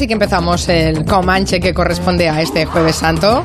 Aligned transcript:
sí 0.00 0.06
que 0.06 0.14
empezamos 0.14 0.66
el 0.70 1.04
Comanche 1.04 1.60
que 1.60 1.74
corresponde 1.74 2.26
a 2.30 2.40
este 2.40 2.64
Jueves 2.64 2.96
Santo. 2.96 3.44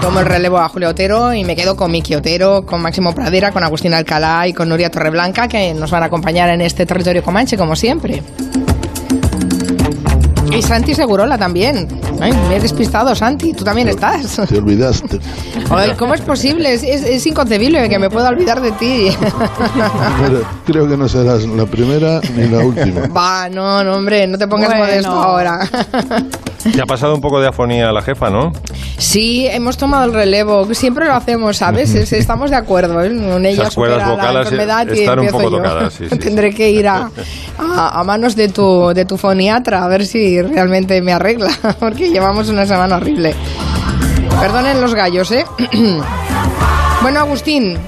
Tomo 0.00 0.20
el 0.20 0.24
relevo 0.24 0.56
a 0.56 0.66
Julio 0.70 0.88
Otero 0.88 1.34
y 1.34 1.44
me 1.44 1.54
quedo 1.54 1.76
con 1.76 1.90
Miki 1.90 2.14
Otero, 2.14 2.64
con 2.64 2.80
Máximo 2.80 3.14
Pradera, 3.14 3.52
con 3.52 3.62
Agustín 3.62 3.92
Alcalá 3.92 4.48
y 4.48 4.54
con 4.54 4.70
Nuria 4.70 4.90
Torreblanca, 4.90 5.48
que 5.48 5.74
nos 5.74 5.90
van 5.90 6.04
a 6.04 6.06
acompañar 6.06 6.48
en 6.48 6.62
este 6.62 6.86
territorio 6.86 7.22
Comanche, 7.22 7.58
como 7.58 7.76
siempre. 7.76 8.22
Y 10.56 10.62
Santi 10.62 10.94
Segurola 10.94 11.36
también. 11.36 11.86
Ay, 12.20 12.32
me 12.48 12.56
he 12.56 12.60
despistado, 12.60 13.14
Santi. 13.14 13.52
Tú 13.52 13.62
también 13.62 13.88
estás. 13.88 14.40
Te 14.48 14.56
olvidaste. 14.58 15.18
Ay, 15.70 15.92
¿Cómo 15.98 16.14
es 16.14 16.20
posible? 16.22 16.72
Es, 16.72 16.82
es- 16.82 17.02
es 17.04 17.26
inconcebible 17.26 17.88
que 17.88 17.98
me 17.98 18.08
pueda 18.08 18.30
olvidar 18.30 18.60
de 18.62 18.72
ti. 18.72 19.08
Pero 20.22 20.42
creo 20.64 20.88
que 20.88 20.96
no 20.96 21.08
serás 21.08 21.44
la 21.44 21.66
primera 21.66 22.20
ni 22.34 22.48
la 22.48 22.58
última. 22.64 23.06
Va, 23.08 23.48
no, 23.50 23.84
no, 23.84 23.96
hombre, 23.96 24.26
no 24.26 24.38
te 24.38 24.48
pongas 24.48 24.68
Bueno. 24.70 24.84
modesto 24.86 25.10
ahora. 25.10 25.60
Te 26.74 26.82
ha 26.82 26.86
pasado 26.86 27.14
un 27.14 27.20
poco 27.20 27.40
de 27.40 27.48
afonía 27.48 27.88
a 27.88 27.92
la 27.92 28.02
jefa, 28.02 28.30
¿no? 28.30 28.52
Sí, 28.98 29.46
hemos 29.46 29.76
tomado 29.76 30.04
el 30.04 30.12
relevo. 30.12 30.66
Siempre 30.74 31.06
lo 31.06 31.14
hacemos, 31.14 31.56
¿sabes? 31.58 31.94
Es- 31.94 32.12
Estamos 32.26 32.50
de 32.50 32.56
acuerdo. 32.56 33.02
¿eh? 33.02 33.06
Ella 33.08 33.70
supera 33.70 33.96
la 34.32 34.40
enfermedad 34.40 34.86
y 34.94 35.00
están 35.00 35.18
un 35.20 35.26
poco 35.28 35.42
yo. 35.44 35.56
tocadas, 35.58 35.92
sí, 35.98 36.06
sí, 36.10 36.18
Tendré 36.18 36.54
que 36.54 36.70
ir 36.70 36.88
a, 36.88 37.10
a, 37.58 38.00
a 38.00 38.04
manos 38.04 38.36
de 38.36 38.48
tu, 38.48 38.92
de 38.94 39.04
tu 39.04 39.16
foniatra 39.16 39.84
a 39.84 39.88
ver 39.88 40.06
si 40.06 40.40
realmente 40.42 41.00
me 41.02 41.12
arregla, 41.12 41.50
porque 41.80 42.10
llevamos 42.10 42.48
una 42.48 42.66
semana 42.66 42.96
horrible. 42.96 43.34
Perdonen 44.40 44.80
los 44.80 44.94
gallos, 44.94 45.30
¿eh? 45.32 45.44
bueno, 47.02 47.20
Agustín, 47.20 47.78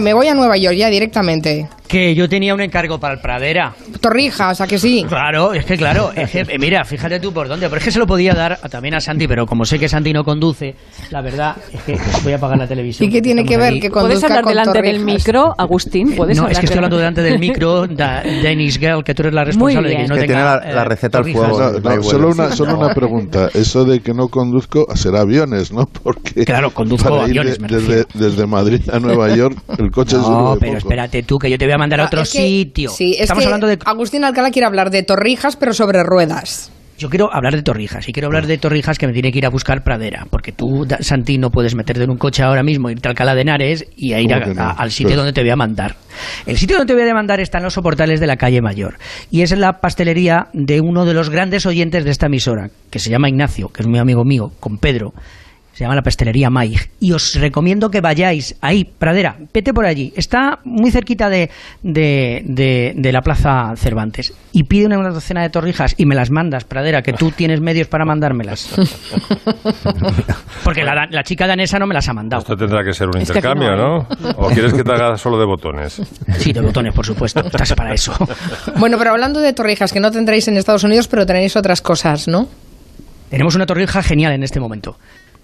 me 0.00 0.12
voy 0.14 0.28
a 0.28 0.34
Nueva 0.34 0.56
York 0.56 0.76
ya 0.76 0.88
directamente. 0.88 1.68
Que 1.88 2.14
yo 2.16 2.28
tenía 2.28 2.52
un 2.52 2.60
encargo 2.60 2.98
para 2.98 3.14
el 3.14 3.20
Pradera. 3.20 3.72
Torrijas, 4.00 4.60
¿a 4.60 4.66
que 4.66 4.76
sí? 4.78 5.04
Claro, 5.08 5.52
es 5.54 5.64
que 5.64 5.76
claro, 5.76 6.10
es 6.16 6.30
que, 6.30 6.40
eh, 6.40 6.58
mira, 6.58 6.84
fíjate 6.84 7.20
tú 7.20 7.32
por 7.32 7.46
dónde. 7.48 7.66
Pero 7.68 7.78
es 7.78 7.84
que 7.84 7.90
se 7.92 7.98
lo 8.00 8.06
podía 8.06 8.34
dar 8.34 8.58
a- 8.60 8.68
también 8.68 8.94
a 8.94 9.00
Santi, 9.00 9.28
pero 9.28 9.46
como 9.46 9.64
sé 9.64 9.78
que 9.78 9.88
Santi 9.88 10.12
no 10.12 10.24
conduce, 10.24 10.74
la 11.10 11.22
verdad 11.22 11.56
es 11.72 11.82
que 11.82 11.96
voy 12.24 12.32
a 12.32 12.36
apagar 12.36 12.58
la 12.58 12.66
televisión. 12.66 13.08
¿Y 13.08 13.12
qué 13.12 13.22
tiene 13.22 13.44
que 13.44 13.56
ver 13.56 13.78
que. 13.80 13.88
¿Puedes 13.90 14.22
hablar 14.24 14.42
con 14.42 14.50
delante 14.52 14.82
del 14.82 15.00
micro, 15.04 15.54
Agustín? 15.56 16.14
¿Puedes 16.16 16.36
No, 16.36 16.42
hablar 16.44 16.52
es 16.54 16.58
que 16.58 16.64
estoy 16.66 16.78
hablando 16.78 16.96
delante- 16.98 17.22
del 17.22 17.38
micro, 17.38 17.86
da, 17.86 18.22
Dennis 18.22 18.78
Girl, 18.78 19.04
que 19.04 19.14
tú 19.14 19.22
eres 19.22 19.34
la 19.34 19.44
responsable 19.44 19.88
de 19.90 19.96
que 19.96 20.06
no 20.08 20.14
Es 20.16 20.20
que 20.22 20.26
tenga. 20.26 20.60
tiene 20.60 20.72
la- 20.72 20.74
la 20.76 20.82
eh, 20.82 20.88
receta 20.88 21.18
al 21.18 21.24
fuego. 21.24 21.58
No, 21.80 21.96
no, 21.96 22.02
solo 22.02 22.28
una, 22.30 22.50
solo 22.56 22.78
una 22.78 22.92
pregunta. 22.94 23.48
Eso 23.54 23.84
de 23.84 24.00
que 24.00 24.12
no 24.12 24.28
conduzco 24.28 24.86
será 24.96 25.20
aviones, 25.20 25.72
¿no? 25.72 25.86
Porque 26.02 26.44
Claro, 26.44 26.70
conduzco 26.72 27.14
aviones, 27.20 27.58
de- 27.58 27.62
me 27.62 27.68
desde, 27.68 28.04
desde 28.14 28.46
Madrid 28.46 28.80
a 28.92 28.98
Nueva 28.98 29.34
York, 29.34 29.56
el 29.78 29.90
coche 29.92 30.16
sirve 30.16 30.28
No, 30.30 30.56
pero 30.58 30.72
poco. 30.72 30.78
espérate 30.78 31.22
tú, 31.22 31.38
que 31.38 31.48
yo 31.48 31.56
te 31.58 31.64
voy 31.64 31.74
a 31.74 31.75
mandar 31.78 32.00
a 32.00 32.04
Ah, 32.04 32.06
otro 32.06 32.22
es 32.22 32.32
que- 32.32 32.38
sitio. 32.38 32.90
Sí, 32.90 33.12
es 33.14 33.22
Estamos 33.22 33.42
que 33.42 33.46
hablando 33.46 33.66
de. 33.66 33.78
Agustín 33.84 34.24
Alcalá 34.24 34.50
quiere 34.50 34.66
hablar 34.66 34.90
de 34.90 35.02
torrijas, 35.02 35.56
pero 35.56 35.72
sobre 35.74 36.02
ruedas. 36.02 36.70
Yo 36.98 37.10
quiero 37.10 37.28
hablar 37.30 37.54
de 37.54 37.62
Torrijas 37.62 38.08
y 38.08 38.12
quiero 38.14 38.28
hablar 38.28 38.46
de 38.46 38.56
Torrijas 38.56 38.96
que 38.96 39.06
me 39.06 39.12
tiene 39.12 39.30
que 39.30 39.36
ir 39.36 39.44
a 39.44 39.50
buscar 39.50 39.84
Pradera, 39.84 40.26
porque 40.30 40.52
tú, 40.52 40.86
Santi, 41.00 41.36
no 41.36 41.50
puedes 41.50 41.74
meterte 41.74 42.04
en 42.04 42.10
un 42.10 42.16
coche 42.16 42.42
ahora 42.42 42.62
mismo, 42.62 42.88
irte 42.88 43.06
a 43.06 43.10
Alcalá 43.10 43.34
de 43.34 43.42
Henares 43.42 43.84
y 43.98 44.14
a 44.14 44.20
ir 44.22 44.32
a- 44.32 44.70
al 44.70 44.90
sitio 44.90 45.08
Pero- 45.08 45.16
donde 45.18 45.34
te 45.34 45.42
voy 45.42 45.50
a 45.50 45.56
mandar. 45.56 45.96
El 46.46 46.56
sitio 46.56 46.78
donde 46.78 46.94
te 46.94 46.98
voy 46.98 47.06
a 47.06 47.12
mandar 47.12 47.38
está 47.40 47.58
en 47.58 47.64
los 47.64 47.74
soportales 47.74 48.18
de 48.18 48.26
la 48.26 48.36
calle 48.38 48.62
Mayor 48.62 48.96
y 49.30 49.42
es 49.42 49.52
en 49.52 49.60
la 49.60 49.74
pastelería 49.80 50.46
de 50.54 50.80
uno 50.80 51.04
de 51.04 51.12
los 51.12 51.28
grandes 51.28 51.66
oyentes 51.66 52.02
de 52.02 52.10
esta 52.12 52.26
emisora, 52.28 52.70
que 52.90 52.98
se 52.98 53.10
llama 53.10 53.28
Ignacio, 53.28 53.68
que 53.68 53.82
es 53.82 53.86
muy 53.86 53.98
amigo 53.98 54.24
mío, 54.24 54.52
con 54.58 54.78
Pedro. 54.78 55.12
Se 55.76 55.84
llama 55.84 55.94
la 55.94 56.00
pastelería 56.02 56.48
Maig. 56.48 56.88
Y 57.00 57.12
os 57.12 57.34
recomiendo 57.34 57.90
que 57.90 58.00
vayáis 58.00 58.56
ahí, 58.62 58.84
Pradera, 58.84 59.36
vete 59.52 59.74
por 59.74 59.84
allí. 59.84 60.10
Está 60.16 60.58
muy 60.64 60.90
cerquita 60.90 61.28
de, 61.28 61.50
de, 61.82 62.40
de- 62.46 62.94
de 62.96 63.12
la 63.12 63.20
Plaza 63.20 63.74
Cervantes. 63.76 64.32
Y 64.52 64.62
pide 64.64 64.86
una 64.86 65.10
docena 65.10 65.42
de 65.42 65.50
torrijas 65.50 65.94
y 65.98 66.06
me 66.06 66.14
las 66.14 66.30
mandas, 66.30 66.64
Pradera, 66.64 67.02
que 67.02 67.12
tú 67.12 67.30
tienes 67.30 67.60
medios 67.60 67.88
para 67.88 68.06
mandármelas. 68.06 68.70
Porque 70.64 70.82
la, 70.82 71.22
chica 71.24 71.46
danesa 71.46 71.78
no 71.78 71.86
me 71.86 71.92
las 71.94 72.08
ha 72.08 72.14
mandado. 72.14 72.40
Esto 72.40 72.56
tendrá 72.56 72.82
que 72.82 72.94
ser 72.94 73.08
un 73.08 73.18
Es 73.18 73.28
intercambio, 73.28 73.76
no 73.76 73.76
¿no? 73.76 74.30
¿O 74.38 74.48
quieres 74.48 74.72
que 74.72 74.82
te 74.82 74.92
haga 74.92 75.18
solo 75.18 75.38
de 75.38 75.44
botones? 75.44 76.00
Sí, 76.38 76.54
de 76.54 76.60
botones, 76.62 76.94
por 76.94 77.04
supuesto. 77.04 77.40
Estás 77.40 77.74
para 77.74 77.92
eso. 77.92 78.14
Bueno, 78.78 78.96
pero 78.96 79.10
hablando 79.10 79.40
de 79.40 79.52
torrijas, 79.52 79.92
que 79.92 80.00
no 80.00 80.10
tendréis 80.10 80.48
en 80.48 80.56
Estados 80.56 80.84
Unidos, 80.84 81.06
pero 81.06 81.26
tenéis 81.26 81.54
otras 81.56 81.82
cosas, 81.82 82.28
¿no? 82.28 82.48
Tenemos 83.28 83.54
una 83.56 83.66
torrija 83.66 84.02
genial 84.02 84.32
en 84.32 84.42
este 84.42 84.58
momento. 84.60 84.96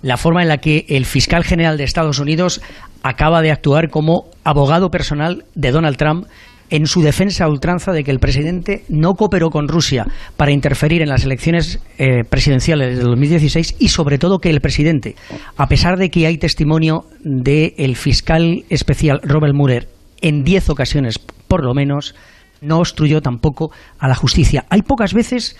La 0.02 0.16
forma 0.16 0.42
en 0.42 0.48
la 0.48 0.58
que 0.58 0.84
el 0.88 1.06
fiscal 1.06 1.44
general 1.44 1.78
de 1.78 1.84
Estados 1.84 2.18
Unidos 2.18 2.60
acaba 3.02 3.40
de 3.42 3.50
actuar 3.50 3.88
como 3.88 4.26
abogado 4.44 4.90
personal 4.90 5.44
de 5.54 5.70
Donald 5.70 5.96
Trump 5.96 6.26
en 6.70 6.86
su 6.86 7.02
defensa 7.02 7.44
a 7.44 7.48
ultranza 7.48 7.92
de 7.92 8.02
que 8.02 8.10
el 8.10 8.18
presidente 8.18 8.84
no 8.88 9.14
cooperó 9.14 9.50
con 9.50 9.68
Rusia 9.68 10.06
para 10.38 10.52
interferir 10.52 11.02
en 11.02 11.10
las 11.10 11.22
elecciones 11.22 11.80
eh, 11.98 12.24
presidenciales 12.24 12.96
de 12.96 13.04
2016 13.04 13.76
y 13.78 13.88
sobre 13.88 14.18
todo 14.18 14.38
que 14.38 14.48
el 14.48 14.62
presidente, 14.62 15.14
a 15.58 15.66
pesar 15.66 15.98
de 15.98 16.08
que 16.10 16.26
hay 16.26 16.38
testimonio 16.38 17.04
del 17.22 17.94
fiscal 17.94 18.64
especial 18.70 19.20
Robert 19.22 19.54
Mueller 19.54 19.88
en 20.22 20.44
10 20.44 20.70
ocasiones 20.70 21.18
por 21.46 21.62
lo 21.62 21.74
menos, 21.74 22.14
no 22.62 22.78
obstruyó 22.78 23.20
tampoco 23.20 23.70
a 23.98 24.08
la 24.08 24.14
justicia. 24.14 24.64
Hay 24.70 24.80
pocas 24.80 25.12
veces 25.12 25.56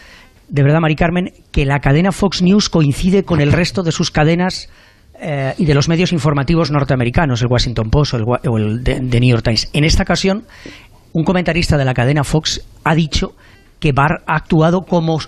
de 0.53 0.63
verdad, 0.63 0.81
Mari 0.81 0.97
Carmen, 0.97 1.33
que 1.51 1.65
la 1.65 1.81
cadena 1.81 2.13
Fox 2.13 2.43
News 2.43 2.69
coincide 2.69 3.25
con 3.25 3.41
el 3.41 3.53
resto 3.53 3.83
de 3.83 3.91
sus 3.91 4.11
cadenas 4.11 4.69
eh, 5.19 5.55
y 5.57 5.65
de 5.65 5.73
los 5.75 5.89
medios 5.89 6.13
informativos 6.13 6.71
norteamericanos, 6.71 7.41
el 7.41 7.49
Washington 7.49 7.89
Post 7.89 8.13
o 8.15 8.17
el, 8.19 8.25
o 8.25 8.59
el 8.59 8.85
The, 8.85 9.01
The 9.01 9.21
New 9.21 9.31
York 9.31 9.43
Times. 9.43 9.71
En 9.73 9.85
esta 9.85 10.03
ocasión, 10.03 10.45
un 11.15 11.25
comentarista 11.25 11.79
de 11.79 11.87
la 11.87 11.95
cadena 11.95 12.23
Fox 12.23 12.61
ha 12.85 12.95
dicho 12.95 13.33
que 13.81 13.93
Barr 13.93 14.23
ha 14.27 14.37
actuado 14.37 14.83
como 14.83 15.19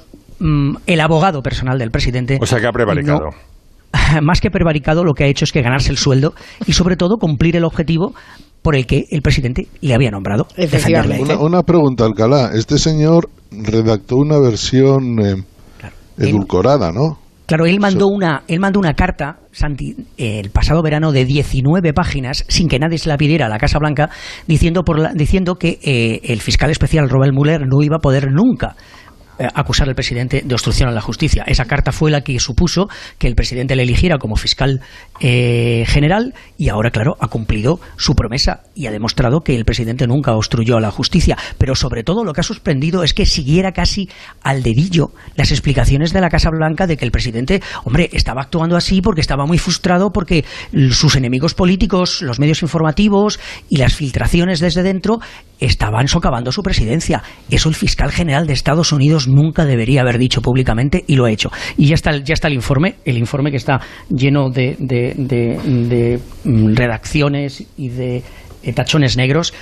mm, 0.41 0.77
el 0.87 1.01
abogado 1.01 1.43
personal 1.43 1.79
del 1.79 1.91
presidente. 1.91 2.39
O 2.41 2.45
sea 2.47 2.61
que 2.61 2.67
ha 2.67 2.73
prevaricado. 2.73 3.21
No- 3.21 4.21
más 4.23 4.43
que 4.43 4.51
prevaricado, 4.51 5.05
lo 5.05 5.15
que 5.15 5.25
ha 5.25 5.27
hecho 5.27 5.47
es 5.47 5.53
que 5.53 5.63
ganarse 5.63 5.91
el 5.91 5.97
sueldo 5.97 6.35
y 6.67 6.75
sobre 6.75 6.97
todo 6.97 7.17
cumplir 7.17 7.57
el 7.57 7.65
objetivo 7.65 8.13
por 8.61 8.77
el 8.77 8.87
que 8.87 9.05
el 9.11 9.23
presidente 9.23 9.69
le 9.81 9.95
había 9.95 10.11
nombrado. 10.11 10.49
Una, 11.23 11.39
una 11.39 11.63
pregunta, 11.63 12.05
Alcalá. 12.05 12.51
Este 12.55 12.79
señor 12.79 13.29
redactó 13.63 14.17
una 14.17 14.39
versión 14.39 15.19
eh, 15.21 15.35
Claro. 15.79 15.95
edulcorada, 16.19 16.93
¿no? 16.93 17.19
Claro, 17.47 17.67
él 17.67 17.79
mandó 17.79 18.07
una, 18.09 18.43
él 18.49 18.59
mandó 18.59 18.81
una 18.81 18.95
carta, 18.95 19.37
Santi, 19.53 19.95
eh, 20.17 20.41
el 20.41 20.49
pasado 20.51 20.83
verano 20.83 21.13
de 21.13 21.27
19 21.27 21.93
páginas, 21.93 22.43
sin 22.49 22.69
que 22.69 22.79
nadie 22.79 22.97
se 22.97 23.11
la 23.11 23.19
pidiera 23.19 23.45
a 23.45 23.49
la 23.51 23.59
Casa 23.59 23.79
Blanca, 23.79 24.09
diciendo, 24.47 24.83
por 24.83 24.99
la- 24.99 25.13
diciendo 25.13 25.57
que 25.57 25.79
eh, 25.85 26.21
el 26.25 26.41
fiscal 26.41 26.71
especial 26.71 27.11
Robert 27.11 27.35
Mueller 27.35 27.67
no 27.67 27.83
iba 27.83 27.97
a 27.97 27.99
poder 27.99 28.33
nunca 28.33 28.77
acusar 29.55 29.89
al 29.89 29.95
presidente 29.95 30.43
de 30.45 30.55
obstrucción 30.55 30.89
a 30.89 30.93
la 30.93 31.01
justicia. 31.01 31.45
Esa 31.47 31.65
carta 31.65 31.93
fue 31.93 32.11
la 32.11 32.23
que 32.23 32.39
supuso 32.41 32.89
que 33.19 33.27
el 33.27 33.35
presidente 33.35 33.77
le 33.77 33.83
eligiera 33.83 34.19
como 34.19 34.37
fiscal 34.37 34.81
eh, 35.21 35.85
general 35.87 36.35
y 36.59 36.69
ahora, 36.69 36.91
claro, 36.91 37.17
ha 37.21 37.29
cumplido 37.29 37.81
su 37.97 38.15
promesa 38.15 38.63
y 38.75 38.87
ha 38.87 38.91
demostrado 38.91 39.43
que 39.43 39.55
el 39.55 39.65
presidente 39.65 40.07
nunca 40.07 40.35
obstruyó 40.35 40.77
a 40.77 40.81
la 40.81 40.91
justicia. 40.91 41.37
Pero 41.59 41.75
sobre 41.75 42.05
todo 42.05 42.25
lo 42.25 42.33
que 42.33 42.41
ha 42.41 42.45
sorprendido 42.45 43.03
es 43.03 43.15
que 43.15 43.27
siguiera 43.27 43.73
casi 43.73 44.09
al 44.43 44.63
dedillo 44.63 45.13
las 45.37 45.51
explicaciones 45.51 46.13
de 46.13 46.21
la 46.21 46.31
Casa 46.31 46.51
Blanca 46.51 46.87
de 46.87 46.97
que 46.97 47.05
el 47.05 47.11
presidente, 47.11 47.63
hombre, 47.85 48.11
estaba 48.13 48.43
actuando 48.43 48.77
así 48.77 49.03
porque 49.03 49.21
estaba 49.21 49.47
muy 49.47 49.59
frustrado 49.59 50.13
porque 50.13 50.45
sus 50.91 51.17
enemigos 51.17 51.55
políticos, 51.55 52.23
los 52.23 52.39
medios 52.39 52.63
informativos 52.63 53.41
y 53.69 53.79
las 53.79 53.95
filtraciones 53.95 54.61
desde 54.61 54.83
dentro 54.83 55.21
estaban 55.61 56.09
socavando 56.09 56.53
su 56.53 56.63
presidencia. 56.63 57.23
Eso 57.51 57.69
el 57.69 57.75
fiscal 57.75 58.11
general 58.13 58.47
de 58.47 58.53
Estados 58.53 58.93
Unidos 58.93 59.24
nunca 59.29 59.65
debería 59.65 60.03
haber 60.03 60.19
dicho 60.19 60.41
públicamente 60.43 61.05
y 61.07 61.17
lo 61.17 61.25
ha 61.27 61.31
hecho. 61.31 61.51
Y 61.77 61.87
ya 61.87 61.95
está, 61.95 62.11
el- 62.11 62.25
ya 62.25 62.35
está 62.35 62.49
el 62.49 62.55
informe, 62.55 62.97
el 63.05 63.19
informe 63.19 63.51
que 63.51 63.57
está 63.57 63.81
lleno 64.09 64.51
de, 64.51 64.77
de- 64.79 65.15
de- 65.17 65.59
de, 65.65 66.21
mm, 66.45 66.75
redacciones 66.75 67.65
y 67.77 67.89
de 67.89 68.23
eh, 68.63 68.73
tachones 68.73 69.17
negros. 69.17 69.53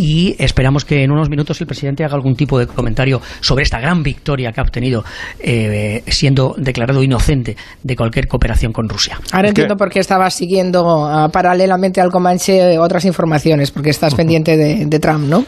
Y 0.00 0.36
esperamos 0.38 0.84
que 0.84 1.02
en 1.02 1.10
unos 1.10 1.28
minutos 1.28 1.60
el 1.60 1.66
presidente 1.66 2.04
haga 2.04 2.14
algún 2.14 2.36
tipo 2.36 2.56
de 2.56 2.68
comentario 2.68 3.20
sobre 3.40 3.64
esta 3.64 3.80
gran 3.80 4.04
victoria 4.04 4.52
que 4.52 4.60
ha 4.60 4.62
obtenido 4.62 5.02
eh, 5.40 6.04
siendo 6.06 6.54
declarado 6.56 7.02
inocente 7.02 7.56
de 7.82 7.96
cualquier 7.96 8.28
cooperación 8.28 8.72
con 8.72 8.88
Rusia. 8.88 9.18
Ahora 9.32 9.48
Es 9.48 9.54
que- 9.54 9.62
entiendo 9.62 9.76
por 9.76 9.90
qué 9.90 9.98
estabas 9.98 10.34
siguiendo 10.34 11.04
ah, 11.04 11.28
paralelamente 11.32 12.00
al 12.00 12.10
Comanche 12.12 12.78
otras 12.78 13.04
informaciones, 13.06 13.72
porque 13.72 13.90
estás 13.90 14.14
pendiente 14.14 14.56
de, 14.56 14.86
de 14.86 14.98
Trump, 15.00 15.24
¿no? 15.28 15.44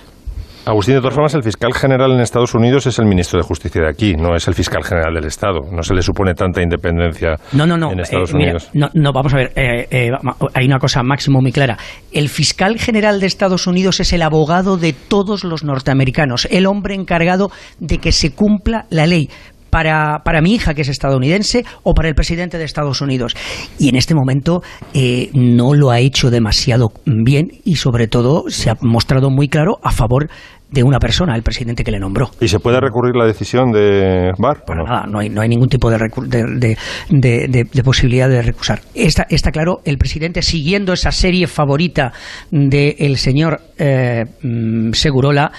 Agustín, 0.67 0.95
de 0.95 1.01
todas 1.01 1.15
formas, 1.15 1.35
el 1.35 1.43
fiscal 1.43 1.73
general 1.73 2.13
en 2.13 2.21
Estados 2.21 2.55
Unidos 2.55 2.87
es 2.87 2.99
el 2.99 3.07
ministro 3.07 3.39
de 3.41 3.45
Justicia 3.47 3.81
de 3.83 3.89
aquí, 3.89 4.15
no 4.15 4.37
es 4.37 4.47
el 4.47 4.55
fiscal 4.55 4.85
general 4.85 5.15
del 5.15 5.25
Estado. 5.25 5.61
No 5.73 5.83
se 5.83 5.95
le 5.95 6.03
supone 6.03 6.35
tanta 6.35 6.63
independencia 6.63 7.37
No, 7.53 7.67
no, 7.67 7.77
no. 7.79 7.91
en 7.93 8.01
Estados 8.01 8.31
eh, 8.31 8.35
mira, 8.37 8.51
Unidos. 8.53 8.71
no, 8.75 8.89
no, 8.95 9.13
vamos 9.13 9.33
a 9.33 9.39
ver. 9.39 9.53
eh, 9.57 9.87
eh, 9.91 10.11
hay 10.55 10.67
una 10.67 10.79
cosa 10.79 11.03
máximo 11.03 11.41
muy 11.41 11.51
clara. 11.51 11.79
El 12.13 12.29
fiscal 12.29 12.79
general 12.79 13.21
de 13.21 13.27
Estados 13.27 13.67
Unidos 13.67 14.01
es 14.01 14.13
el 14.13 14.21
abogado 14.23 14.77
de 14.77 14.93
todos 14.93 15.45
los 15.45 15.65
norteamericanos, 15.65 16.47
el 16.51 16.67
hombre 16.67 16.95
encargado 16.95 17.51
de 17.79 17.99
que 17.99 18.13
se 18.13 18.35
cumpla 18.35 18.85
la 18.91 19.07
ley. 19.07 19.31
Para, 19.71 20.23
para 20.25 20.41
mi 20.41 20.55
hija, 20.55 20.75
que 20.75 20.83
es 20.83 20.89
estadounidense, 20.89 21.65
o 21.83 21.95
para 21.95 22.09
el 22.09 22.15
presidente 22.15 22.59
de 22.59 22.65
Estados 22.65 23.01
Unidos. 23.01 23.37
Y 23.79 23.89
en 23.89 23.97
este 23.97 24.15
momento 24.15 24.63
eh, 24.95 25.31
no 25.33 25.75
lo 25.75 25.91
ha 25.91 26.01
hecho 26.01 26.31
demasiado 26.31 26.93
bien 27.07 27.49
y 27.65 27.77
sobre 27.77 28.09
todo 28.09 28.45
se 28.49 28.71
ha 28.71 28.77
mostrado 28.81 29.31
muy 29.31 29.49
claro 29.49 29.79
a 29.83 29.93
favor 29.93 30.29
de 30.71 30.85
una 30.85 30.99
persona, 30.99 31.35
el 31.35 31.43
presidente 31.43 31.83
que 31.83 31.91
le 31.91 31.99
nombró. 31.99 32.31
¿Y 32.41 32.49
se 32.49 32.61
puede 32.61 32.81
recurrir 32.81 33.17
la 33.17 33.27
decisión 33.27 33.73
de? 33.73 34.33
Para 34.67 34.85
nada, 34.85 35.07
no 35.09 35.19
hay, 35.19 35.29
no 35.29 35.41
hay 35.41 35.49
ningún 35.49 35.69
tipo 35.69 35.91
de, 35.91 35.99
de, 35.99 36.77
de, 37.11 37.67
de, 37.73 37.83
posibilidad 37.83 38.29
de 38.29 38.41
recusar. 38.43 38.81
Está, 38.95 39.27
está 39.29 39.51
claro, 39.51 39.81
el 39.85 39.99
presidente, 39.99 40.43
siguiendo 40.43 40.93
esa 40.93 41.11
serie 41.11 41.47
favorita 41.49 42.13
del 42.51 43.17
señor 43.17 43.61
eh, 43.79 44.25
mm, 44.43 44.93
Segurola, 44.93 45.51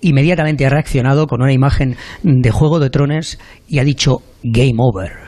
inmediatamente 0.00 0.66
ha 0.66 0.70
reaccionado 0.70 1.26
con 1.26 1.42
una 1.42 1.52
imagen 1.52 1.96
de 2.22 2.50
Juego 2.50 2.78
de 2.78 2.90
Tronos 2.90 3.38
y 3.68 3.78
ha 3.78 3.84
dicho 3.84 4.18
Game 4.42 4.76
Over. 4.78 5.26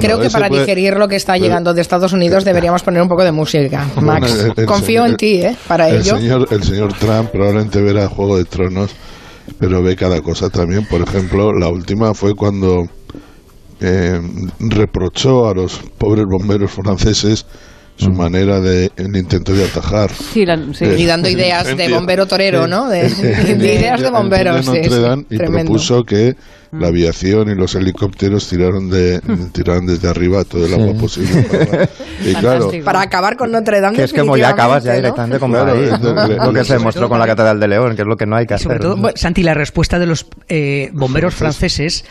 Creo 0.00 0.20
que 0.20 0.30
para 0.30 0.48
digerir 0.48 0.96
lo 0.96 1.08
que 1.08 1.16
está 1.16 1.36
llegando 1.36 1.72
de 1.74 1.80
Estados 1.80 2.12
Unidos 2.12 2.44
deberíamos 2.44 2.82
poner 2.82 3.02
un 3.02 3.08
poco 3.08 3.24
de 3.24 3.32
música. 3.32 3.86
Max, 4.00 4.48
confío 4.66 5.06
en 5.06 5.16
ti, 5.16 5.42
¿eh? 5.42 5.56
Para 5.68 5.88
el 5.88 6.00
ello. 6.00 6.16
Señor, 6.16 6.48
el 6.50 6.62
señor 6.62 6.92
Trump 6.94 7.30
probablemente 7.30 7.80
verá 7.80 8.08
Juego 8.08 8.36
de 8.36 8.44
Tronos, 8.44 8.90
pero 9.58 9.82
ve 9.82 9.96
cada 9.96 10.20
cosa 10.20 10.50
también. 10.50 10.86
Por 10.86 11.02
ejemplo, 11.02 11.52
la 11.52 11.68
última 11.68 12.14
fue 12.14 12.34
cuando 12.34 12.84
eh, 13.80 14.20
reprochó 14.58 15.48
a 15.48 15.54
los 15.54 15.80
pobres 15.96 16.24
bomberos 16.28 16.72
franceses 16.72 17.46
su 18.00 18.10
manera 18.10 18.60
de 18.60 18.90
el 18.96 19.14
intento 19.16 19.52
de 19.52 19.64
atajar. 19.64 20.10
Sí, 20.10 20.44
y 20.96 21.04
dando 21.04 21.28
ideas 21.28 21.76
de 21.76 21.88
bombero 21.88 22.26
torero 22.26 22.66
no 22.66 22.88
de, 22.88 23.06
ideas 23.06 24.00
de 24.00 24.10
bomberos 24.10 24.66
sí, 24.66 24.80
y 25.28 25.36
propuso 25.36 26.04
que 26.04 26.34
la 26.72 26.88
aviación 26.88 27.50
y 27.50 27.54
los 27.54 27.74
helicópteros 27.74 28.48
tiraron 28.48 28.88
de 28.90 29.20
tiraron 29.52 29.86
desde 29.86 30.08
arriba 30.08 30.44
todo 30.44 30.66
el 30.66 30.74
agua 30.74 30.94
posible 30.94 31.42
para, 31.42 31.88
y 32.24 32.34
claro, 32.34 32.70
para 32.84 33.00
acabar 33.00 33.36
con 33.36 33.50
Notre 33.50 33.80
Dame 33.80 33.96
que 33.96 34.04
es 34.04 34.12
como 34.12 34.36
ya 34.36 34.50
acabas 34.50 34.84
ya 34.84 34.94
directamente 34.94 35.38
con 35.38 35.50
claro, 35.50 35.74
lo 35.74 36.52
que 36.52 36.64
se 36.64 36.74
demostró 36.74 37.08
con 37.08 37.18
la 37.18 37.26
catedral 37.26 37.58
de 37.58 37.68
León 37.68 37.96
que 37.96 38.02
es 38.02 38.08
lo 38.08 38.16
que 38.16 38.26
no 38.26 38.36
hay 38.36 38.46
que 38.46 38.54
hacer 38.54 38.64
sobre 38.64 38.78
todo, 38.78 39.10
Santi 39.14 39.42
la 39.42 39.54
respuesta 39.54 39.98
de 39.98 40.06
los 40.06 40.26
eh, 40.48 40.90
bomberos 40.92 41.34
franceses. 41.34 42.04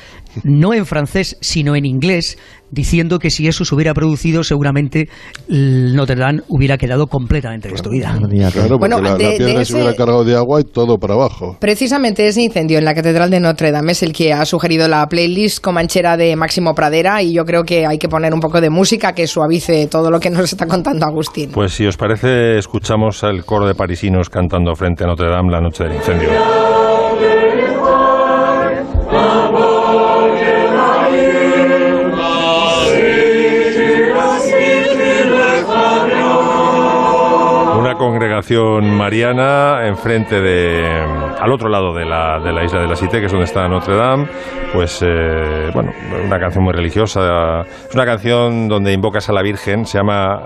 no 0.44 0.74
en 0.74 0.86
francés 0.86 1.38
sino 1.40 1.76
en 1.76 1.86
inglés 1.86 2.38
diciendo 2.72 3.20
que 3.20 3.30
si 3.30 3.48
eso 3.48 3.66
se 3.66 3.74
hubiera 3.74 3.94
producido 3.94 4.44
seguramente 4.44 5.10
Notre 5.48 6.16
Dame 6.16 6.42
hubiera 6.48 6.78
quedado 6.78 7.08
completamente 7.08 7.70
destruida. 7.70 8.18
Claro, 8.52 8.78
bueno, 8.78 9.02
la, 9.02 9.16
piedra 9.16 9.66
se 9.66 9.74
hubiera 9.74 9.96
cargado 9.96 10.24
de 10.24 10.36
agua 10.36 10.62
y 10.62 10.64
todo 10.64 10.98
para 10.98 11.14
abajo. 11.16 11.58
Precisamente 11.60 12.28
ese 12.28 12.42
incendio 12.42 12.78
en 12.78 12.86
la 12.86 12.94
Catedral 12.94 13.30
de 13.30 13.40
Notre 13.40 13.72
Dame 13.72 13.94
es 13.94 14.04
el 14.04 14.14
que 14.14 14.34
ha 14.34 14.46
sugerido 14.50 14.88
la 14.88 15.07
playlist 15.07 15.63
comanchera 15.63 16.18
de 16.18 16.36
Máximo 16.36 16.75
Pradera 16.75 17.22
y 17.22 17.34
yo 17.34 17.46
creo 17.46 17.63
que 17.63 17.86
hay 17.86 17.98
que 17.98 18.10
poner 18.10 18.34
un 18.34 18.40
poco 18.40 18.60
de 18.60 18.69
música 18.69 19.13
que 19.13 19.28
suavice 19.28 19.88
todo 19.88 20.12
lo 20.12 20.19
que 20.19 20.30
nos 20.30 20.51
está 20.51 20.66
contando 20.66 21.06
Agustín. 21.06 21.51
Pues 21.51 21.74
si 21.74 21.86
os 21.86 21.98
parece, 21.98 22.57
escuchamos 22.57 23.24
al 23.24 23.46
coro 23.46 23.68
de 23.68 23.75
parisinos 23.75 24.30
cantando 24.30 24.75
frente 24.75 25.04
a 25.04 25.07
Notre 25.07 25.30
Dame 25.30 25.51
la 25.51 25.62
noche 25.62 25.84
del 25.84 25.96
incendio. 25.96 26.30
Congregación 38.50 38.98
mariana 38.98 39.88
enfrente 39.88 40.42
de 40.42 40.84
al 41.40 41.51
otro 41.51 41.69
lado 41.69 41.94
de 41.94 42.04
la, 42.06 42.40
de 42.40 42.51
la 42.51 42.63
isla 42.63 42.81
de 42.81 42.88
la 42.88 42.96
Cité, 42.96 43.19
que 43.19 43.28
es 43.28 43.31
donde 43.31 43.46
está 43.46 43.68
Notre 43.68 43.96
Dame, 43.96 44.28
pues 44.74 45.04
eh, 45.04 45.69
bueno, 45.74 45.92
una 46.25 46.40
canción 46.40 46.63
muy 46.63 46.74
religiosa, 46.74 47.62
es 47.62 47.94
una 47.94 48.06
canción 48.06 48.68
donde 48.68 48.92
invocas 48.92 49.30
a 49.30 49.34
la 49.34 49.44
Virgen, 49.44 49.86
se 49.86 50.00
llama 50.00 50.42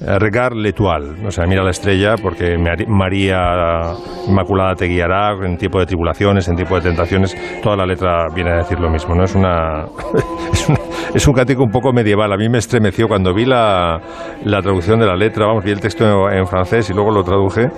eh, 0.00 0.18
Regard 0.18 0.54
l'Etoile, 0.54 1.26
o 1.26 1.30
sea, 1.30 1.46
mira 1.46 1.62
la 1.62 1.70
estrella, 1.70 2.14
porque 2.20 2.56
María 2.58 3.92
Inmaculada 4.26 4.74
te 4.74 4.86
guiará 4.86 5.32
en 5.44 5.56
tiempo 5.56 5.78
de 5.78 5.86
tribulaciones, 5.86 6.48
en 6.48 6.56
tiempo 6.56 6.76
de 6.76 6.82
tentaciones, 6.82 7.36
toda 7.62 7.76
la 7.76 7.86
letra 7.86 8.26
viene 8.34 8.50
a 8.52 8.56
decir 8.56 8.78
lo 8.80 8.90
mismo, 8.90 9.14
¿no? 9.14 9.24
Es 9.24 9.34
una, 9.34 9.84
es, 10.52 10.68
es 11.14 11.28
un 11.28 11.34
cántico 11.34 11.62
un 11.62 11.70
poco 11.70 11.92
medieval, 11.92 12.32
a 12.32 12.36
mí 12.36 12.48
me 12.48 12.58
estremeció 12.58 13.08
cuando 13.08 13.34
vi 13.34 13.44
la, 13.44 14.00
la 14.44 14.62
traducción 14.62 15.00
de 15.00 15.06
la 15.06 15.16
letra, 15.16 15.46
vamos, 15.46 15.64
vi 15.64 15.70
el 15.70 15.80
texto 15.80 16.30
en, 16.30 16.46
francés 16.46 16.90
y 16.90 16.94
luego 16.94 17.10
lo 17.10 17.22
traduje, 17.22 17.68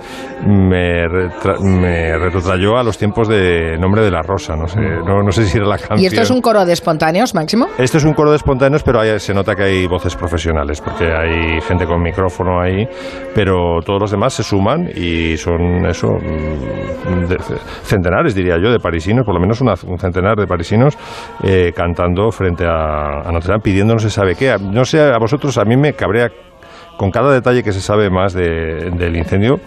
me, 0.47 1.07
me 1.61 2.17
retrotrayó 2.17 2.77
a 2.77 2.83
los 2.83 2.97
tiempos 2.97 3.27
de 3.27 3.77
Nombre 3.77 4.01
de 4.01 4.11
la 4.11 4.21
Rosa, 4.21 4.55
no 4.55 4.67
sé, 4.67 4.79
no, 4.79 5.31
sé 5.31 5.45
si 5.45 5.57
era 5.57 5.67
la 5.67 5.77
canción. 5.77 5.99
¿Y 5.99 6.05
esto 6.05 6.21
es 6.21 6.31
un 6.31 6.41
coro 6.41 6.65
de 6.65 6.73
espontáneos, 6.73 7.35
Máximo? 7.35 7.67
Esto 7.77 7.97
es 7.97 8.03
un 8.05 8.13
coro 8.13 8.31
de 8.31 8.37
espontáneos, 8.37 8.83
pero 8.83 9.01
se 9.19 9.33
nota 9.33 9.55
que 9.55 9.63
hay 9.63 9.87
voces 9.87 10.15
profesionales, 10.15 10.81
porque 10.81 11.05
hay 11.05 11.61
gente 11.61 11.85
con 11.85 12.01
micrófono 12.13 12.61
ahí, 12.61 12.87
pero 13.33 13.79
todos 13.83 13.99
los 13.99 14.11
demás 14.11 14.33
se 14.33 14.43
suman 14.43 14.89
y 14.95 15.35
son 15.37 15.85
eso, 15.85 16.09
mm, 16.13 17.25
centenares, 17.83 18.35
diría 18.35 18.55
yo, 18.61 18.71
de 18.71 18.79
parisinos, 18.79 19.25
por 19.25 19.33
lo 19.33 19.41
menos 19.41 19.59
un 19.61 19.97
centenar 19.97 20.35
de 20.37 20.45
parisinos 20.45 20.97
eh, 21.43 21.71
cantando 21.75 22.31
frente 22.31 22.65
a, 22.65 23.21
a 23.21 23.31
Notre 23.31 23.49
Dame 23.49 23.63
pidiendo 23.63 23.93
no 23.93 23.99
se 23.99 24.09
sabe 24.09 24.35
qué. 24.35 24.55
No 24.59 24.85
sé, 24.85 25.01
a 25.01 25.17
vosotros, 25.17 25.57
a 25.57 25.65
mí 25.65 25.75
me 25.77 25.93
cabrea 25.93 26.29
con 26.97 27.11
cada 27.11 27.33
detalle 27.33 27.63
que 27.63 27.71
se 27.71 27.81
sabe 27.81 28.09
más 28.09 28.33
del 28.33 29.15
incendio, 29.15 29.59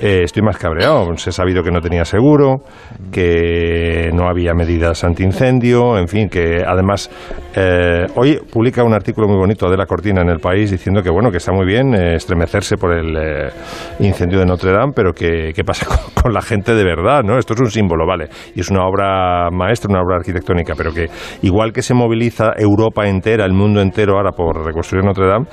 eh, 0.00 0.22
estoy 0.22 0.42
más 0.42 0.56
cabreado. 0.56 1.16
Se 1.16 1.30
ha 1.30 1.32
sabido 1.32 1.62
que 1.62 1.72
no 1.72 1.80
tenía 1.80 2.04
seguro, 2.04 2.62
que 3.10 4.10
no 4.14 4.28
había 4.28 4.54
medidas 4.54 5.02
antiincendio, 5.02 5.98
en 5.98 6.06
fin, 6.06 6.28
que 6.28 6.62
además 6.64 7.10
eh, 7.56 8.06
hoy 8.14 8.38
publica 8.52 8.84
un 8.84 8.94
artículo 8.94 9.26
muy 9.26 9.36
bonito 9.36 9.68
de 9.68 9.76
la 9.76 9.86
Cortina 9.86 10.22
en 10.22 10.28
el 10.28 10.38
país 10.38 10.70
diciendo 10.70 11.02
que 11.02 11.10
bueno 11.10 11.32
que 11.32 11.38
está 11.38 11.52
muy 11.52 11.66
bien 11.66 11.94
eh, 11.94 12.14
estremecerse 12.14 12.76
por 12.76 12.92
el 12.92 13.50
incendio 13.98 14.38
de 14.38 14.46
Notre 14.46 14.70
Dame, 14.70 14.92
pero 14.94 15.12
que 15.12 15.52
qué 15.52 15.64
pasa 15.64 15.86
con, 16.22 16.32
la 16.32 16.42
gente 16.42 16.74
de 16.74 16.84
verdad, 16.84 17.22
¿no? 17.24 17.36
Esto 17.36 17.54
es 17.54 17.60
un 17.60 17.70
símbolo, 17.70 18.06
vale, 18.06 18.28
y 18.54 18.60
es 18.60 18.70
una 18.70 18.86
obra 18.86 19.50
maestra, 19.50 19.90
una 19.90 20.00
obra 20.00 20.18
arquitectónica, 20.18 20.74
pero 20.76 20.92
que 20.92 21.06
igual 21.42 21.72
que 21.72 21.82
se 21.82 21.94
moviliza 21.94 22.52
Europa 22.56 23.08
entera, 23.08 23.44
el 23.44 23.52
mundo 23.52 23.80
entero 23.80 24.16
ahora 24.16 24.30
por 24.30 24.64
reconstruir 24.64 25.04
Notre 25.04 25.26
Dame, 25.26 25.46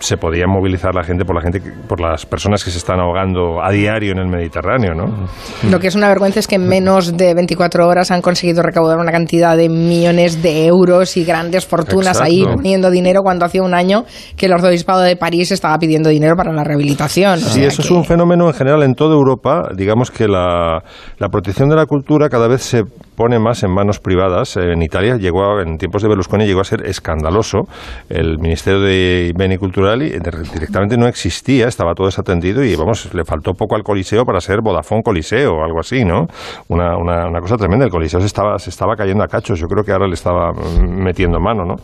se 0.00 0.16
podía 0.16 0.46
movilizar 0.46 0.94
la 0.94 1.04
gente 1.04 1.24
por 1.24 1.36
la 1.36 1.42
gente 1.42 1.60
por 1.86 2.00
las 2.00 2.24
personas 2.24 2.64
que 2.64 2.70
se 2.70 2.78
están 2.78 3.00
ahogando 3.00 3.62
a 3.62 3.70
diario 3.70 4.12
en 4.12 4.18
el 4.18 4.28
Mediterráneo, 4.28 4.94
¿no? 4.94 5.28
Lo 5.70 5.78
que 5.78 5.88
es 5.88 5.94
una 5.94 6.08
vergüenza 6.08 6.40
es 6.40 6.46
que 6.46 6.56
en 6.56 6.66
menos 6.66 7.16
de 7.16 7.34
24 7.34 7.86
horas 7.86 8.10
han 8.10 8.22
conseguido 8.22 8.62
recaudar 8.62 8.98
una 8.98 9.12
cantidad 9.12 9.56
de 9.56 9.68
millones 9.68 10.42
de 10.42 10.66
euros 10.66 11.16
y 11.16 11.24
grandes 11.24 11.66
fortunas 11.66 12.20
ahí 12.20 12.44
poniendo 12.44 12.90
dinero 12.90 13.20
cuando 13.22 13.44
hacía 13.44 13.62
un 13.62 13.74
año 13.74 14.04
que 14.36 14.46
el 14.46 14.52
arzobispado 14.52 15.00
de 15.00 15.16
París 15.16 15.52
estaba 15.52 15.76
pidiendo 15.78 16.08
dinero 16.08 16.34
para 16.36 16.52
la 16.52 16.64
rehabilitación. 16.64 17.38
Sí, 17.40 17.64
eso 17.64 17.82
es 17.82 17.90
un 17.90 18.04
fenómeno 18.04 18.46
en 18.48 18.54
general 18.54 18.82
en 18.82 18.94
toda 18.94 19.14
Europa. 19.14 19.68
Digamos 19.76 20.10
que 20.10 20.26
la, 20.28 20.82
la 21.18 21.28
protección 21.28 21.68
de 21.68 21.76
la 21.76 21.86
cultura 21.86 22.28
cada 22.28 22.48
vez 22.48 22.62
se 22.62 22.82
pone 23.16 23.38
más 23.38 23.62
en 23.62 23.70
manos 23.70 24.00
privadas. 24.00 24.56
En 24.56 24.82
Italia 24.82 25.16
llegó, 25.16 25.60
en 25.60 25.78
tiempos 25.78 26.02
de 26.02 26.08
Berlusconi, 26.08 26.46
llegó 26.46 26.60
a 26.60 26.64
ser 26.64 26.86
escandaloso. 26.86 27.62
El 28.08 28.38
Ministerio 28.38 28.80
de 28.80 29.32
Beni 29.36 29.56
Cultural 29.56 30.00
directamente 30.00 30.96
no 30.96 31.06
existía, 31.06 31.68
estaba 31.68 31.94
todo 31.94 32.06
desatendido 32.06 32.64
y, 32.64 32.74
vamos, 32.76 33.12
le 33.14 33.24
faltó 33.24 33.52
poco 33.52 33.76
al 33.76 33.82
Coliseo 33.82 34.24
para 34.24 34.40
ser 34.40 34.60
Vodafone 34.62 35.02
Coliseo 35.02 35.52
o 35.52 35.64
algo 35.64 35.80
así, 35.80 36.04
¿no? 36.04 36.26
Una, 36.68 36.96
una, 36.96 37.40
cosa 37.40 37.56
tremenda. 37.56 37.84
El 37.84 37.90
Coliseo 37.90 38.20
se 38.20 38.26
estaba, 38.26 38.58
se 38.58 38.70
estaba 38.70 38.96
cayendo 38.96 39.22
a 39.22 39.28
cachos. 39.28 39.58
Yo 39.58 39.66
creo 39.66 39.84
que 39.84 39.92
ahora 39.92 40.06
le 40.06 40.14
estaba 40.14 40.52
metiendo 40.80 41.38
mano, 41.38 41.64
¿no? 41.64 41.76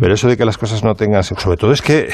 Pero 0.00 0.14
eso 0.14 0.28
de 0.28 0.36
que 0.36 0.44
las 0.44 0.58
cosas 0.58 0.84
no 0.84 0.94
tengan... 0.94 1.22
Sobre 1.22 1.56
todo 1.56 1.72
es 1.72 1.82
que, 1.82 2.08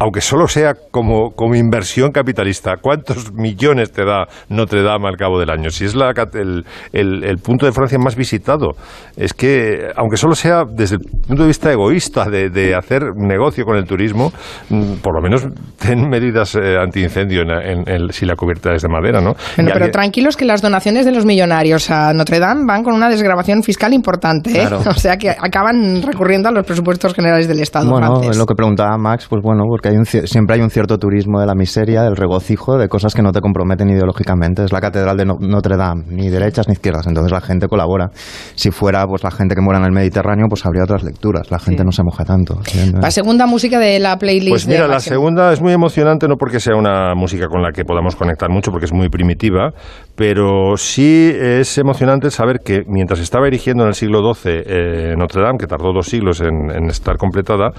aunque 0.00 0.22
solo 0.22 0.48
sea 0.48 0.72
como, 0.90 1.32
como 1.32 1.54
inversión 1.54 2.10
capitalista, 2.10 2.76
¿cuántos 2.80 3.32
millones 3.34 3.92
te 3.92 4.02
da 4.06 4.26
Notre 4.48 4.82
Dame 4.82 5.08
al 5.08 5.16
cabo 5.16 5.38
del 5.38 5.50
año? 5.50 5.68
Si 5.68 5.84
es 5.84 5.94
la, 5.94 6.14
el, 6.32 6.64
el, 6.92 7.22
el 7.22 7.36
punto 7.36 7.66
de 7.66 7.72
Francia 7.72 7.98
más 7.98 8.16
visitado. 8.16 8.70
Es 9.14 9.34
que, 9.34 9.90
aunque 9.96 10.16
solo 10.16 10.34
sea 10.34 10.64
desde 10.64 10.96
el 10.96 11.02
punto 11.02 11.42
de 11.42 11.48
vista 11.48 11.70
egoísta 11.70 12.30
de, 12.30 12.74
hacer 12.74 13.02
negocio 13.14 13.66
con 13.66 13.76
el 13.76 13.84
turismo, 13.84 14.32
mm, 14.70 14.94
por 15.02 15.14
lo 15.14 15.20
menos 15.20 15.46
ten 15.78 16.08
medidas 16.08 16.54
eh, 16.54 16.78
antiincendio 16.80 17.42
en, 17.42 18.10
si 18.12 18.24
la 18.24 18.36
cubierta 18.36 18.72
es 18.72 18.82
de 18.82 18.88
madera, 18.88 19.20
¿no? 19.20 19.34
pero 19.56 19.90
tranquilos 19.90 20.36
que 20.36 20.46
las 20.46 20.62
donaciones 20.62 21.04
de 21.04 21.12
los 21.12 21.26
millonarios 21.26 21.90
a 21.90 22.14
Notre 22.14 22.38
Dame 22.38 22.62
van 22.66 22.82
con 22.82 22.94
una 22.94 23.10
desgrabación 23.10 23.62
fiscal 23.62 23.92
importante, 23.92 24.62
¿eh? 24.62 24.68
O 24.86 24.94
sea 24.94 25.18
que 25.18 25.30
acaban 25.30 26.02
recurriendo 26.02 26.48
a 26.48 26.52
los 26.52 26.64
presupuestos 26.64 27.12
generales 27.12 27.46
del 27.48 27.60
Estado 27.60 27.90
Bueno, 27.90 28.22
es 28.22 28.36
lo 28.36 28.46
que 28.46 28.54
preguntaba 28.54 28.96
Max, 28.96 29.26
pues 29.28 29.42
bueno, 29.42 29.64
porque 29.68 29.89
hay 29.90 29.96
un, 29.96 30.06
siempre 30.06 30.56
hay 30.56 30.62
un 30.62 30.70
cierto 30.70 30.98
turismo 30.98 31.40
de 31.40 31.46
la 31.46 31.54
miseria, 31.54 32.02
del 32.02 32.16
regocijo, 32.16 32.78
de 32.78 32.88
cosas 32.88 33.14
que 33.14 33.22
no 33.22 33.32
te 33.32 33.40
comprometen 33.40 33.90
ideológicamente. 33.90 34.64
Es 34.64 34.72
la 34.72 34.80
catedral 34.80 35.16
de 35.16 35.24
Notre 35.26 35.76
Dame, 35.76 36.04
ni 36.08 36.28
derechas 36.28 36.68
ni 36.68 36.72
izquierdas, 36.72 37.06
entonces 37.06 37.32
la 37.32 37.40
gente 37.40 37.68
colabora. 37.68 38.10
Si 38.54 38.70
fuera 38.70 39.06
pues 39.06 39.22
la 39.22 39.30
gente 39.30 39.54
que 39.54 39.60
muera 39.60 39.78
en 39.78 39.86
el 39.86 39.92
Mediterráneo, 39.92 40.46
pues 40.48 40.64
habría 40.66 40.84
otras 40.84 41.02
lecturas, 41.02 41.50
la 41.50 41.58
gente 41.58 41.84
no 41.84 41.92
se 41.92 42.02
moja 42.02 42.24
tanto. 42.24 42.60
La 43.00 43.10
segunda 43.10 43.46
música 43.46 43.78
de 43.78 43.98
la 43.98 44.16
playlist. 44.16 44.50
Pues 44.50 44.66
mira, 44.66 44.86
la 44.86 45.00
segunda 45.00 45.52
es 45.52 45.60
muy 45.60 45.72
emocionante, 45.72 46.28
no 46.28 46.36
porque 46.36 46.60
sea 46.60 46.76
una 46.76 47.14
música 47.14 47.46
con 47.48 47.62
la 47.62 47.72
que 47.72 47.84
podamos 47.84 48.16
conectar 48.16 48.50
mucho, 48.50 48.70
porque 48.70 48.86
es 48.86 48.92
muy 48.92 49.08
primitiva, 49.08 49.70
pero 50.14 50.76
sí 50.76 51.32
es 51.34 51.78
emocionante 51.78 52.30
saber 52.30 52.58
que 52.64 52.82
mientras 52.86 53.20
estaba 53.20 53.46
erigiendo 53.46 53.84
en 53.84 53.88
el 53.88 53.94
siglo 53.94 54.34
XII 54.34 54.52
eh, 54.66 55.14
Notre 55.16 55.42
Dame, 55.42 55.58
que 55.58 55.66
tardó 55.66 55.92
dos 55.92 56.06
siglos 56.06 56.40
en, 56.40 56.70
estar 56.90 57.16
completada, 57.16 57.70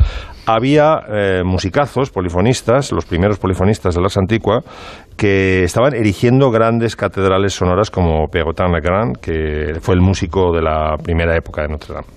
había 0.46 1.02
eh, 1.08 1.44
musicazos, 1.46 2.01
polifonistas, 2.10 2.92
los 2.92 3.06
primeros 3.06 3.38
polifonistas 3.38 3.96
de 3.96 4.02
la 4.02 4.08
Antigua, 4.16 4.62
que 5.16 5.64
estaban 5.64 5.94
erigiendo 5.94 6.50
grandes 6.52 6.96
catedrales 6.96 7.54
sonoras 7.54 7.92
como 7.92 8.28
Pegotin 8.28 8.72
Legrand, 8.72 9.18
que 9.18 9.80
fue 9.82 9.96
el 9.96 10.02
músico 10.02 10.52
de 10.52 10.62
la 10.62 10.96
primera 11.04 11.36
época 11.36 11.62
de 11.62 11.68
Notre 11.70 11.94
Dame. 11.94 12.08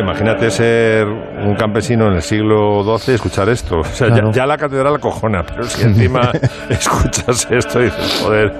imagínate 0.00 0.50
ser 0.50 1.06
un 1.50 1.56
campesino 1.56 2.06
en 2.06 2.14
el 2.14 2.22
siglo 2.22 2.82
XII 2.98 3.14
escuchar 3.14 3.48
esto. 3.48 3.80
O 3.80 3.84
sea, 3.84 4.08
ya, 4.32 4.46
la 4.46 4.56
catedral 4.56 4.96
acojona, 4.96 5.42
pero 5.42 5.64
si 5.64 5.82
encima 5.82 6.30
escuchas 6.68 7.46
esto 7.50 7.80
y 7.80 7.84
dices, 7.84 8.20
joder, 8.22 8.52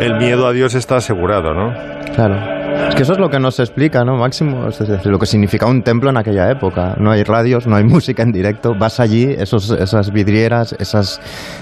el 0.00 0.16
miedo 0.16 0.46
a 0.46 0.52
Dios 0.52 0.74
está 0.74 0.96
asegurado, 0.96 1.54
¿no? 1.54 1.72
Claro. 2.14 2.61
Es 2.88 2.94
que 2.94 3.02
eso 3.02 3.12
es 3.12 3.18
lo 3.18 3.28
que 3.28 3.38
nos 3.38 3.58
explica, 3.60 4.04
¿no, 4.04 4.16
Máximo? 4.16 4.66
Es 4.68 4.78
decir, 4.78 5.10
lo 5.10 5.18
que 5.18 5.26
significa 5.26 5.66
un 5.66 5.82
templo 5.82 6.10
en 6.10 6.16
aquella 6.16 6.50
época. 6.50 6.94
No 6.98 7.10
hay 7.10 7.22
radios, 7.22 7.66
no 7.66 7.76
hay 7.76 7.84
música 7.96 8.22
en 8.22 8.32
directo. 8.32 8.74
Vas 8.78 9.00
allí, 9.00 9.24
esos, 9.30 9.70
esas 9.70 10.12
vidrieras, 10.12 10.74
esas, 10.78 11.20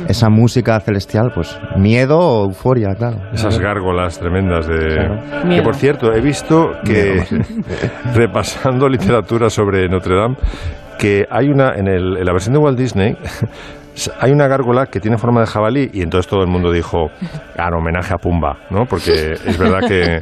esa 0.08 0.28
música 0.28 0.78
celestial, 0.80 1.32
pues 1.34 1.58
miedo 1.76 2.18
o 2.18 2.44
euforia, 2.44 2.94
claro. 2.94 3.18
Esas 3.32 3.58
gárgolas 3.58 4.18
tremendas 4.18 4.66
de... 4.66 5.56
Que, 5.56 5.62
por 5.62 5.76
cierto, 5.76 6.12
he 6.12 6.20
visto 6.20 6.70
que, 6.84 7.22
repasando 8.14 8.88
literatura 8.88 9.50
sobre 9.50 9.88
Notre 9.88 10.16
Dame, 10.16 10.36
que 10.98 11.26
hay 11.30 11.48
una, 11.48 11.74
en, 11.74 11.88
el, 11.88 12.16
en 12.18 12.24
la 12.24 12.32
versión 12.32 12.54
de 12.54 12.58
Walt 12.60 12.78
Disney, 12.78 13.16
hay 14.20 14.30
una 14.32 14.46
gárgola 14.46 14.86
que 14.86 15.00
tiene 15.00 15.18
forma 15.18 15.40
de 15.40 15.46
jabalí 15.46 15.90
y 15.92 16.02
entonces 16.02 16.30
todo 16.30 16.42
el 16.42 16.48
mundo 16.48 16.70
dijo, 16.70 17.10
en 17.56 17.74
homenaje 17.74 18.14
a 18.14 18.18
Pumba, 18.18 18.58
¿no? 18.70 18.84
Porque 18.86 19.32
es 19.32 19.58
verdad 19.58 19.80
que, 19.86 20.20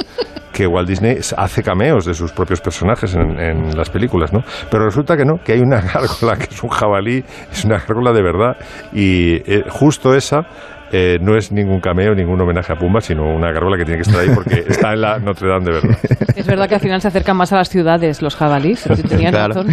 que 0.52 0.66
Walt 0.66 0.88
Disney 0.88 1.18
hace 1.37 1.62
cameos 1.62 2.04
de 2.04 2.14
sus 2.14 2.32
propios 2.32 2.61
personajes 2.61 3.14
en, 3.14 3.76
las 3.76 3.90
películas, 3.90 4.32
¿no? 4.32 4.42
Pero 4.70 4.85
resulta 4.87 5.16
que 5.16 5.25
no, 5.25 5.37
que 5.44 5.52
hay 5.52 5.61
una 5.61 5.80
gárgola 5.94 6.37
que 6.37 6.54
es 6.54 6.62
un 6.62 6.70
jabalí, 6.70 7.25
es 7.52 7.64
una 7.64 7.78
gárgola 7.78 8.12
de 8.12 8.23
verdad 8.23 8.56
y 8.92 9.37
eh, 9.50 9.64
justo 9.68 10.14
esa 10.14 10.47
eh, 10.92 11.18
no 11.21 11.37
es 11.37 11.52
ningún 11.52 11.80
cameo, 11.80 12.14
ningún 12.14 12.40
homenaje 12.40 12.73
a 12.73 12.76
Pumba, 12.76 13.00
sino 13.00 13.25
una 13.25 13.52
gárgola 13.52 13.76
que 13.76 13.85
tiene 13.85 14.02
que 14.02 14.09
estar 14.09 14.21
ahí 14.21 14.30
porque 14.35 14.64
está 14.68 14.95
en 14.95 15.00
la 15.00 15.18
Notre 15.18 15.49
Dame 15.49 15.64
de 15.64 15.73
verdad. 15.73 15.99
Es 16.35 16.47
verdad 16.47 16.68
que 16.68 16.75
al 16.76 16.80
final 16.80 17.00
se 17.00 17.09
acercan 17.09 17.37
más 17.37 17.52
a 17.52 17.57
las 17.57 17.68
ciudades 17.68 18.23
los 18.23 18.37
jabalíes, 18.37 18.85
tenían 19.09 19.35
razón. 19.35 19.66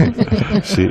Sí. 0.63 0.89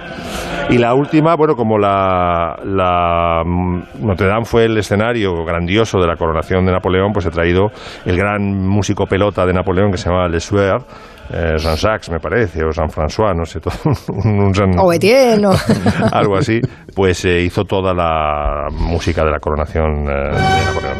Y 0.70 0.78
la 0.78 0.94
última, 0.94 1.36
bueno, 1.36 1.54
como 1.54 1.78
la, 1.78 2.56
la, 2.64 3.42
Notre 3.44 4.28
Dame 4.28 4.44
fue 4.44 4.64
el 4.64 4.78
escenario 4.78 5.44
grandioso 5.44 5.98
de 5.98 6.06
la 6.06 6.16
coronación 6.16 6.64
de 6.64 6.72
Napoleón, 6.72 7.12
pues 7.12 7.26
he 7.26 7.30
traído 7.30 7.70
el 8.06 8.16
gran 8.16 8.42
músico 8.66 9.06
pelota 9.06 9.44
de 9.44 9.52
Napoleón 9.52 9.90
que 9.90 9.98
se 9.98 10.08
llama 10.08 10.28
Le 10.28 10.40
Sueur, 10.40 10.82
eh, 11.30 11.56
Jean-Jacques, 11.56 12.10
me 12.10 12.20
parece, 12.20 12.62
o 12.64 12.70
Jean-François, 12.70 13.34
no 13.34 13.44
sé, 13.44 13.60
todo, 13.64 13.74
un, 14.08 14.52
o 14.78 14.92
Etienne, 14.92 15.48
algo 16.12 16.36
así, 16.36 16.60
pues 16.94 17.24
eh, 17.24 17.40
hizo 17.42 17.64
toda 17.64 17.94
la 17.94 18.68
música 18.70 19.24
de 19.24 19.30
la 19.30 19.38
coronación 19.38 20.06
eh, 20.06 20.30
de 20.30 20.64
Napoleón. 20.64 20.98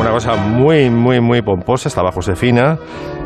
Una 0.00 0.10
cosa 0.10 0.34
muy, 0.36 0.90
muy, 0.90 1.20
muy 1.20 1.42
pomposa, 1.42 1.88
estaba 1.88 2.10
Josefina, 2.10 2.76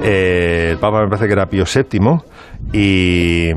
el 0.02 0.76
Papa 0.78 1.00
me 1.00 1.08
parece 1.08 1.26
que 1.26 1.32
era 1.32 1.46
Pío 1.46 1.64
VII, 1.64 2.00
y 2.72 3.50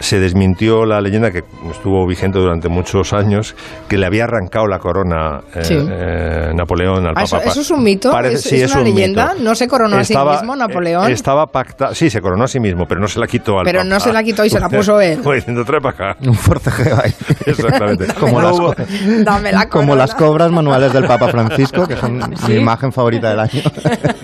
se 0.00 0.20
desmintió 0.20 0.84
la 0.84 1.00
leyenda 1.00 1.30
que 1.30 1.42
estuvo 1.70 2.06
vigente 2.06 2.38
durante 2.38 2.68
muchos 2.68 3.12
años 3.12 3.54
que 3.88 3.96
le 3.98 4.06
había 4.06 4.24
arrancado 4.24 4.66
la 4.66 4.78
corona 4.78 5.40
eh, 5.54 5.62
eh, 5.70 6.52
Napoleón 6.54 7.06
al 7.06 7.14
ah, 7.16 7.24
Papa. 7.28 7.44
¿Eso, 7.46 7.60
es 7.60 7.70
un 7.70 7.82
mito? 7.82 8.18
¿Es, 8.20 8.72
una 8.72 8.82
leyenda? 8.82 9.34
¿No 9.40 9.54
se 9.54 9.66
coronó 9.66 9.96
a 9.96 10.04
sí 10.04 10.14
mismo 10.16 10.54
Napoleón? 10.54 11.10
Estaba 11.10 11.46
pactado, 11.46 11.94
sí, 11.94 12.10
se 12.10 12.20
coronó 12.20 12.44
a 12.44 12.48
sí 12.48 12.60
mismo, 12.60 12.86
pero 12.86 13.00
no 13.00 13.08
se 13.08 13.18
la 13.18 13.26
quitó 13.26 13.58
al 13.58 13.64
Pero 13.64 13.84
no 13.84 13.98
se 14.00 14.12
la 14.12 14.22
quitó 14.22 14.44
y 14.44 14.50
se 14.50 14.60
la 14.60 14.68
puso 14.76 15.00
él. 15.00 15.20
Pues 15.22 15.38
diciendo, 15.38 15.64
trae 15.64 15.80
para 15.80 16.10
acá. 16.10 16.18
Un 16.26 16.34
forcejeo 16.34 16.96
ahí. 17.02 17.12
Exactamente. 17.46 18.06
como, 18.20 18.40
las, 18.40 19.66
como 19.66 19.96
las 19.96 20.14
cobras 20.14 20.50
manuales 20.50 20.92
del 20.92 21.04
Papa 21.04 21.28
Francisco, 21.28 21.86
que 21.86 21.96
son 21.96 22.20
mi 22.48 22.54
imagen 22.54 22.92
favorita 22.92 23.30
del 23.30 23.40
año. 23.40 23.62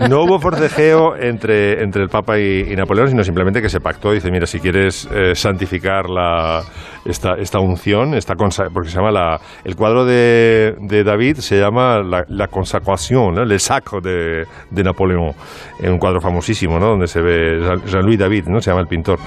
no 0.09 0.23
hubo 0.23 0.39
forcejeo 0.39 1.17
entre, 1.17 1.83
entre 1.83 2.03
el 2.03 2.09
Papa 2.09 2.39
y, 2.39 2.75
Napoleón, 2.77 3.09
sino 3.09 3.25
simplemente 3.25 3.63
que 3.63 3.69
se 3.69 3.81
pactó 3.81 4.15
y 4.15 4.21
dice, 4.23 4.31
mira, 4.31 4.47
si 4.47 4.61
quieres 4.61 5.09
eh, 5.13 5.35
santificar 5.35 6.09
la, 6.09 6.63
esta, 7.05 7.35
esta 7.35 7.59
unción, 7.59 8.15
esta 8.15 8.35
porque 8.73 8.89
se 8.89 8.97
llama 8.97 9.11
la, 9.11 9.41
el 9.65 9.75
cuadro 9.77 10.05
de, 10.05 10.75
de 10.81 11.05
David 11.05 11.37
se 11.39 11.59
llama 11.59 12.01
la, 12.03 12.25
la 12.29 12.47
consagración, 12.49 13.39
el 13.39 13.61
sacro 13.61 14.01
de, 14.01 14.45
de 14.71 14.83
Napoleón, 14.83 15.33
un 15.81 15.99
cuadro 15.99 16.21
famosísimo, 16.21 16.79
¿no? 16.79 16.87
donde 16.91 17.07
se 17.07 17.21
ve 17.21 17.61
Jean-Louis 17.87 18.19
David, 18.19 18.45
¿no? 18.47 18.61
se 18.61 18.71
llama 18.71 18.83
el 18.83 18.89
pintor, 18.89 19.19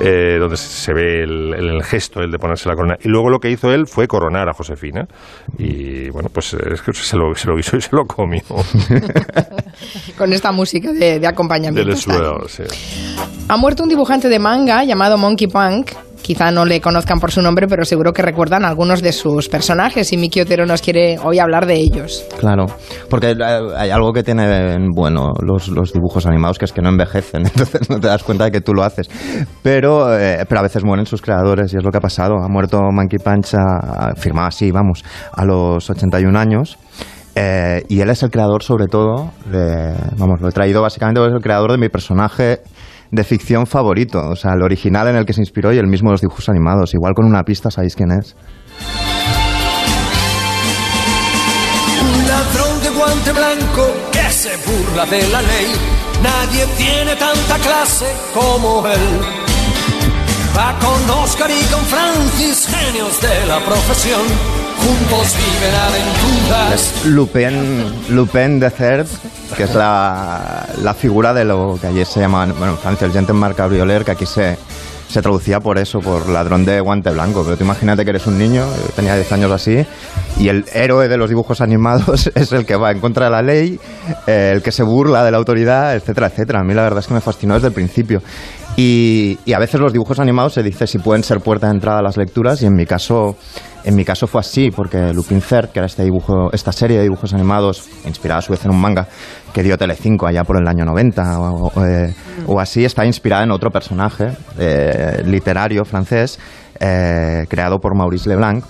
eh, 0.00 0.36
donde 0.38 0.56
se 0.56 0.92
ve 0.92 1.22
el, 1.22 1.54
el, 1.54 1.82
gesto, 1.82 2.20
el 2.20 2.30
de 2.30 2.38
ponerse 2.38 2.68
la 2.68 2.74
corona. 2.74 2.96
Y 3.02 3.08
luego 3.08 3.30
lo 3.30 3.38
que 3.38 3.50
hizo 3.50 3.72
él 3.72 3.86
fue 3.86 4.06
coronar 4.06 4.48
a 4.48 4.52
Josefina. 4.52 5.06
Y 5.58 6.10
bueno, 6.10 6.28
pues 6.32 6.54
es 6.54 6.82
que 6.82 6.92
se 6.92 7.16
lo, 7.16 7.34
se 7.34 7.48
lo 7.48 7.58
hizo 7.58 7.76
y 7.76 7.80
se 7.80 7.94
lo 7.94 8.04
comió. 8.04 8.42
Con 10.18 10.32
esta 10.32 10.52
música 10.52 10.92
de, 10.92 11.18
de 11.18 11.26
acompañamiento. 11.26 11.94
sí. 12.48 12.62
Ha 13.48 13.56
muerto 13.56 13.82
un 13.82 13.88
dibujante 13.88 14.28
de 14.28 14.38
manga 14.38 14.84
llamado 14.84 15.18
Monkey 15.18 15.46
Punk 15.46 15.92
quizá 16.24 16.50
no 16.50 16.64
le 16.64 16.80
conozcan 16.80 17.20
por 17.20 17.30
su 17.30 17.42
nombre, 17.42 17.68
pero 17.68 17.84
seguro 17.84 18.14
que 18.14 18.22
recuerdan 18.22 18.64
algunos 18.64 19.02
de 19.02 19.12
sus 19.12 19.50
personajes 19.50 20.10
y 20.12 20.16
Miki 20.16 20.40
Otero 20.40 20.64
nos 20.64 20.80
quiere 20.80 21.18
hoy 21.22 21.38
hablar 21.38 21.66
de 21.66 21.74
ellos. 21.74 22.24
Claro, 22.38 22.64
porque 23.10 23.36
hay 23.76 23.90
algo 23.90 24.12
que 24.14 24.22
tienen 24.22 24.88
bueno 24.94 25.32
los, 25.42 25.92
dibujos 25.92 26.24
animados, 26.24 26.58
que 26.58 26.64
es 26.64 26.72
que 26.72 26.80
no 26.80 26.88
envejecen, 26.88 27.42
entonces 27.46 27.90
no 27.90 28.00
te 28.00 28.06
das 28.06 28.24
cuenta 28.24 28.44
de 28.44 28.52
que 28.52 28.62
tú 28.62 28.72
lo 28.72 28.82
haces. 28.82 29.08
Pero, 29.62 30.18
eh, 30.18 30.46
pero 30.48 30.60
a 30.60 30.62
veces 30.62 30.82
mueren 30.82 31.04
sus 31.04 31.20
creadores 31.20 31.74
y 31.74 31.76
es 31.76 31.84
lo 31.84 31.90
que 31.90 31.98
ha 31.98 32.00
pasado. 32.00 32.36
Ha 32.42 32.48
muerto 32.48 32.80
Monkey 32.90 33.18
Punch, 33.18 33.54
firmado 34.16 34.48
así, 34.48 34.70
vamos, 34.70 35.04
a 35.30 35.44
los 35.44 35.90
81 35.90 36.38
años. 36.38 36.78
Eh, 37.36 37.82
y 37.88 38.00
él 38.00 38.08
es 38.10 38.22
el 38.22 38.30
creador, 38.30 38.62
sobre 38.62 38.86
todo, 38.86 39.32
de, 39.50 39.92
vamos, 40.16 40.40
lo 40.40 40.48
he 40.48 40.52
traído 40.52 40.80
básicamente, 40.80 41.20
es 41.20 41.34
el 41.34 41.42
creador 41.42 41.72
de 41.72 41.78
mi 41.78 41.88
personaje 41.88 42.60
de 43.14 43.24
ficción 43.24 43.66
favorito, 43.66 44.28
o 44.28 44.36
sea, 44.36 44.52
el 44.54 44.62
original 44.62 45.08
en 45.08 45.16
el 45.16 45.24
que 45.24 45.32
se 45.32 45.40
inspiró 45.40 45.72
y 45.72 45.78
el 45.78 45.86
mismo 45.86 46.10
de 46.10 46.14
los 46.14 46.20
dibujos 46.20 46.48
animados. 46.48 46.94
Igual 46.94 47.14
con 47.14 47.26
una 47.26 47.44
pista 47.44 47.70
sabéis 47.70 47.94
quién 47.94 48.10
es. 48.10 48.34
Un 52.02 52.28
ladrón 52.28 52.82
de 52.82 52.90
guante 52.90 53.32
blanco 53.32 53.94
que 54.12 54.30
se 54.30 54.50
burla 54.56 55.06
de 55.06 55.28
la 55.28 55.42
ley. 55.42 55.72
Nadie 56.22 56.66
tiene 56.76 57.14
tanta 57.16 57.56
clase 57.58 58.06
como 58.32 58.86
él. 58.86 59.44
Va 60.56 60.78
con 60.78 61.10
Oscar 61.22 61.50
y 61.50 61.64
con 61.72 61.80
Francis, 61.84 62.66
genios 62.66 63.20
de 63.20 63.46
la 63.46 63.58
profesión. 63.64 64.22
Juntos 64.78 65.34
viven 65.36 65.74
aventuras. 65.74 66.74
Es 66.74 67.06
Lupin, 67.06 68.14
Lupin 68.14 68.60
de 68.60 68.70
Cerf 68.70 69.10
que 69.56 69.64
es 69.64 69.74
la, 69.74 70.66
la, 70.82 70.94
figura 70.94 71.32
de 71.32 71.44
lo 71.44 71.78
que 71.80 71.86
ayer 71.86 72.06
se 72.06 72.20
llama, 72.20 72.46
bueno, 72.46 72.72
en 72.72 72.78
Francia, 72.78 73.06
el 73.06 73.12
Gentleman 73.12 73.54
Cabrioler, 73.54 74.04
que 74.04 74.10
aquí 74.12 74.26
se, 74.26 74.56
se 75.08 75.22
traducía 75.22 75.60
por 75.60 75.78
eso, 75.78 76.00
por 76.00 76.28
ladrón 76.28 76.64
de 76.64 76.80
guante 76.80 77.10
blanco. 77.10 77.44
Pero 77.44 77.56
tú 77.56 77.64
imagínate 77.64 78.04
que 78.04 78.10
eres 78.10 78.26
un 78.26 78.36
niño, 78.36 78.66
tenía 78.96 79.14
10 79.14 79.32
años 79.32 79.52
así, 79.52 79.86
y 80.38 80.48
el 80.48 80.64
héroe 80.72 81.08
de 81.08 81.16
los 81.16 81.28
dibujos 81.28 81.60
animados 81.60 82.26
es 82.34 82.52
el 82.52 82.66
que 82.66 82.76
va 82.76 82.90
en 82.90 83.00
contra 83.00 83.26
de 83.26 83.30
la 83.30 83.42
ley, 83.42 83.78
eh, 84.26 84.50
el 84.54 84.62
que 84.62 84.72
se 84.72 84.82
burla 84.82 85.24
de 85.24 85.30
la 85.30 85.36
autoridad, 85.36 85.94
etcétera, 85.94 86.26
etcétera. 86.26 86.60
A 86.60 86.64
mí 86.64 86.74
la 86.74 86.82
verdad 86.82 86.98
es 86.98 87.06
que 87.06 87.14
me 87.14 87.20
fascinó 87.20 87.54
desde 87.54 87.68
el 87.68 87.72
principio. 87.72 88.22
Y, 88.76 89.38
a 89.54 89.58
veces 89.58 89.80
los 89.80 89.92
dibujos 89.92 90.18
animados 90.18 90.54
se 90.54 90.62
dice 90.62 90.86
si 90.86 90.98
pueden 90.98 91.22
ser 91.22 91.40
puerta 91.40 91.68
de 91.68 91.74
entrada 91.74 92.00
a 92.00 92.02
las 92.02 92.16
lecturas 92.16 92.60
y 92.62 92.66
en 92.66 92.74
mi 92.74 92.86
caso 92.86 93.36
en 93.84 93.94
mi 93.96 94.04
caso 94.04 94.26
fue 94.26 94.40
así, 94.40 94.70
porque 94.70 95.12
Lupin 95.12 95.42
Third, 95.42 95.68
que 95.68 95.78
era 95.78 95.86
este 95.86 96.04
dibujo, 96.04 96.50
esta 96.52 96.72
serie 96.72 96.96
de 96.96 97.02
dibujos 97.02 97.34
animados, 97.34 97.86
inspirada 98.06 98.38
a 98.38 98.42
su 98.42 98.50
vez 98.50 98.64
en 98.64 98.70
un 98.70 98.80
manga 98.80 99.06
que 99.52 99.62
dio 99.62 99.76
Telecinco 99.76 100.26
allá 100.26 100.42
por 100.42 100.56
el 100.56 100.66
año 100.66 100.86
90 100.86 101.38
o, 101.38 101.66
o, 101.66 101.84
eh, 101.84 102.14
o 102.46 102.58
así, 102.58 102.84
está 102.84 103.04
inspirada 103.04 103.44
en 103.44 103.50
otro 103.50 103.70
personaje 103.70 104.28
eh, 104.58 105.22
literario 105.26 105.84
francés 105.84 106.38
eh, 106.80 107.44
creado 107.48 107.78
por 107.78 107.94
Maurice 107.96 108.28
Leblanc, 108.28 108.64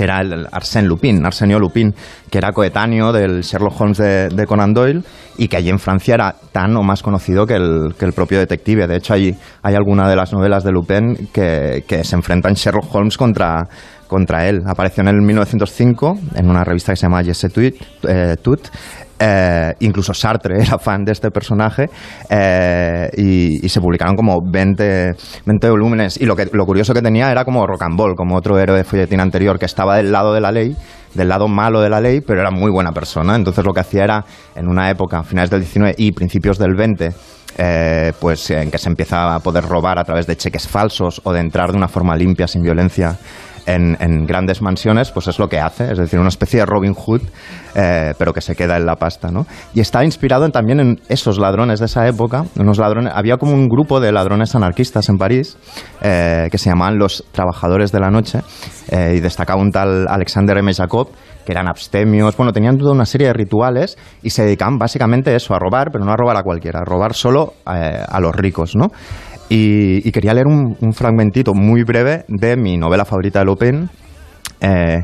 que 0.00 0.04
era 0.04 0.22
el 0.22 0.46
Arsène 0.50 0.88
Lupin, 0.88 1.26
Arsenio 1.26 1.58
Lupin, 1.58 1.94
que 2.30 2.38
era 2.38 2.52
coetáneo 2.52 3.12
del 3.12 3.42
Sherlock 3.42 3.78
Holmes 3.78 3.98
de, 3.98 4.46
Conan 4.48 4.72
Doyle 4.72 5.02
y 5.36 5.46
que 5.46 5.58
allí 5.58 5.68
en 5.68 5.78
Francia 5.78 6.14
era 6.14 6.34
tan 6.52 6.74
o 6.78 6.82
más 6.82 7.02
conocido 7.02 7.44
que 7.44 7.56
el, 7.56 8.12
propio 8.14 8.38
detective. 8.38 8.86
De 8.86 8.96
hecho, 8.96 9.12
hay 9.12 9.36
alguna 9.62 10.08
de 10.08 10.16
las 10.16 10.32
novelas 10.32 10.64
de 10.64 10.72
Lupin 10.72 11.28
que, 11.34 11.84
se 12.02 12.16
enfrentan 12.16 12.54
Sherlock 12.54 12.94
Holmes 12.94 13.18
contra, 13.18 13.68
contra 14.06 14.48
él. 14.48 14.62
Apareció 14.64 15.02
en 15.02 15.08
el 15.08 15.20
1905 15.20 16.18
en 16.34 16.48
una 16.48 16.64
revista 16.64 16.92
que 16.92 16.96
se 16.96 17.02
llama 17.02 17.22
Jesse 17.22 17.52
Tout, 17.52 17.74
eh, 18.08 18.36
Tout 18.40 18.70
eh, 19.22 19.74
incluso 19.80 20.14
Sartre 20.14 20.62
era 20.62 20.78
fan 20.78 21.04
de 21.04 21.12
este 21.12 21.30
personaje 21.30 21.90
eh, 22.30 23.10
y, 23.16 23.68
se 23.68 23.80
publicaron 23.80 24.16
como 24.16 24.40
20, 24.42 25.12
20 25.44 25.70
volúmenes 25.70 26.20
y 26.20 26.24
lo, 26.24 26.34
que, 26.34 26.48
lo 26.52 26.64
curioso 26.64 26.94
que 26.94 27.02
tenía 27.02 27.30
era 27.30 27.44
como 27.44 27.66
Rocambole, 27.66 28.14
como 28.16 28.36
otro 28.36 28.58
héroe 28.58 28.78
de 28.78 28.84
folletín 28.84 29.20
anterior 29.20 29.58
que 29.58 29.66
estaba 29.66 29.96
del 29.96 30.10
lado 30.10 30.32
de 30.32 30.40
la 30.40 30.50
ley 30.50 30.74
del 31.14 31.28
lado 31.28 31.48
malo 31.48 31.80
de 31.80 31.90
la 31.90 32.00
ley, 32.00 32.20
pero 32.20 32.40
era 32.40 32.50
muy 32.50 32.70
buena 32.70 32.92
persona. 32.92 33.34
Entonces 33.34 33.64
lo 33.64 33.72
que 33.72 33.80
hacía 33.80 34.04
era, 34.04 34.24
en 34.54 34.68
una 34.68 34.90
época, 34.90 35.22
finales 35.22 35.50
del 35.50 35.60
19 35.60 35.96
y 35.98 36.12
principios 36.12 36.56
del 36.56 36.74
20, 36.76 37.12
eh, 37.58 38.12
pues 38.20 38.50
en 38.50 38.70
que 38.70 38.78
se 38.78 38.88
empieza 38.88 39.34
a 39.34 39.40
poder 39.40 39.64
robar 39.64 39.98
a 39.98 40.04
través 40.04 40.26
de 40.26 40.36
cheques 40.36 40.68
falsos 40.68 41.20
o 41.24 41.32
de 41.32 41.40
entrar 41.40 41.72
de 41.72 41.76
una 41.76 41.88
forma 41.88 42.16
limpia, 42.16 42.46
sin 42.46 42.62
violencia, 42.62 43.18
en, 43.66 44.26
grandes 44.26 44.62
mansiones, 44.62 45.10
pues 45.10 45.28
es 45.28 45.38
lo 45.38 45.48
que 45.48 45.58
hace, 45.58 45.92
es 45.92 45.98
decir, 45.98 46.18
una 46.18 46.28
especie 46.28 46.60
de 46.60 46.66
Robin 46.66 46.94
Hood, 46.94 47.22
eh, 47.74 48.14
pero 48.18 48.32
que 48.32 48.40
se 48.40 48.54
queda 48.54 48.76
en 48.76 48.86
la 48.86 48.96
pasta, 48.96 49.30
¿no? 49.30 49.46
Y 49.74 49.80
está 49.80 50.04
inspirado 50.04 50.48
también 50.50 50.80
en 50.80 51.00
esos 51.08 51.38
ladrones 51.38 51.80
de 51.80 51.86
esa 51.86 52.06
época, 52.06 52.44
unos 52.56 52.78
ladrones, 52.78 53.12
había 53.14 53.36
como 53.36 53.52
un 53.52 53.68
grupo 53.68 54.00
de 54.00 54.12
ladrones 54.12 54.54
anarquistas 54.54 55.08
en 55.08 55.18
París, 55.18 55.56
eh, 56.00 56.48
que 56.50 56.58
se 56.58 56.70
llamaban 56.70 56.98
los 56.98 57.24
Trabajadores 57.32 57.92
de 57.92 58.00
la 58.00 58.10
Noche, 58.10 58.40
eh, 58.90 59.14
y 59.16 59.20
destacaba 59.20 59.60
un 59.60 59.70
tal 59.70 60.06
Alexander 60.08 60.56
M. 60.58 60.72
Jacob, 60.72 61.08
que 61.44 61.52
eran 61.52 61.68
abstemios, 61.68 62.36
bueno, 62.36 62.52
tenían 62.52 62.76
toda 62.76 62.92
una 62.92 63.06
serie 63.06 63.28
de 63.28 63.32
rituales 63.32 63.96
y 64.22 64.30
se 64.30 64.44
dedicaban 64.44 64.78
básicamente 64.78 65.30
a 65.30 65.36
eso, 65.36 65.54
a 65.54 65.58
robar, 65.58 65.90
pero 65.90 66.04
no 66.04 66.12
a 66.12 66.16
robar 66.16 66.36
a 66.36 66.42
cualquiera, 66.42 66.80
a 66.80 66.84
robar 66.84 67.14
solo 67.14 67.54
a 67.64 68.20
los 68.20 68.34
ricos, 68.34 68.76
¿no? 68.76 68.88
Y, 69.52 70.12
quería 70.12 70.32
leer 70.32 70.46
un, 70.46 70.76
fragmentito 70.92 71.54
muy 71.54 71.82
breve 71.82 72.24
de 72.28 72.56
mi 72.56 72.76
novela 72.76 73.04
favorita 73.04 73.40
de 73.40 73.44
Lupin, 73.44 73.90
eh, 74.60 75.02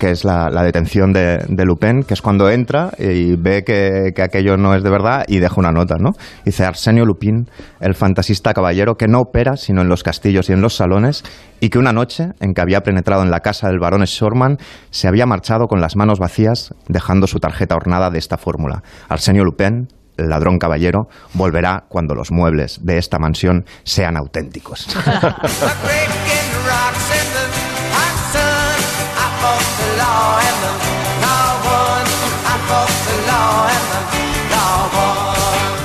que 0.00 0.10
es 0.10 0.24
la, 0.24 0.50
detención 0.64 1.12
de, 1.12 1.64
Lupin, 1.64 2.02
que 2.02 2.14
es 2.14 2.20
cuando 2.20 2.50
entra 2.50 2.90
y 2.98 3.36
ve 3.36 3.62
que, 3.62 4.12
que, 4.12 4.22
aquello 4.22 4.56
no 4.56 4.74
es 4.74 4.82
de 4.82 4.90
verdad 4.90 5.24
y 5.28 5.38
deja 5.38 5.54
una 5.58 5.70
nota, 5.70 5.98
¿no? 6.00 6.14
Dice 6.44 6.64
Arsenio 6.64 7.04
Lupin, 7.04 7.48
el 7.78 7.94
fantasista 7.94 8.52
caballero 8.54 8.96
que 8.96 9.06
no 9.06 9.20
opera 9.20 9.56
sino 9.56 9.82
en 9.82 9.88
los 9.88 10.02
castillos 10.02 10.50
y 10.50 10.52
en 10.52 10.62
los 10.62 10.74
salones, 10.74 11.22
y 11.60 11.68
que 11.68 11.78
una 11.78 11.92
noche, 11.92 12.30
en 12.40 12.54
que 12.54 12.60
había 12.62 12.80
penetrado 12.80 13.22
en 13.22 13.30
la 13.30 13.38
casa 13.38 13.68
del 13.68 13.78
barón 13.78 14.02
Shorman, 14.02 14.58
se 14.90 15.06
había 15.06 15.26
marchado 15.26 15.68
con 15.68 15.80
las 15.80 15.94
manos 15.94 16.18
vacías, 16.18 16.74
dejando 16.88 17.28
su 17.28 17.38
tarjeta 17.38 17.76
ornada 17.76 18.10
de 18.10 18.18
esta 18.18 18.36
fórmula. 18.36 18.82
Arsenio 19.08 19.44
Lupin, 19.44 19.86
ladrón 20.16 20.58
caballero 20.58 21.08
volverá 21.34 21.84
cuando 21.88 22.14
los 22.14 22.30
muebles 22.30 22.80
de 22.82 22.98
esta 22.98 23.18
mansión 23.18 23.64
sean 23.84 24.16
auténticos. 24.16 24.86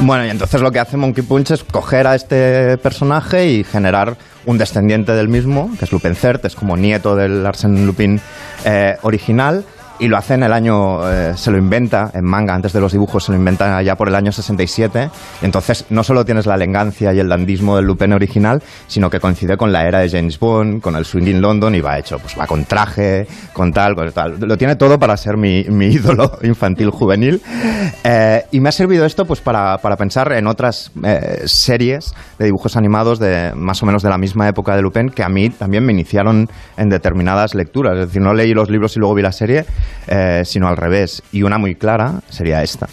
Bueno, 0.03 0.25
y 0.25 0.29
entonces 0.29 0.59
lo 0.61 0.71
que 0.71 0.79
hace 0.79 0.97
Monkey 0.97 1.23
Punch 1.23 1.51
es 1.51 1.63
coger 1.63 2.07
a 2.07 2.15
este 2.15 2.79
personaje 2.79 3.45
y 3.45 3.63
generar 3.63 4.17
un 4.47 4.57
descendiente 4.57 5.11
del 5.11 5.27
mismo, 5.27 5.69
que 5.77 5.85
es 5.85 5.91
Lupin 5.91 6.15
Cert, 6.15 6.43
es 6.45 6.55
como 6.55 6.75
nieto 6.75 7.15
del 7.15 7.45
Arsène 7.45 7.85
Lupin 7.85 8.19
eh, 8.65 8.97
original, 9.03 9.63
y 10.01 10.08
lo 10.08 10.17
hace 10.17 10.34
en 10.34 10.41
el 10.41 10.51
año, 10.51 11.08
eh, 11.08 11.34
se 11.38 11.51
lo 11.51 11.60
inventa 11.60 12.10
en 12.15 12.25
manga, 12.25 12.55
antes 12.55 12.74
de 12.74 12.81
los 12.81 12.91
dibujos 12.91 13.24
se 13.24 13.31
lo 13.31 13.38
inventa 13.38 13.79
ya 13.84 13.96
por 13.96 14.08
el 14.08 14.15
año 14.15 14.31
67. 14.31 15.12
Entonces 15.43 15.86
no 15.91 16.03
solo 16.03 16.25
tienes 16.25 16.48
la 16.48 16.55
elegancia 16.55 17.13
y 17.13 17.20
el 17.20 17.29
dandismo 17.29 17.75
del 17.75 17.86
Lupin 17.86 18.12
original, 18.13 18.63
sino 18.88 19.12
que 19.12 19.20
coincide 19.20 19.58
con 19.58 19.72
la 19.72 19.88
era 19.88 20.00
de 20.00 20.10
James 20.10 20.39
Bond, 20.39 20.81
con 20.81 20.96
el 20.96 21.05
swing 21.05 21.27
in 21.27 21.39
London 21.39 21.75
y 21.75 21.81
va 21.81 22.00
hecho, 22.00 22.17
pues 22.17 22.36
va 22.38 22.48
con 22.48 22.65
traje, 22.65 23.27
con 23.53 23.72
tal, 23.72 23.93
con 23.93 24.12
tal. 24.12 24.39
Lo 24.39 24.58
tiene 24.58 24.75
todo 24.75 24.98
para 24.98 25.15
ser 25.17 25.38
mi, 25.38 25.65
mi 25.65 25.86
ídolo 25.93 26.39
infantil 26.41 26.89
juvenil. 26.89 27.39
Eh, 28.03 28.44
y 28.50 28.59
me 28.59 28.70
ha 28.70 28.72
servido 28.72 29.05
esto 29.05 29.25
pues 29.25 29.40
para, 29.40 29.77
para 29.77 29.98
pensar 29.98 30.31
en 30.31 30.48
otras 30.48 30.92
eh, 31.03 31.44
series 31.46 32.16
de 32.40 32.46
dibujos 32.46 32.75
animados 32.75 33.20
de 33.20 33.53
más 33.53 33.83
o 33.83 33.85
menos 33.85 34.01
de 34.01 34.09
la 34.09 34.18
misma 34.18 34.48
época 34.48 34.75
de 34.75 34.81
Lupin 34.81 35.09
que 35.09 35.24
a 35.24 35.29
mí 35.29 35.51
también 35.51 35.85
me 35.85 35.94
iniciaron 35.94 36.50
en 36.75 36.90
determinadas 36.90 37.53
lecturas. 37.53 37.94
Es 38.00 38.07
decir, 38.07 38.24
no 38.24 38.33
leí 38.33 38.55
los 38.55 38.72
libros 38.72 38.96
y 38.96 39.00
luego 39.00 39.14
vi 39.14 39.22
la 39.22 39.31
serie, 39.31 39.66
eh, 40.08 40.44
sino 40.46 40.68
al 40.68 40.77
revés. 40.77 41.22
Y 41.32 41.44
una 41.44 41.58
muy 41.58 41.75
clara 41.75 42.22
sería 42.30 42.64
esta. 42.64 42.88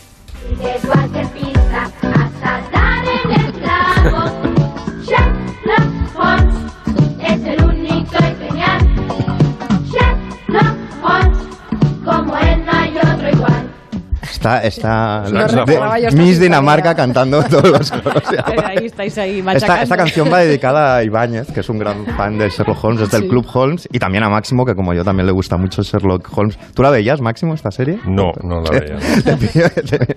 Está, 14.38 14.62
está 14.62 15.24
No 15.33 15.46
recordaba 15.48 15.96
Miss. 16.12 16.38
Dinamarca 16.38 16.94
cantando 16.94 17.42
todos 17.51 17.70
los 17.70 17.90
coros. 17.90 18.22
Ahí 18.64 18.87
estáis 18.87 19.18
ahí 19.18 19.38
Esta, 19.40 19.44
machacando. 19.53 19.83
esta 19.83 19.96
canción 19.96 20.33
va 20.33 20.38
dedicada 20.38 20.96
a 20.96 21.03
Ibáñez, 21.05 21.51
que 21.53 21.61
es 21.61 21.68
un 21.68 21.79
gran 21.79 22.07
fan 22.16 22.38
de 22.38 22.48
Sherlock 22.48 22.85
Holmes, 22.85 23.03
es 23.03 23.11
del 23.11 23.22
Sí. 23.22 23.29
Club 23.29 23.46
Holmes, 23.53 23.88
y 23.90 23.98
también 23.98 24.22
a 24.22 24.29
Máximo, 24.29 24.64
que 24.64 24.74
como 24.77 24.94
yo 24.94 25.03
también 25.05 25.27
le 25.27 25.33
gusta 25.33 25.57
mucho 25.57 25.83
Sherlock 25.83 26.29
Holmes. 26.37 26.57
¿Tú 26.72 26.83
la 26.83 26.90
veías, 26.90 27.20
Máximo, 27.20 27.53
esta 27.55 27.72
serie? 27.72 27.98
No, 28.07 28.31
no 28.44 28.61
la 28.61 28.70
veía. 28.70 28.96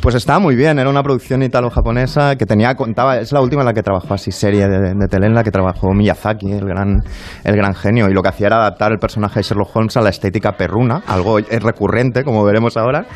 Pues 0.00 0.14
estaba 0.14 0.38
muy 0.38 0.54
bien, 0.56 0.78
era 0.78 0.90
una 0.90 1.02
producción 1.02 1.42
italo-japonesa 1.42 2.36
que 2.36 2.44
tenía, 2.44 2.74
contaba, 2.74 3.16
es 3.18 3.32
la 3.32 3.40
última 3.40 3.62
en 3.62 3.66
la 3.66 3.72
que 3.72 3.82
trabajó 3.82 4.12
así 4.14 4.30
serie 4.30 4.68
de, 4.68 4.92
de 4.94 5.08
tele, 5.08 5.26
en 5.26 5.34
la 5.34 5.42
que 5.42 5.50
trabajó 5.50 5.92
Miyazaki, 5.94 6.52
el 6.52 6.66
gran, 6.66 7.02
el 7.44 7.56
gran 7.56 7.74
genio, 7.74 8.10
y 8.10 8.12
lo 8.12 8.22
que 8.22 8.28
hacía 8.28 8.48
era 8.48 8.56
adaptar 8.56 8.92
el 8.92 8.98
personaje 8.98 9.40
de 9.40 9.42
Sherlock 9.44 9.74
Holmes 9.74 9.96
a 9.96 10.02
la 10.02 10.10
estética 10.10 10.52
perruna, 10.52 11.02
algo 11.06 11.38
eh, 11.38 11.44
recurrente, 11.60 12.24
como 12.24 12.44
veremos 12.44 12.76
ahora, 12.76 13.06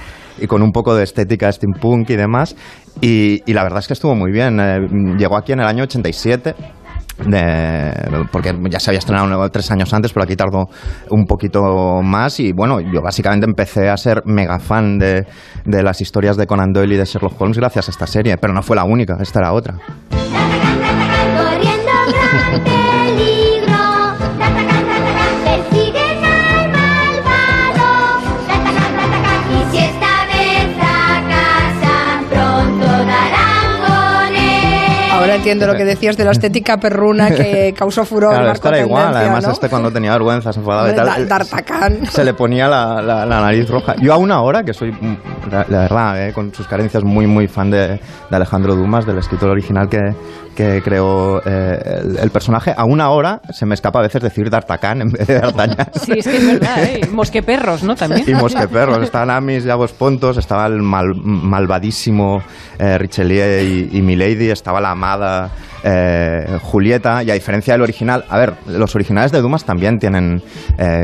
y 0.40 0.46
con 0.46 0.62
un 0.62 0.72
poco 0.72 0.94
de 0.94 1.05
estética 1.05 1.51
steampunk 1.51 2.11
y 2.11 2.16
demás, 2.16 2.57
y, 3.01 3.42
la 3.53 3.62
verdad 3.62 3.79
es 3.81 3.87
que 3.87 3.92
estuvo 3.94 4.14
muy 4.14 4.33
bien. 4.33 4.59
Eh, 4.61 4.81
llegó 5.18 5.37
aquí 5.37 5.53
en 5.53 5.61
el 5.61 5.66
año 5.66 5.85
87, 5.85 6.55
de- 7.27 8.27
porque 8.31 8.55
ya 8.70 8.79
se 8.81 8.90
había 8.90 8.98
estrenado 9.01 9.48
tres 9.51 9.70
años 9.70 9.92
antes, 9.92 10.12
pero 10.12 10.24
aquí 10.24 10.37
tardó 10.37 10.68
un 11.11 11.24
poquito 11.27 12.01
más 12.03 12.38
y 12.40 12.53
bueno, 12.53 12.81
yo 12.81 13.01
básicamente 13.03 13.46
empecé 13.46 13.88
a 13.88 13.96
ser 13.96 14.22
mega 14.24 14.59
fan 14.61 14.98
de, 14.98 15.27
de 15.64 15.83
las 15.83 16.01
historias 16.01 16.37
de 16.37 16.46
Conan 16.46 16.72
Doyle 16.72 16.94
y 16.94 16.98
de 16.98 17.05
Sherlock 17.05 17.40
Holmes 17.40 17.59
gracias 17.59 17.88
a 17.88 17.90
esta 17.90 18.07
serie, 18.07 18.37
pero 18.38 18.53
no 18.53 18.62
fue 18.62 18.77
la 18.77 18.85
única, 18.85 19.16
esta 19.20 19.40
era 19.40 19.53
otra. 19.53 19.79
Entiendo 35.38 35.66
lo 35.66 35.74
que 35.74 35.85
decías 35.85 36.16
de 36.16 36.24
la 36.24 36.33
estética 36.33 36.77
perruna 36.79 37.31
que 37.31 37.72
causó 37.79 38.05
furor. 38.05 38.35
Claro, 38.35 38.53
esto 38.53 38.68
era 38.68 38.81
igual, 38.81 39.16
además 39.16 39.44
¿no? 39.46 39.53
este 39.53 39.68
cuando 39.68 39.90
tenía 39.90 40.12
vergüenza 40.12 40.53
se 40.53 40.61
enfadaba 40.61 40.88
y 40.88 40.90
Hombre, 40.90 41.05
tal, 41.07 41.29
D'Artagnan. 41.29 42.07
se 42.11 42.24
le 42.24 42.35
ponía 42.35 42.68
la, 42.68 43.01
la- 43.01 43.24
la 43.27 43.40
nariz 43.40 43.68
roja. 43.70 43.94
Yo 44.01 44.12
aún 44.12 44.31
ahora, 44.31 44.62
que 44.64 44.74
soy, 44.74 44.92
la, 45.51 45.64
la 45.68 45.79
verdad, 45.81 46.29
eh, 46.29 46.33
con 46.33 46.53
sus 46.53 46.66
carencias, 46.66 47.05
muy, 47.05 47.27
muy 47.27 47.48
fan 47.48 47.70
de, 47.70 47.88
de 48.31 48.37
Alejandro 48.37 48.74
Dumas, 48.74 49.07
del 49.07 49.18
escritor 49.18 49.51
original 49.51 49.88
que, 49.88 50.14
que 50.59 50.83
creó 50.83 51.40
eh, 51.47 52.01
el, 52.03 52.18
el 52.18 52.31
personaje, 52.31 52.75
aún 52.77 53.01
ahora 53.01 53.40
se 53.51 53.64
me 53.64 53.75
escapa 53.75 54.01
a 54.01 54.03
veces 54.03 54.21
decir 54.21 54.51
D'Artagnan 54.51 55.03
en 55.03 55.11
vez 55.12 55.25
de 55.29 55.35
D'Artagnan. 55.38 55.87
Sí, 55.94 56.14
es 56.16 56.27
que 56.27 56.37
es 56.37 56.47
verdad, 56.47 56.83
¿eh? 56.83 57.01
Mosqueperros, 57.12 57.85
¿no? 57.85 57.94
También. 57.94 58.25
Y 58.29 58.35
Mosqueperros, 58.35 58.99
estaban 59.05 59.31
Amis 59.31 59.64
y 59.64 59.71
Agos 59.71 59.92
Pontos, 59.92 60.37
estaba 60.37 60.66
el 60.66 60.83
mal- 60.83 61.14
malvadísimo 61.14 62.42
eh, 62.81 62.99
Richelieu 62.99 63.62
y, 63.62 63.97
y 63.99 64.03
Milady, 64.03 64.51
estaba 64.51 64.81
la 64.81 64.90
amada 64.90 65.51
eh, 65.85 66.59
Julieta, 66.62 67.23
y 67.23 67.31
a 67.31 67.35
diferencia 67.35 67.75
del 67.75 67.83
original, 67.83 68.25
a 68.29 68.37
ver, 68.37 68.55
los 68.66 68.94
originales 68.97 69.31
de 69.31 69.40
Dumas 69.40 69.64
también 69.64 69.99
tienen 70.01 70.42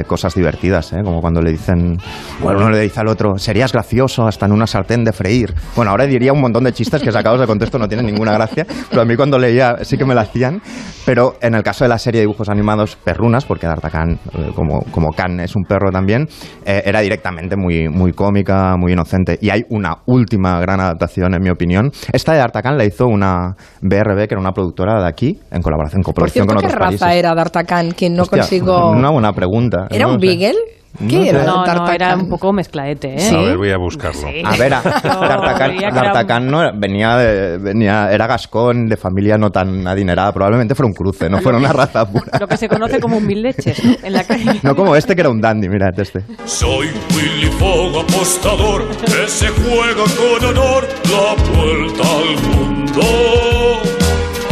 cosas 0.07 0.35
divertidas, 0.35 0.93
¿eh? 0.93 1.01
como 1.05 1.21
cuando 1.21 1.40
le 1.40 1.53
dicen, 1.53 1.97
bueno, 2.43 2.59
uno 2.61 2.71
le 2.71 2.81
dice 2.81 2.99
al 3.01 3.09
otro, 3.09 3.38
serías 3.38 3.73
gracioso 3.73 4.27
hasta 4.27 4.47
en 4.47 4.53
una 4.53 4.67
sartén 4.67 5.05
de 5.05 5.12
freír. 5.12 5.55
Bueno, 5.77 5.90
ahora 5.93 6.07
diría 6.07 6.33
un 6.33 6.40
montón 6.40 6.64
de 6.64 6.73
chistes 6.73 7.03
que 7.03 7.12
sacados 7.12 7.38
de 7.40 7.47
contexto 7.47 7.79
no 7.79 7.87
tienen 7.88 8.07
ninguna 8.07 8.33
gracia, 8.33 8.67
pero 8.90 9.03
a 9.03 9.05
mí 9.05 9.14
cuando 9.17 9.38
leía 9.44 9.76
sí 9.83 9.96
que 9.96 10.04
me 10.04 10.14
la 10.14 10.22
hacían, 10.22 10.61
pero 11.07 11.35
en 11.40 11.54
el 11.54 11.62
caso 11.62 11.85
de 11.85 11.88
la 11.88 11.98
serie 11.98 12.20
de 12.20 12.26
dibujos 12.26 12.48
animados 12.48 12.96
Perrunas, 12.96 13.44
porque 13.44 13.66
D'Artagnan, 13.66 14.18
eh, 14.33 14.50
como, 14.54 14.80
como 14.90 15.11
Can 15.12 15.40
es 15.40 15.54
un 15.57 15.64
perro 15.64 15.90
también, 15.90 16.26
eh, 16.64 16.83
era 16.85 17.00
directamente 17.00 17.57
muy, 17.57 17.88
muy 17.88 18.12
cómica, 18.12 18.76
muy 18.76 18.92
inocente. 18.92 19.38
Y 19.40 19.50
hay 19.50 19.64
una 19.70 19.98
última 20.07 20.59
gran 20.61 20.80
adaptación, 20.80 21.35
en 21.35 21.42
mi 21.42 21.50
opinión. 21.50 21.90
Esta 22.12 22.33
de 22.33 22.38
D'Artagnan 22.38 22.78
la 22.78 22.85
hizo 22.85 23.07
una 23.07 23.54
BRB, 23.83 24.26
que 24.28 24.35
era 24.35 24.40
una 24.40 24.52
productora 24.52 25.00
de 25.02 25.09
aquí, 25.09 25.38
en 25.50 25.62
colaboración, 25.62 26.02
Por 26.02 26.14
coproducción 26.14 26.46
cierto, 26.46 26.54
con 26.54 26.61
¿qué 26.62 26.66
otros 26.74 26.80
raza 26.90 27.04
países. 27.07 27.18
era 27.18 27.35
D'Artagnan? 27.35 27.92
Que 27.92 28.11
no 28.11 28.22
Hostia, 28.22 28.38
consigo... 28.38 28.90
Una 28.90 29.11
buena 29.11 29.33
pregunta. 29.33 29.87
¿Era 29.90 30.07
No 30.07 30.14
un 30.14 30.20
sé. 30.20 30.26
beagle? 30.26 30.54
No 31.00 31.09
¿Qué 31.09 31.28
era 31.30 31.42
No, 31.42 31.57
no, 31.57 31.66
D'Artagnan? 31.66 31.94
era 31.94 32.14
un 32.16 32.28
poco 32.28 32.52
mezclaete, 32.52 33.14
¿eh? 33.16 33.18
Sí. 33.18 33.35
A 33.35 33.40
ver, 33.40 33.57
voy 33.57 33.70
a 33.72 33.76
buscarlo. 33.78 34.20
Sí. 34.20 34.42
A 34.44 34.57
ver, 34.57 34.74
a- 34.74 34.83
era 35.83 35.90
D'Artagnan 35.90 36.46
no 36.50 36.72
venía, 36.78 37.16
de- 37.16 37.59
venía, 37.59 38.12
era 38.12 38.26
gascón, 38.28 38.87
de 38.88 38.96
familia 38.96 39.37
no 39.37 39.50
tan 39.50 39.87
adinerada, 39.88 40.33
probablemente 40.33 40.74
fuera 40.74 40.87
un 40.87 40.94
cruce, 40.94 41.28
no 41.28 41.40
fuera 41.40 41.59
una 41.59 41.72
raza 41.72 42.09
pura. 42.09 42.38
Lo 42.38 42.46
que 42.46 42.57
se 42.57 42.68
conoce 42.68 43.00
como 43.00 43.16
un 43.16 43.26
mil 43.26 43.42
leches 43.42 43.83
¿no? 43.85 43.94
en 44.02 44.12
la 44.12 44.22
calle. 44.26 44.61
No 44.62 44.76
como 44.76 44.94
este 44.94 45.14
que 45.16 45.22
era 45.22 45.30
un 45.30 45.40
dandy, 45.40 45.68
mira 45.68 45.90
este. 45.96 46.22
Soy 46.44 46.88
Willy 47.16 47.50
Fogg, 47.59 48.04
apostador, 48.04 48.87
que 49.00 49.26
se 49.28 49.48
juega 49.48 50.04
con 50.16 50.44
honor 50.50 50.87
la 51.11 51.59
vuelta 51.59 52.02
al 52.02 52.57
mundo. 52.57 53.02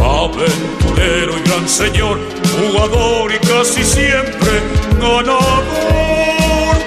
Aventurero 0.00 1.38
y 1.38 1.42
gran 1.48 1.68
señor, 1.68 2.18
jugador 2.59 3.33
y 3.33 3.38
casi 3.46 3.83
siempre 3.85 4.50
ganador. 5.00 6.12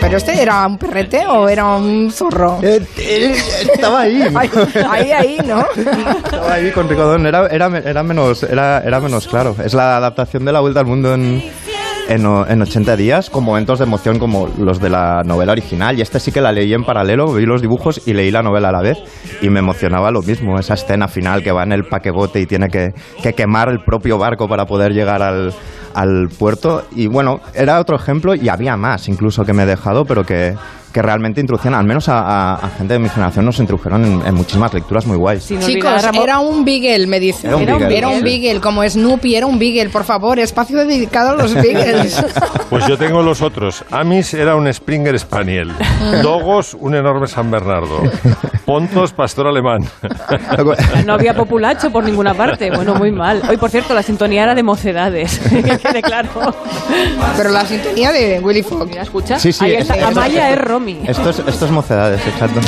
¿Pero 0.05 0.17
este 0.17 0.39
era 0.39 0.67
un 0.67 0.77
perrete 0.77 1.25
o 1.25 1.49
era 1.49 1.65
un 1.65 2.11
zorro? 2.11 2.59
estaba 2.61 4.01
ahí. 4.01 4.21
Ahí, 4.35 4.49
ahí, 4.87 5.11
ahí, 5.11 5.37
¿no? 5.43 5.65
Estaba 5.75 6.53
ahí 6.53 6.71
con 6.71 6.87
Ricodón, 6.87 7.25
era, 7.25 7.47
era, 7.47 7.75
era, 7.79 8.03
menos, 8.03 8.43
era, 8.43 8.83
era 8.85 8.99
menos 8.99 9.27
claro. 9.27 9.55
Es 9.63 9.73
la 9.73 9.97
adaptación 9.97 10.45
de 10.45 10.51
la 10.51 10.59
vuelta 10.59 10.81
al 10.81 10.85
mundo 10.85 11.11
en, 11.15 11.41
en, 12.07 12.23
en 12.23 12.61
80 12.61 12.95
días, 12.95 13.31
con 13.31 13.43
momentos 13.43 13.79
de 13.79 13.85
emoción 13.85 14.19
como 14.19 14.47
los 14.59 14.79
de 14.79 14.91
la 14.91 15.23
novela 15.25 15.53
original. 15.53 15.97
Y 15.97 16.01
este 16.01 16.19
sí 16.19 16.31
que 16.31 16.39
la 16.39 16.51
leí 16.51 16.71
en 16.71 16.83
paralelo, 16.83 17.33
vi 17.33 17.47
los 17.47 17.63
dibujos 17.63 18.01
y 18.05 18.13
leí 18.13 18.29
la 18.29 18.43
novela 18.43 18.69
a 18.69 18.73
la 18.73 18.81
vez. 18.81 18.99
Y 19.41 19.49
me 19.49 19.59
emocionaba 19.59 20.11
lo 20.11 20.21
mismo, 20.21 20.59
esa 20.59 20.75
escena 20.75 21.07
final 21.07 21.41
que 21.41 21.51
va 21.51 21.63
en 21.63 21.71
el 21.71 21.85
paquebote 21.85 22.41
y 22.41 22.45
tiene 22.45 22.67
que, 22.67 22.93
que 23.23 23.33
quemar 23.33 23.69
el 23.69 23.79
propio 23.83 24.19
barco 24.19 24.47
para 24.47 24.65
poder 24.65 24.91
llegar 24.91 25.23
al, 25.23 25.51
al 25.95 26.29
puerto. 26.29 26.85
Y 26.91 27.07
bueno, 27.07 27.39
era 27.53 27.79
otro 27.79 27.95
ejemplo 27.95 28.35
y 28.35 28.49
había 28.49 28.77
más 28.77 29.07
incluso 29.07 29.45
que 29.45 29.53
me 29.53 29.63
he 29.63 29.65
dejado, 29.65 30.05
pero 30.05 30.23
que, 30.25 30.55
que 30.95 31.01
realmente 31.01 31.41
introducían, 31.41 31.73
al 31.73 31.83
menos 31.85 32.07
a, 32.07 32.19
a- 32.21 32.53
a 32.55 32.69
gente 32.69 32.93
de 32.93 32.99
mi 32.99 33.09
generación, 33.09 33.43
nos 33.43 33.59
introdujeron 33.59 34.05
en, 34.05 34.25
en 34.25 34.33
muchísimas 34.33 34.73
lecturas 34.73 35.05
muy 35.05 35.17
guays. 35.17 35.43
Sin 35.43 35.59
Chicos, 35.59 35.91
olvidar 35.91 36.15
era 36.23 36.39
un 36.39 36.63
beagle, 36.63 37.05
me 37.05 37.19
dicen. 37.19 37.49
Era 37.49 37.57
un 37.57 37.63
Era 37.63 37.73
un 37.73 37.79
beagle, 37.81 37.97
Era 37.97 38.07
un 38.07 38.17
sí. 38.19 38.23
beagle, 38.23 38.61
como 38.61 38.81
Snoopy, 38.89 39.35
era 39.35 39.45
un 39.45 39.59
beagle. 39.59 39.89
Por 39.89 40.05
favor, 40.05 40.39
espacio 40.39 40.77
dedicado 40.85 41.31
a 41.31 41.33
los 41.35 41.53
beagles. 41.61 42.23
Pues 42.69 42.87
yo 42.87 42.97
tengo 42.97 43.21
los 43.21 43.41
otros. 43.41 43.83
Amis 43.91 44.33
era 44.35 44.55
un 44.55 44.73
Springer 44.73 45.19
Spaniel. 45.19 45.73
Dogos, 46.23 46.73
un 46.79 46.95
enorme 46.95 47.27
San 47.27 47.51
Bernardo. 47.51 48.01
Pontos, 48.65 49.11
pastor 49.11 49.47
alemán. 49.47 49.81
No 51.05 51.13
había 51.13 51.33
populacho 51.33 51.91
por 51.91 52.03
ninguna 52.03 52.33
parte. 52.33 52.71
Bueno, 52.71 52.95
muy 52.95 53.11
mal. 53.11 53.41
Hoy, 53.49 53.57
por 53.57 53.69
cierto, 53.69 53.93
la 53.93 54.01
sintonía 54.01 54.43
era 54.43 54.55
de 54.55 54.63
mocedades. 54.63 55.39
Que 55.49 55.61
quede 55.77 56.01
claro. 56.01 56.29
Pero 57.37 57.49
la 57.49 57.65
sintonía 57.65 58.11
de 58.11 58.39
Willy 58.39 58.63
Fogg. 58.63 58.87
Mira, 58.87 59.01
escucha. 59.03 59.37
Sí, 59.39 59.51
sí, 59.51 59.65
Ahí 59.65 59.73
es- 59.73 59.81
está. 59.81 59.95
es- 59.95 60.03
Amaya 60.05 60.49
es 60.51 60.57
Esto 61.07 61.29
es, 61.29 61.39
esto 61.39 61.65
es 61.65 61.71
mocedades, 61.71 62.21
exacto. 62.27 62.59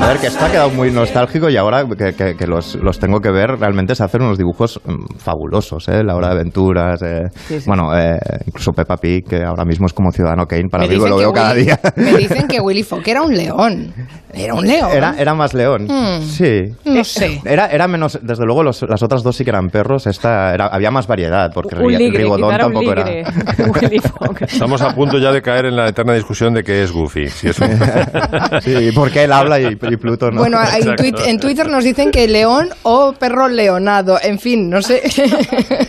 A 0.00 0.06
ver, 0.08 0.18
que 0.18 0.26
esto 0.28 0.44
ha 0.44 0.50
quedado 0.50 0.70
muy 0.70 0.90
nostálgico 0.90 1.50
y 1.50 1.56
ahora 1.56 1.84
que, 1.86 2.14
que- 2.14 2.34
que 2.34 2.46
los, 2.46 2.74
los 2.76 2.98
tengo 2.98 3.20
que 3.20 3.30
ver, 3.30 3.50
realmente 3.58 3.94
se 3.94 4.02
hacen 4.02 4.22
unos 4.22 4.38
dibujos 4.38 4.80
mm, 4.84 5.18
fabulosos, 5.18 5.86
¿eh? 5.88 6.02
La 6.02 6.16
hora 6.16 6.28
de 6.28 6.32
aventuras, 6.40 7.02
eh, 7.02 7.28
Sí, 7.46 7.60
sí. 7.60 7.64
bueno, 7.66 7.96
eh, 7.96 8.18
incluso 8.46 8.72
Peppa 8.72 8.96
Pig, 8.96 9.24
que 9.28 9.42
ahora 9.44 9.64
mismo 9.64 9.86
es 9.86 9.92
como 9.92 10.10
Ciudadano 10.10 10.46
Kane, 10.46 10.68
para 10.70 10.84
dicen 10.86 11.10
lo 11.10 11.16
veo 11.18 11.32
cada 11.32 11.54
día. 11.54 11.78
Me 11.96 12.14
dicen 12.16 12.48
que 12.48 12.60
Willy 12.60 12.82
Fogg 12.82 13.02
era 13.08 13.22
un 13.22 13.36
león. 13.36 13.92
Era 14.32 14.54
un 14.54 14.66
león. 14.66 14.90
Era, 14.92 15.14
era 15.18 15.34
más 15.34 15.52
león, 15.54 15.86
Mm. 15.88 16.22
sí. 16.22 16.62
No 16.86 17.04
sé. 17.04 17.40
Era, 17.44 17.66
era 17.66 17.86
menos, 17.86 18.18
desde 18.22 18.44
luego 18.46 18.62
los- 18.62 18.82
las 18.82 19.02
otras 19.02 19.22
dos 19.22 19.36
sí 19.36 19.44
que 19.44 19.50
eran 19.50 19.68
perros, 19.68 20.06
esta 20.06 20.54
era, 20.54 20.66
había 20.68 20.90
más 20.90 21.06
variedad, 21.06 21.50
porque 21.52 21.76
ligre, 21.76 22.18
Rigodón 22.24 22.56
tampoco 22.56 22.94
ligre. 22.94 23.20
era... 23.20 24.46
Estamos 24.46 24.80
a 24.82 24.94
punto 24.94 25.18
ya 25.18 25.30
de 25.30 25.42
caer 25.42 25.66
en 25.66 25.76
la 25.76 25.88
eterna 25.88 26.14
discusión 26.14 26.54
de 26.54 26.62
qué 26.64 26.82
es 26.82 26.90
Goofy. 26.90 27.28
Si 27.28 27.48
es 27.48 27.58
un... 27.60 27.68
Sí, 28.62 28.90
porque 28.94 29.24
él 29.24 29.32
habla 29.32 29.60
y, 29.60 29.76
y 29.92 29.96
Pluto 29.96 30.30
no. 30.30 30.40
Bueno, 30.40 30.58
en, 30.60 30.88
tuit- 30.96 31.22
en 31.26 31.38
Twitter 31.38 31.68
nos 31.68 31.84
dicen 31.84 32.10
que 32.10 32.26
león 32.28 32.68
o 32.82 33.12
perro 33.12 33.48
leonado. 33.48 34.18
En 34.22 34.38
fin, 34.38 34.68
no 34.70 34.80
sé. 34.82 35.02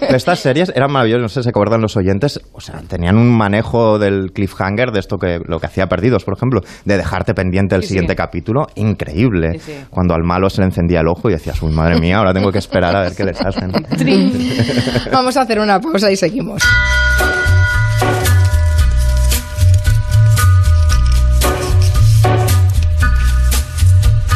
Estas 0.09 0.39
series 0.39 0.71
eran 0.75 0.91
maravillosas, 0.91 1.21
no 1.21 1.29
sé 1.29 1.39
si 1.41 1.43
se 1.43 1.49
acuerdan 1.49 1.81
los 1.81 1.95
oyentes, 1.97 2.39
o 2.53 2.59
sea, 2.61 2.81
tenían 2.87 3.17
un 3.17 3.29
manejo 3.35 3.99
del 3.99 4.31
cliffhanger 4.33 4.91
de 4.91 4.99
esto 4.99 5.17
que 5.17 5.39
lo 5.45 5.59
que 5.59 5.65
hacía 5.67 5.87
Perdidos, 5.87 6.23
por 6.23 6.35
ejemplo, 6.37 6.61
de 6.85 6.97
dejarte 6.97 7.33
pendiente 7.33 7.75
el 7.75 7.81
Sí, 7.83 7.89
siguiente 7.89 8.13
sí. 8.13 8.17
capítulo, 8.17 8.67
increíble. 8.75 9.53
Sí, 9.59 9.59
sí. 9.71 9.73
Cuando 9.89 10.13
al 10.13 10.23
malo 10.23 10.49
se 10.49 10.61
le 10.61 10.67
encendía 10.67 11.01
el 11.01 11.07
ojo 11.07 11.29
y 11.29 11.33
decías, 11.33 11.61
uy, 11.61 11.71
madre 11.71 11.99
mía, 11.99 12.17
ahora 12.17 12.33
tengo 12.33 12.51
que 12.51 12.59
esperar 12.59 12.95
a 12.95 13.01
ver 13.01 13.13
qué 13.15 13.23
les 13.23 13.39
hacen. 13.41 13.71
Vamos 15.11 15.35
a 15.37 15.41
hacer 15.41 15.59
una 15.59 15.79
pausa 15.79 16.11
y 16.11 16.15
seguimos. 16.15 16.61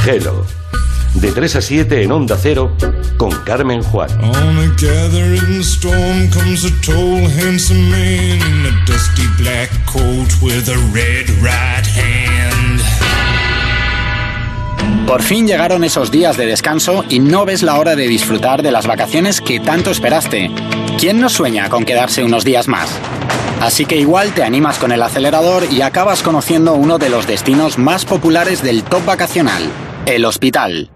Hello. 0.08 0.46
De 1.16 1.32
3 1.32 1.56
a 1.56 1.62
7 1.62 2.04
en 2.04 2.12
Onda 2.12 2.38
Cero 2.40 2.72
con 3.18 3.32
Carmen 3.44 3.82
Juan. 3.82 4.08
On 4.24 4.60
a 4.60 4.68
gathering 4.80 5.64
storm 5.64 6.30
comes 6.30 6.64
a 6.64 6.70
tall, 6.86 7.26
handsome 7.26 7.90
man 7.90 8.38
in 8.40 8.66
a 8.68 8.86
dusty 8.86 9.26
black 9.40 9.72
coat 9.88 10.30
with 10.44 10.70
a 10.70 10.78
red 10.94 11.28
right 11.42 11.88
hand. 11.88 12.82
Por 15.08 15.24
fin 15.24 15.48
llegaron 15.48 15.84
esos 15.84 16.12
días 16.12 16.38
de 16.38 16.46
descanso 16.46 17.04
y 17.10 17.18
no 17.18 17.46
ves 17.46 17.64
la 17.64 17.80
hora 17.80 17.96
de 17.96 18.08
disfrutar 18.08 18.62
de 18.62 18.72
las 18.72 18.86
vacaciones 18.86 19.42
que 19.42 19.60
tanto 19.60 19.90
esperaste. 19.90 20.52
¿Quién 21.00 21.20
no 21.20 21.30
sueña 21.30 21.68
con 21.70 21.84
quedarse 21.84 22.24
unos 22.24 22.46
días 22.46 22.68
más? 22.68 22.92
Así 23.60 23.86
que 23.86 23.98
igual 23.98 24.36
te 24.36 24.44
animas 24.44 24.78
con 24.78 24.92
el 24.92 25.02
acelerador 25.02 25.64
y 25.72 25.82
acabas 25.82 26.22
conociendo 26.22 26.76
uno 26.76 27.00
de 27.00 27.10
los 27.10 27.26
destinos 27.26 27.80
más 27.80 28.06
populares 28.06 28.62
del 28.62 28.84
top 28.84 29.04
vacacional, 29.06 29.64
el 30.06 30.26
hospital. 30.26 30.92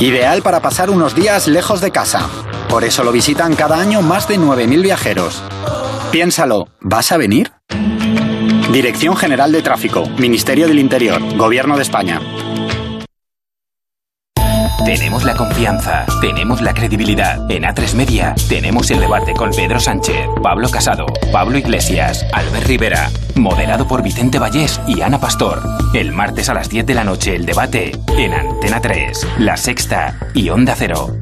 Ideal 0.00 0.42
para 0.42 0.60
pasar 0.60 0.90
unos 0.90 1.14
días 1.14 1.46
lejos 1.46 1.80
de 1.80 1.92
casa. 1.92 2.28
Por 2.68 2.84
eso 2.84 3.04
lo 3.04 3.12
visitan 3.12 3.54
cada 3.54 3.78
año 3.78 4.02
más 4.02 4.26
de 4.26 4.38
9.000 4.38 4.82
viajeros. 4.82 5.42
Piénsalo, 6.10 6.68
¿vas 6.80 7.12
a 7.12 7.16
venir? 7.16 7.52
Dirección 8.72 9.16
General 9.16 9.52
de 9.52 9.62
Tráfico, 9.62 10.08
Ministerio 10.18 10.66
del 10.66 10.78
Interior, 10.78 11.20
Gobierno 11.36 11.76
de 11.76 11.82
España. 11.82 12.20
Tenemos 14.92 15.24
la 15.24 15.34
confianza, 15.34 16.04
tenemos 16.20 16.60
la 16.60 16.74
credibilidad. 16.74 17.50
En 17.50 17.62
A3 17.62 17.94
Media 17.94 18.34
tenemos 18.50 18.90
el 18.90 19.00
debate 19.00 19.32
con 19.32 19.50
Pedro 19.50 19.80
Sánchez, 19.80 20.26
Pablo 20.42 20.68
Casado, 20.68 21.06
Pablo 21.32 21.56
Iglesias, 21.56 22.26
Albert 22.30 22.66
Rivera, 22.66 23.10
moderado 23.34 23.88
por 23.88 24.02
Vicente 24.02 24.38
Vallés 24.38 24.78
y 24.86 25.00
Ana 25.00 25.18
Pastor. 25.18 25.62
El 25.94 26.12
martes 26.12 26.50
a 26.50 26.54
las 26.54 26.68
10 26.68 26.84
de 26.84 26.94
la 26.94 27.04
noche 27.04 27.34
el 27.34 27.46
debate 27.46 27.92
en 28.18 28.34
Antena 28.34 28.82
3, 28.82 29.28
La 29.38 29.56
Sexta 29.56 30.18
y 30.34 30.50
Onda 30.50 30.74
Cero. 30.76 31.16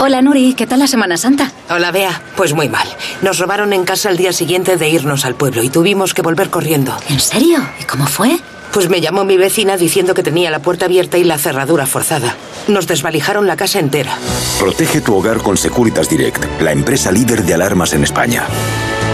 Hola 0.00 0.22
Nuri, 0.22 0.54
¿qué 0.54 0.66
tal 0.66 0.80
la 0.80 0.88
Semana 0.88 1.16
Santa? 1.16 1.52
Hola, 1.70 1.92
Bea. 1.92 2.20
Pues 2.36 2.52
muy 2.52 2.68
mal. 2.68 2.88
Nos 3.22 3.38
robaron 3.38 3.72
en 3.72 3.84
casa 3.84 4.10
el 4.10 4.16
día 4.16 4.32
siguiente 4.32 4.76
de 4.76 4.88
irnos 4.88 5.24
al 5.24 5.36
pueblo 5.36 5.62
y 5.62 5.70
tuvimos 5.70 6.14
que 6.14 6.22
volver 6.22 6.50
corriendo. 6.50 6.96
¿En 7.08 7.20
serio? 7.20 7.60
¿Y 7.80 7.84
cómo 7.84 8.06
fue? 8.06 8.40
Pues 8.76 8.90
me 8.90 9.00
llamó 9.00 9.24
mi 9.24 9.38
vecina 9.38 9.78
diciendo 9.78 10.12
que 10.12 10.22
tenía 10.22 10.50
la 10.50 10.58
puerta 10.58 10.84
abierta 10.84 11.16
y 11.16 11.24
la 11.24 11.38
cerradura 11.38 11.86
forzada. 11.86 12.36
Nos 12.68 12.86
desvalijaron 12.86 13.46
la 13.46 13.56
casa 13.56 13.78
entera. 13.78 14.18
Protege 14.60 15.00
tu 15.00 15.14
hogar 15.14 15.38
con 15.38 15.56
Securitas 15.56 16.10
Direct, 16.10 16.44
la 16.60 16.72
empresa 16.72 17.10
líder 17.10 17.42
de 17.42 17.54
alarmas 17.54 17.94
en 17.94 18.04
España. 18.04 18.44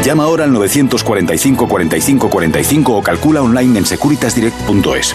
Llama 0.05 0.25
ahora 0.25 0.43
al 0.43 0.53
945 0.53 1.69
45 1.69 2.29
45 2.29 2.93
o 2.93 3.03
calcula 3.05 3.41
online 3.41 3.79
en 3.79 3.87
securitasdirect.es. 3.87 5.15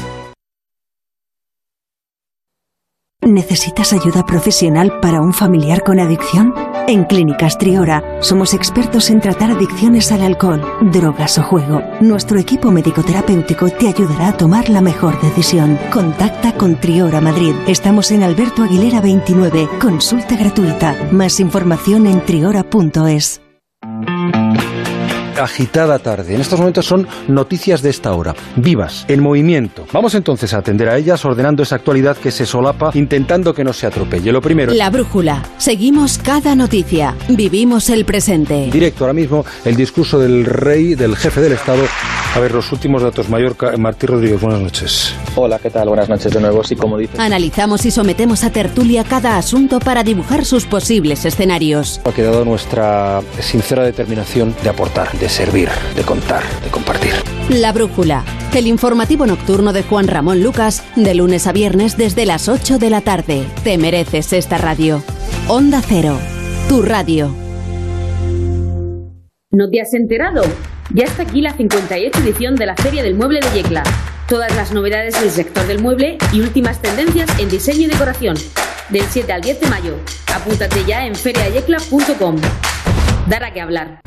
¿Necesitas 3.27 3.91
ayuda 3.91 4.25
profesional 4.25 5.01
para 5.01 5.19
un 5.19 5.33
familiar 5.33 5.83
con 5.83 5.99
adicción? 5.99 6.53
En 6.87 7.03
Clínicas 7.03 7.57
Triora 7.57 8.01
somos 8.21 8.53
expertos 8.53 9.09
en 9.09 9.19
tratar 9.19 9.51
adicciones 9.51 10.13
al 10.13 10.21
alcohol, 10.21 10.61
drogas 10.93 11.37
o 11.37 11.43
juego. 11.43 11.81
Nuestro 11.99 12.39
equipo 12.39 12.71
médico-terapéutico 12.71 13.69
te 13.69 13.89
ayudará 13.89 14.29
a 14.29 14.37
tomar 14.37 14.69
la 14.69 14.79
mejor 14.79 15.19
decisión. 15.21 15.77
Contacta 15.91 16.53
con 16.53 16.79
Triora 16.79 17.19
Madrid. 17.19 17.53
Estamos 17.67 18.11
en 18.11 18.23
Alberto 18.23 18.63
Aguilera 18.63 19.01
29. 19.01 19.67
Consulta 19.81 20.37
gratuita. 20.37 20.95
Más 21.11 21.41
información 21.41 22.07
en 22.07 22.23
triora.es. 22.23 23.41
Agitada 25.39 25.99
tarde. 25.99 26.35
En 26.35 26.41
estos 26.41 26.59
momentos 26.59 26.85
son 26.85 27.07
noticias 27.27 27.81
de 27.81 27.89
esta 27.89 28.13
hora, 28.13 28.35
vivas, 28.55 29.05
en 29.07 29.21
movimiento. 29.21 29.85
Vamos 29.93 30.15
entonces 30.15 30.53
a 30.53 30.59
atender 30.59 30.89
a 30.89 30.97
ellas 30.97 31.23
ordenando 31.25 31.63
esa 31.63 31.75
actualidad 31.75 32.17
que 32.17 32.31
se 32.31 32.45
solapa, 32.45 32.91
intentando 32.93 33.53
que 33.53 33.63
no 33.63 33.73
se 33.73 33.87
atropelle. 33.87 34.31
Lo 34.31 34.41
primero. 34.41 34.73
La 34.73 34.89
brújula. 34.89 35.43
Seguimos 35.57 36.17
cada 36.17 36.55
noticia. 36.55 37.15
Vivimos 37.29 37.89
el 37.89 38.05
presente. 38.05 38.69
Directo 38.71 39.03
ahora 39.03 39.13
mismo 39.13 39.45
el 39.65 39.75
discurso 39.75 40.19
del 40.19 40.45
rey, 40.45 40.95
del 40.95 41.15
jefe 41.15 41.41
del 41.41 41.53
Estado. 41.53 41.83
A 42.37 42.39
ver, 42.39 42.51
los 42.51 42.71
últimos 42.71 43.01
datos. 43.01 43.29
Mallorca, 43.29 43.75
Martí 43.77 44.05
Rodríguez, 44.05 44.39
buenas 44.39 44.61
noches. 44.61 45.11
Hola, 45.35 45.57
¿qué 45.57 45.71
tal? 45.71 45.87
Buenas 45.87 46.07
noches 46.07 46.31
de 46.31 46.39
nuevo. 46.39 46.63
Sí, 46.63 46.75
como 46.75 46.95
dice. 46.95 47.19
Analizamos 47.19 47.83
y 47.87 47.89
sometemos 47.89 48.43
a 48.43 48.51
tertulia 48.51 49.03
cada 49.03 49.39
asunto 49.39 49.79
para 49.79 50.03
dibujar 50.03 50.45
sus 50.45 50.67
posibles 50.67 51.25
escenarios. 51.25 51.99
Ha 52.05 52.11
quedado 52.11 52.45
nuestra 52.45 53.21
sincera 53.39 53.83
determinación 53.83 54.55
de 54.61 54.69
aportar, 54.69 55.11
de 55.13 55.29
servir, 55.29 55.69
de 55.95 56.03
contar, 56.03 56.43
de 56.63 56.69
compartir. 56.69 57.13
La 57.49 57.73
brújula. 57.73 58.23
El 58.53 58.67
informativo 58.67 59.25
nocturno 59.25 59.73
de 59.73 59.81
Juan 59.81 60.07
Ramón 60.07 60.43
Lucas, 60.43 60.83
de 60.95 61.15
lunes 61.15 61.47
a 61.47 61.53
viernes 61.53 61.97
desde 61.97 62.27
las 62.27 62.49
8 62.49 62.77
de 62.77 62.91
la 62.91 63.01
tarde. 63.01 63.47
Te 63.63 63.79
mereces 63.79 64.31
esta 64.31 64.59
radio. 64.59 65.01
Onda 65.47 65.81
Cero. 65.81 66.19
Tu 66.69 66.83
radio. 66.83 67.35
¿No 69.49 69.71
te 69.71 69.81
has 69.81 69.91
enterado? 69.95 70.43
Ya 70.93 71.03
está 71.03 71.23
aquí 71.23 71.41
la 71.41 71.53
58 71.53 72.19
edición 72.19 72.55
de 72.55 72.65
la 72.65 72.75
Feria 72.75 73.03
del 73.03 73.15
Mueble 73.15 73.41
de 73.41 73.51
Yecla. 73.51 73.83
Todas 74.29 74.55
las 74.55 74.71
novedades 74.71 75.19
del 75.19 75.31
sector 75.31 75.67
del 75.67 75.79
mueble 75.79 76.17
y 76.31 76.39
últimas 76.39 76.81
tendencias 76.81 77.29
en 77.39 77.49
diseño 77.49 77.81
y 77.81 77.87
decoración. 77.87 78.37
Del 78.89 79.03
7 79.03 79.33
al 79.33 79.41
10 79.41 79.61
de 79.61 79.67
mayo. 79.67 79.95
Apúntate 80.33 80.85
ya 80.85 81.05
en 81.05 81.15
feriayecla.com. 81.15 82.37
Dar 83.27 83.43
a 83.43 83.51
qué 83.51 83.61
hablar. 83.61 83.99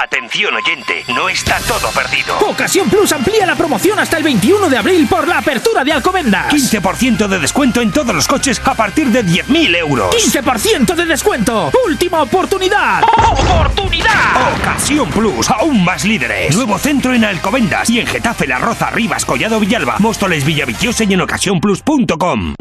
Atención 0.00 0.54
oyente, 0.54 1.02
no 1.12 1.28
está 1.28 1.58
todo 1.66 1.90
perdido. 1.90 2.38
Ocasión 2.48 2.88
Plus 2.88 3.10
amplía 3.10 3.44
la 3.44 3.56
promoción 3.56 3.98
hasta 3.98 4.16
el 4.16 4.22
21 4.22 4.70
de 4.70 4.76
abril 4.76 5.08
por 5.08 5.26
la 5.26 5.38
apertura 5.38 5.82
de 5.82 5.90
Alcobendas. 5.90 6.54
15% 6.54 7.26
de 7.26 7.38
descuento 7.40 7.80
en 7.80 7.90
todos 7.90 8.14
los 8.14 8.28
coches 8.28 8.62
a 8.64 8.76
partir 8.76 9.08
de 9.08 9.24
10.000 9.24 9.76
euros. 9.76 10.14
15% 10.14 10.94
de 10.94 11.04
descuento. 11.04 11.72
Última 11.84 12.22
oportunidad. 12.22 13.02
¡Oportunidad! 13.02 14.56
Ocasión 14.60 15.10
Plus, 15.10 15.50
aún 15.50 15.82
más 15.82 16.04
líderes. 16.04 16.54
Nuevo 16.54 16.78
centro 16.78 17.12
en 17.12 17.24
Alcobendas 17.24 17.90
y 17.90 17.98
en 17.98 18.06
Getafe, 18.06 18.46
La 18.46 18.58
Roza, 18.58 18.90
Rivas, 18.90 19.24
Collado 19.24 19.58
Villalba, 19.58 19.96
Móstoles, 19.98 20.44
Villaviciosa 20.44 21.02
y 21.02 21.14
en 21.14 21.22
ocasiónplus.com. 21.22 22.54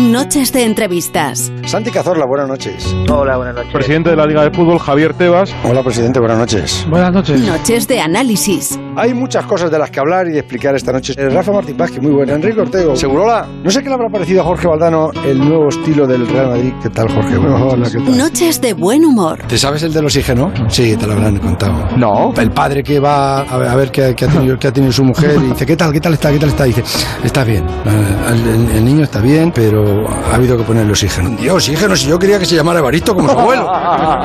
Noches 0.00 0.50
de 0.52 0.64
entrevistas. 0.64 1.52
Santi 1.66 1.90
Cazorla, 1.90 2.24
buenas 2.24 2.48
noches. 2.48 2.96
Hola, 3.08 3.36
buenas 3.36 3.54
noches. 3.54 3.70
Presidente 3.72 4.10
de 4.10 4.16
la 4.16 4.26
Liga 4.26 4.42
de 4.42 4.50
Fútbol, 4.50 4.78
Javier 4.78 5.12
Tebas. 5.12 5.54
Hola, 5.62 5.82
presidente, 5.82 6.18
buenas 6.18 6.38
noches. 6.38 6.49
Buenas 6.88 7.12
noches. 7.12 7.40
Noches 7.42 7.86
de 7.86 8.00
análisis. 8.00 8.76
Hay 8.96 9.14
muchas 9.14 9.46
cosas 9.46 9.70
de 9.70 9.78
las 9.78 9.88
que 9.88 10.00
hablar 10.00 10.26
y 10.26 10.32
de 10.32 10.40
explicar 10.40 10.74
esta 10.74 10.90
noche. 10.92 11.14
Eh, 11.16 11.28
Rafa 11.28 11.52
Martín 11.52 11.76
Vázquez, 11.76 12.02
muy 12.02 12.10
buena. 12.10 12.32
Enrique 12.32 12.60
Ortego. 12.60 12.96
Segurola. 12.96 13.46
No 13.62 13.70
sé 13.70 13.80
qué 13.84 13.88
le 13.88 13.94
habrá 13.94 14.08
parecido 14.08 14.40
a 14.40 14.44
Jorge 14.44 14.66
Valdano 14.66 15.12
el 15.24 15.38
nuevo 15.38 15.68
estilo 15.68 16.08
del 16.08 16.26
Real 16.26 16.48
Madrid. 16.48 16.72
¿Qué 16.82 16.90
tal, 16.90 17.08
Jorge? 17.08 17.36
Hola, 17.36 17.88
¿qué 17.88 17.98
tal? 17.98 18.18
Noches 18.18 18.60
de 18.60 18.72
buen 18.72 19.04
humor. 19.04 19.38
¿Te 19.46 19.56
sabes 19.56 19.84
el 19.84 19.92
del 19.92 20.06
oxígeno? 20.06 20.52
Sí, 20.68 20.96
te 20.96 21.06
lo 21.06 21.12
habrán 21.12 21.38
contado. 21.38 21.86
No. 21.96 22.32
El 22.36 22.50
padre 22.50 22.82
que 22.82 22.98
va 22.98 23.42
a 23.42 23.56
ver, 23.56 23.68
a 23.68 23.76
ver 23.76 23.92
qué, 23.92 24.12
qué 24.16 24.24
ha 24.24 24.28
tenido, 24.28 24.58
qué 24.58 24.66
ha 24.66 24.72
tenido 24.72 24.92
su 24.92 25.04
mujer 25.04 25.36
y 25.40 25.50
dice, 25.50 25.64
¿qué 25.64 25.76
tal? 25.76 25.92
¿Qué 25.92 26.00
tal 26.00 26.14
está? 26.14 26.32
¿Qué 26.32 26.38
tal 26.40 26.48
está? 26.48 26.66
Y 26.66 26.72
dice, 26.72 26.82
está 27.22 27.44
bien. 27.44 27.64
Eh, 27.64 28.16
El, 28.32 28.48
el- 28.48 28.70
el 28.76 28.84
niño 28.84 29.04
está 29.04 29.20
bien, 29.20 29.52
pero 29.54 30.08
ha 30.08 30.34
habido 30.34 30.56
que 30.56 30.64
ponerle 30.64 30.90
oxígeno. 30.90 31.30
Dios, 31.40 31.54
oxígeno, 31.54 31.94
si 31.94 32.08
yo 32.08 32.18
quería 32.18 32.40
que 32.40 32.44
se 32.46 32.56
llamara 32.56 32.80
Evaristo 32.80 33.14
como 33.14 33.28
su 33.30 33.38
abuelo. 33.38 33.70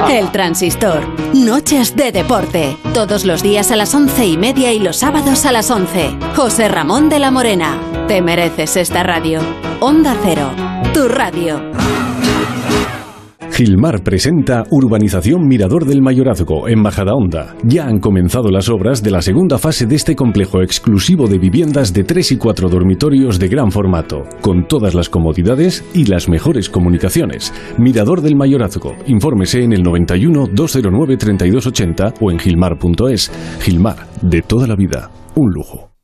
El 0.09 0.31
transistor. 0.31 1.01
Noches 1.35 1.95
de 1.95 2.11
deporte. 2.15 2.77
Todos 2.93 3.25
los 3.25 3.43
días 3.43 3.71
a 3.71 3.75
las 3.75 3.93
once 3.93 4.25
y 4.25 4.37
media 4.37 4.71
y 4.71 4.79
los 4.79 4.95
sábados 4.95 5.45
a 5.45 5.51
las 5.51 5.69
11. 5.69 6.17
José 6.33 6.69
Ramón 6.69 7.09
de 7.09 7.19
la 7.19 7.29
Morena. 7.29 7.77
Te 8.07 8.21
mereces 8.21 8.77
esta 8.77 9.03
radio. 9.03 9.41
Onda 9.81 10.15
Cero. 10.23 10.49
Tu 10.93 11.09
radio. 11.09 11.59
Gilmar 13.55 14.03
presenta 14.03 14.65
Urbanización 14.69 15.47
Mirador 15.47 15.85
del 15.85 16.01
Mayorazgo 16.01 16.67
en 16.67 16.81
Majadahonda. 16.81 17.55
Ya 17.63 17.87
han 17.87 17.99
comenzado 17.99 18.51
las 18.51 18.67
obras 18.67 19.01
de 19.01 19.11
la 19.11 19.21
segunda 19.21 19.57
fase 19.57 19.85
de 19.85 19.95
este 19.95 20.13
complejo 20.13 20.61
exclusivo 20.61 21.29
de 21.29 21.37
viviendas 21.37 21.93
de 21.93 22.03
3 22.03 22.33
y 22.33 22.37
4 22.37 22.67
dormitorios 22.67 23.39
de 23.39 23.47
gran 23.47 23.71
formato, 23.71 24.23
con 24.41 24.67
todas 24.67 24.93
las 24.93 25.07
comodidades 25.07 25.85
y 25.93 26.03
las 26.03 26.27
mejores 26.27 26.69
comunicaciones. 26.69 27.53
Mirador 27.77 28.19
del 28.19 28.35
Mayorazgo. 28.35 28.93
Infórmese 29.07 29.63
en 29.63 29.71
el 29.71 29.83
91 29.83 30.47
209 30.51 31.15
3280 31.15 32.15
o 32.19 32.31
en 32.31 32.39
gilmar.es. 32.39 33.31
Gilmar, 33.61 34.05
de 34.21 34.41
toda 34.41 34.67
la 34.67 34.75
vida, 34.75 35.09
un 35.35 35.53
lujo. 35.53 35.94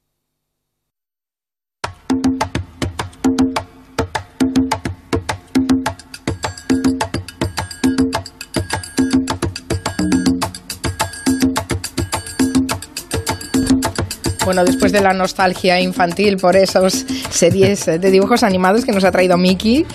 Bueno, 14.52 14.66
después 14.66 14.92
de 14.92 15.00
la 15.00 15.14
nostalgia 15.14 15.80
infantil 15.80 16.36
por 16.36 16.58
esas 16.58 17.06
series 17.30 17.86
de 17.86 18.12
dibujos 18.12 18.44
animados 18.44 18.84
que 18.84 18.92
nos 18.92 19.06
ha 19.06 19.10
traído 19.10 19.38
Miki, 19.38 19.86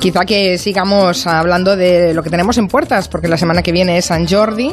quizá 0.00 0.24
que 0.24 0.56
sigamos 0.56 1.26
hablando 1.26 1.76
de 1.76 2.14
lo 2.14 2.22
que 2.22 2.30
tenemos 2.30 2.56
en 2.56 2.68
puertas, 2.68 3.06
porque 3.06 3.28
la 3.28 3.36
semana 3.36 3.62
que 3.62 3.70
viene 3.70 3.98
es 3.98 4.06
San 4.06 4.26
Jordi. 4.26 4.72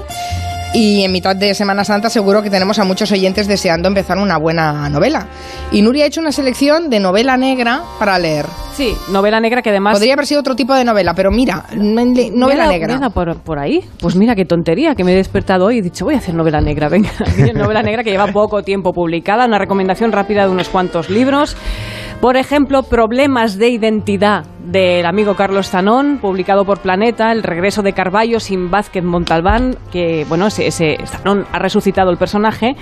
Y 0.73 1.03
en 1.03 1.11
mitad 1.11 1.35
de 1.35 1.53
Semana 1.53 1.85
Santa 1.85 2.09
seguro 2.09 2.41
que 2.41 2.49
tenemos 2.49 2.79
a 2.79 2.83
muchos 2.83 3.11
oyentes 3.11 3.47
deseando 3.47 3.87
empezar 3.87 4.17
una 4.17 4.37
buena 4.37 4.89
novela. 4.89 5.27
Y 5.71 5.81
Nuria 5.81 6.03
ha 6.03 6.07
hecho 6.07 6.19
una 6.19 6.31
selección 6.31 6.89
de 6.89 6.99
novela 6.99 7.37
negra 7.37 7.81
para 7.97 8.19
leer. 8.19 8.45
Sí, 8.73 8.93
novela 9.09 9.39
negra 9.39 9.61
que 9.61 9.69
además... 9.69 9.93
Podría 9.93 10.13
haber 10.13 10.25
sido 10.25 10.41
otro 10.41 10.53
tipo 10.53 10.73
de 10.73 10.83
novela, 10.83 11.13
pero 11.13 11.31
mira, 11.31 11.63
novela 11.73 12.67
negra. 12.67 12.93
mira 12.93 13.09
por, 13.09 13.37
por 13.37 13.57
ahí. 13.57 13.79
Pues 14.01 14.17
mira 14.17 14.35
qué 14.35 14.43
tontería, 14.43 14.95
que 14.95 15.05
me 15.05 15.13
he 15.13 15.15
despertado 15.15 15.65
hoy 15.65 15.77
y 15.77 15.79
he 15.79 15.81
dicho, 15.81 16.03
voy 16.03 16.15
a 16.15 16.17
hacer 16.17 16.35
novela 16.35 16.59
negra. 16.59 16.89
Venga, 16.89 17.11
novela 17.55 17.81
negra 17.81 18.03
que 18.03 18.11
lleva 18.11 18.27
poco 18.27 18.61
tiempo 18.63 18.91
publicada, 18.91 19.45
una 19.45 19.57
recomendación 19.57 20.11
rápida 20.11 20.43
de 20.43 20.49
unos 20.49 20.67
cuantos 20.67 21.09
libros. 21.09 21.55
Por 22.19 22.35
ejemplo, 22.35 22.83
Problemas 22.83 23.57
de 23.57 23.69
identidad 23.69 24.45
del 24.65 25.05
amigo 25.05 25.35
Carlos 25.35 25.69
Zanón, 25.69 26.17
publicado 26.19 26.65
por 26.65 26.79
Planeta, 26.79 27.31
El 27.31 27.43
regreso 27.43 27.83
de 27.83 27.93
Carballo 27.93 28.39
sin 28.39 28.71
Vázquez 28.71 29.03
Montalbán, 29.03 29.77
que 29.91 30.25
bueno, 30.27 30.47
ese, 30.47 30.67
ese 30.67 30.97
Zanón 31.05 31.45
ha 31.51 31.59
resucitado 31.59 32.09
el 32.09 32.17
personaje, 32.17 32.75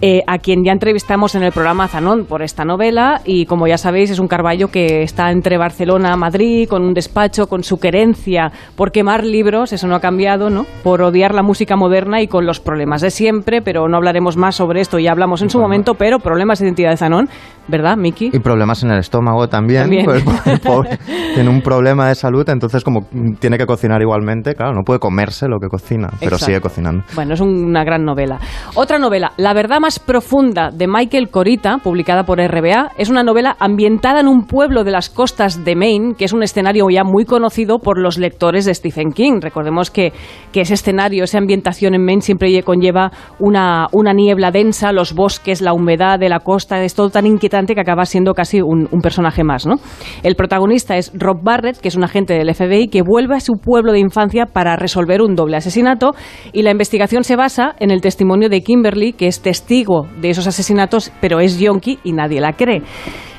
eh, 0.00 0.22
a 0.26 0.38
quien 0.38 0.64
ya 0.64 0.72
entrevistamos 0.72 1.34
en 1.34 1.42
el 1.42 1.52
programa 1.52 1.88
Zanón 1.88 2.26
por 2.26 2.42
esta 2.42 2.64
novela 2.64 3.20
y 3.24 3.46
como 3.46 3.66
ya 3.66 3.78
sabéis 3.78 4.10
es 4.10 4.18
un 4.18 4.28
Carballo 4.28 4.68
que 4.68 5.02
está 5.02 5.30
entre 5.30 5.58
Barcelona, 5.58 6.16
Madrid, 6.16 6.68
con 6.68 6.82
un 6.82 6.92
despacho, 6.92 7.46
con 7.46 7.62
su 7.62 7.78
querencia 7.78 8.52
por 8.76 8.90
quemar 8.90 9.24
libros, 9.24 9.72
eso 9.72 9.86
no 9.86 9.94
ha 9.94 10.00
cambiado, 10.00 10.50
¿no? 10.50 10.66
Por 10.82 11.02
odiar 11.02 11.34
la 11.34 11.42
música 11.42 11.76
moderna 11.76 12.20
y 12.20 12.26
con 12.26 12.46
los 12.46 12.60
problemas 12.60 13.00
de 13.00 13.10
siempre, 13.10 13.62
pero 13.62 13.88
no 13.88 13.96
hablaremos 13.96 14.36
más 14.36 14.56
sobre 14.56 14.80
esto, 14.80 14.98
ya 14.98 15.12
hablamos 15.12 15.40
en 15.42 15.50
su 15.50 15.58
momento, 15.58 15.94
pero 15.94 16.18
problemas 16.18 16.58
de 16.58 16.66
identidad 16.66 16.90
de 16.90 16.96
Zanón, 16.96 17.28
¿verdad, 17.68 17.96
Miki? 17.96 18.30
Y 18.32 18.38
problemas 18.40 18.82
en 18.82 18.90
el 18.90 18.98
estómago 18.98 19.48
también. 19.48 19.82
También. 19.82 20.04
pues, 20.04 20.24
pobre 20.64 20.98
tiene 21.34 21.48
un 21.50 21.62
problema 21.62 22.08
de 22.08 22.14
salud, 22.14 22.48
entonces 22.48 22.84
como 22.84 23.06
tiene 23.40 23.58
que 23.58 23.66
cocinar 23.66 24.00
igualmente, 24.02 24.54
claro, 24.54 24.72
no 24.74 24.82
puede 24.84 25.00
comerse 25.00 25.48
lo 25.48 25.58
que 25.58 25.68
cocina, 25.68 26.08
pero 26.20 26.36
Exacto. 26.36 26.46
sigue 26.46 26.60
cocinando. 26.60 27.04
Bueno, 27.14 27.34
es 27.34 27.40
una 27.40 27.84
gran 27.84 28.04
novela. 28.04 28.38
Otra 28.74 28.98
novela, 28.98 29.32
La 29.36 29.54
verdad 29.54 29.80
más 29.80 29.98
profunda 29.98 30.70
de 30.70 30.86
Michael 30.86 31.28
Corita, 31.30 31.78
publicada 31.78 32.24
por 32.24 32.38
RBA, 32.40 32.92
es 32.98 33.08
una 33.10 33.22
novela 33.22 33.56
ambientada 33.58 34.20
en 34.20 34.28
un 34.28 34.46
pueblo 34.46 34.84
de 34.84 34.90
las 34.90 35.08
costas 35.10 35.64
de 35.64 35.74
Maine, 35.76 36.14
que 36.16 36.24
es 36.24 36.32
un 36.32 36.42
escenario 36.42 36.88
ya 36.90 37.04
muy 37.04 37.24
conocido 37.24 37.78
por 37.78 37.98
los 37.98 38.18
lectores 38.18 38.64
de 38.64 38.74
Stephen 38.74 39.12
King. 39.12 39.40
Recordemos 39.40 39.90
que, 39.90 40.12
que 40.52 40.62
ese 40.62 40.74
escenario, 40.74 41.24
esa 41.24 41.38
ambientación 41.38 41.94
en 41.94 42.04
Maine 42.04 42.22
siempre 42.22 42.48
lle- 42.50 42.62
conlleva 42.64 43.10
una, 43.38 43.86
una 43.92 44.12
niebla 44.12 44.50
densa, 44.50 44.92
los 44.92 45.14
bosques, 45.14 45.60
la 45.60 45.72
humedad 45.72 46.18
de 46.18 46.28
la 46.28 46.40
costa, 46.40 46.82
es 46.82 46.94
todo 46.94 47.10
tan 47.10 47.26
inquietante 47.26 47.74
que 47.74 47.80
acaba 47.80 48.04
siendo 48.04 48.34
casi 48.34 48.60
un, 48.60 48.88
un 48.90 49.00
personaje 49.00 49.44
más. 49.44 49.66
¿no? 49.66 49.76
El 50.22 50.34
protagonista 50.36 50.96
es 50.96 51.11
Rob 51.14 51.42
Barrett, 51.42 51.78
que 51.80 51.88
es 51.88 51.96
un 51.96 52.04
agente 52.04 52.34
del 52.34 52.54
FBI 52.54 52.88
que 52.88 53.02
vuelve 53.02 53.36
a 53.36 53.40
su 53.40 53.54
pueblo 53.54 53.92
de 53.92 53.98
infancia 53.98 54.46
para 54.46 54.76
resolver 54.76 55.22
un 55.22 55.34
doble 55.34 55.56
asesinato 55.56 56.14
y 56.52 56.62
la 56.62 56.70
investigación 56.70 57.24
se 57.24 57.36
basa 57.36 57.74
en 57.78 57.90
el 57.90 58.00
testimonio 58.00 58.48
de 58.48 58.62
Kimberly, 58.62 59.12
que 59.12 59.26
es 59.26 59.40
testigo 59.40 60.06
de 60.20 60.30
esos 60.30 60.46
asesinatos, 60.46 61.12
pero 61.20 61.40
es 61.40 61.58
yonki 61.58 61.98
y 62.04 62.12
nadie 62.12 62.40
la 62.40 62.52
cree 62.54 62.82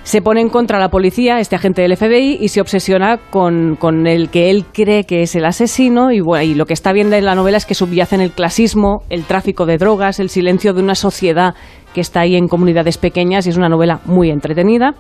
se 0.04 0.22
pone 0.22 0.42
en 0.42 0.50
contra 0.50 0.80
la 0.80 0.90
policía, 0.90 1.40
este 1.40 1.56
agente 1.56 1.82
del 1.82 1.96
FBI, 1.96 2.38
y 2.40 2.50
se 2.50 2.60
obsesiona 2.60 3.18
con, 3.18 3.78
con, 3.78 4.06
el 4.06 4.30
que 4.30 4.50
él 4.50 4.66
cree 4.72 5.06
que 5.06 5.22
es 5.22 5.34
el 5.36 5.46
asesino. 5.46 6.12
Y, 6.12 6.22
y 6.44 6.56
lo 6.56 6.66
que 6.66 6.74
está 6.74 6.92
viendo 6.92 7.16
en 7.16 7.26
la 7.26 7.36
novela 7.36 7.58
es 7.58 7.66
que 7.66 7.74
subyace 7.74 8.16
en 8.16 8.22
el 8.22 8.32
clasismo, 8.32 9.04
el 9.10 9.24
tráfico 9.24 9.66
de 9.66 9.78
drogas, 9.78 10.20
el 10.20 10.30
silencio 10.30 10.74
de 10.74 10.82
una 10.82 10.96
sociedad 10.96 11.56
que 11.94 12.02
está 12.02 12.22
ahí 12.22 12.36
en 12.36 12.48
comunidades 12.48 12.98
pequeñas 12.98 13.46
y 13.46 13.50
es 13.50 13.58
una 13.58 13.70
novela 13.70 14.02
muy 14.06 14.30
entretenida. 14.30 14.94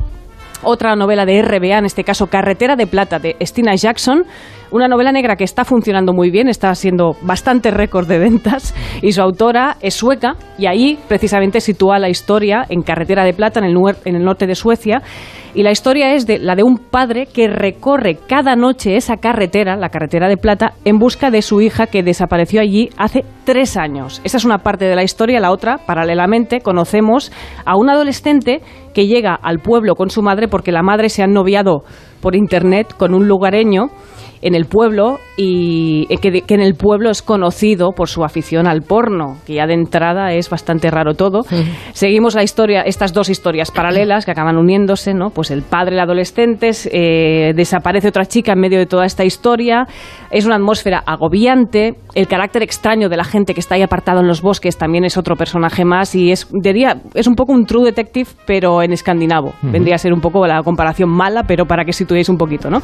Otra 0.65 0.95
novela 0.95 1.25
de 1.25 1.41
RBA, 1.41 1.77
en 1.77 1.85
este 1.85 2.05
caso 2.05 2.27
Carretera 2.27 2.77
de 2.77 2.87
Plata, 2.87 3.19
de 3.19 3.35
Stina 3.41 3.75
Jackson, 3.75 4.23
una 4.71 4.87
novela 4.87 5.11
negra 5.11 5.35
que 5.35 5.43
está 5.43 5.65
funcionando 5.65 6.13
muy 6.13 6.31
bien, 6.31 6.47
está 6.47 6.73
siendo 6.73 7.17
bastante 7.21 7.69
récord 7.69 8.07
de 8.07 8.17
ventas 8.17 8.73
y 9.01 9.11
su 9.11 9.21
autora 9.21 9.75
es 9.81 9.93
sueca 9.93 10.35
y 10.57 10.67
ahí 10.67 10.97
precisamente 11.09 11.59
sitúa 11.59 11.99
la 11.99 12.09
historia 12.09 12.65
en 12.69 12.81
Carretera 12.81 13.25
de 13.25 13.33
Plata, 13.33 13.59
en 13.59 13.65
el, 13.65 13.75
en 14.05 14.15
el 14.15 14.23
norte 14.23 14.47
de 14.47 14.55
Suecia. 14.55 15.01
Y 15.55 15.61
la 15.61 15.69
historia 15.69 16.15
es 16.15 16.25
de 16.25 16.39
la 16.39 16.55
de 16.55 16.63
un 16.63 16.77
padre 16.77 17.27
que 17.27 17.47
recorre 17.47 18.17
cada 18.27 18.55
noche 18.55 18.95
esa 18.95 19.17
carretera, 19.17 19.75
la 19.75 19.89
carretera 19.89 20.27
de 20.27 20.37
Plata, 20.37 20.73
en 20.83 20.97
busca 20.97 21.29
de 21.29 21.43
su 21.43 21.61
hija 21.61 21.85
que 21.85 22.01
desapareció 22.01 22.59
allí 22.59 22.89
hace 22.97 23.23
tres 23.45 23.77
años. 23.77 24.19
Esa 24.23 24.37
es 24.37 24.45
una 24.45 24.59
parte 24.59 24.85
de 24.85 24.95
la 24.95 25.03
historia. 25.03 25.39
La 25.39 25.51
otra, 25.51 25.77
paralelamente, 25.77 26.61
conocemos 26.61 27.31
a 27.65 27.77
un 27.77 27.91
adolescente 27.91 28.61
que 28.95 29.05
llega 29.05 29.35
al 29.35 29.59
pueblo 29.59 29.93
con 29.93 30.09
su 30.09 30.23
madre 30.23 30.47
porque 30.47 30.71
la 30.71 30.81
madre 30.81 31.09
se 31.09 31.21
ha 31.21 31.27
noviado 31.27 31.83
por 32.19 32.35
internet 32.35 32.91
con 32.97 33.13
un 33.13 33.27
lugareño 33.27 33.89
en 34.43 34.55
el 34.55 34.65
pueblo 34.65 35.19
y 35.37 36.05
eh, 36.09 36.17
que, 36.17 36.41
que, 36.41 36.53
en 36.53 36.61
el 36.61 36.75
pueblo 36.75 37.09
es 37.09 37.21
conocido 37.21 37.91
por 37.93 38.09
su 38.09 38.23
afición 38.23 38.67
al 38.67 38.81
porno, 38.81 39.37
que 39.45 39.55
ya 39.55 39.65
de 39.65 39.73
entrada 39.73 40.33
es 40.33 40.49
bastante 40.49 40.91
raro 40.91 41.15
todo. 41.15 41.43
Seguimos 41.93 42.35
la 42.35 42.43
historia, 42.43 42.81
estas 42.81 43.13
dos 43.13 43.29
historias 43.29 43.71
paralelas 43.71 44.25
que 44.25 44.31
acaban 44.31 44.57
uniéndose, 44.57 45.13
¿no? 45.13 45.29
Pues 45.29 45.49
el 45.49 45.63
padre, 45.63 45.95
el 45.95 46.01
adolescente, 46.01 46.71
eh, 46.91 47.53
desaparece 47.55 48.09
otra 48.09 48.25
chica 48.25 48.53
en 48.53 48.59
medio 48.59 48.79
de 48.79 48.85
toda 48.85 49.05
esta 49.05 49.23
historia, 49.23 49.87
es 50.29 50.45
una 50.45 50.55
atmósfera 50.55 51.01
agobiante, 51.05 51.95
el 52.13 52.27
carácter 52.27 52.63
extraño 52.63 53.09
de 53.09 53.17
la 53.17 53.23
gente 53.23 53.53
que 53.53 53.61
está 53.61 53.75
ahí 53.75 53.81
apartado 53.81 54.19
en 54.19 54.27
los 54.27 54.41
bosques 54.41 54.77
también 54.77 55.05
es 55.05 55.17
otro 55.17 55.35
personaje 55.35 55.85
más 55.85 56.13
y 56.15 56.31
es, 56.31 56.47
diría, 56.51 57.01
es 57.13 57.27
un 57.27 57.35
poco 57.35 57.53
un 57.53 57.65
true 57.65 57.85
detective, 57.85 58.29
pero 58.45 58.81
en 58.81 58.91
escandinavo. 58.91 59.53
Vendría 59.61 59.95
a 59.95 59.97
ser 59.97 60.13
un 60.13 60.19
poco 60.19 60.45
la 60.45 60.61
comparación 60.63 61.09
mala, 61.09 61.43
pero 61.43 61.65
para 61.65 61.85
que 61.85 61.93
situéis 61.93 62.29
un 62.29 62.37
poquito, 62.37 62.69
¿no? 62.69 62.81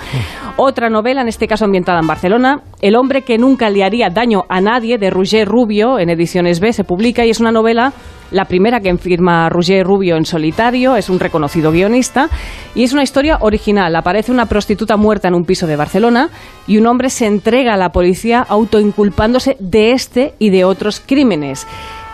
Otra 0.57 0.89
novela, 0.89 1.21
en 1.21 1.27
este 1.27 1.48
caso 1.49 1.65
ambientada 1.65 1.99
en 1.99 2.07
Barcelona, 2.07 2.61
El 2.81 2.95
hombre 2.95 3.23
que 3.23 3.37
nunca 3.37 3.69
le 3.69 3.83
haría 3.83 4.09
daño 4.09 4.45
a 4.47 4.61
nadie, 4.61 4.97
de 4.97 5.09
Roger 5.09 5.45
Rubio, 5.45 5.99
en 5.99 6.09
Ediciones 6.09 6.61
B, 6.61 6.71
se 6.71 6.85
publica 6.85 7.25
y 7.25 7.29
es 7.29 7.41
una 7.41 7.51
novela, 7.51 7.91
la 8.31 8.45
primera 8.45 8.79
que 8.79 8.95
firma 8.97 9.49
Roger 9.49 9.85
Rubio 9.85 10.15
en 10.15 10.23
solitario, 10.23 10.95
es 10.95 11.09
un 11.09 11.19
reconocido 11.19 11.71
guionista, 11.71 12.29
y 12.75 12.83
es 12.83 12.93
una 12.93 13.03
historia 13.03 13.39
original. 13.41 13.95
Aparece 13.95 14.31
una 14.31 14.45
prostituta 14.45 14.95
muerta 14.95 15.27
en 15.27 15.33
un 15.33 15.43
piso 15.43 15.67
de 15.67 15.75
Barcelona 15.75 16.29
y 16.67 16.77
un 16.77 16.87
hombre 16.87 17.09
se 17.09 17.25
entrega 17.25 17.73
a 17.73 17.77
la 17.77 17.89
policía 17.89 18.45
autoinculpándose 18.47 19.57
de 19.59 19.91
este 19.91 20.35
y 20.39 20.51
de 20.51 20.63
otros 20.63 21.01
crímenes. 21.05 21.67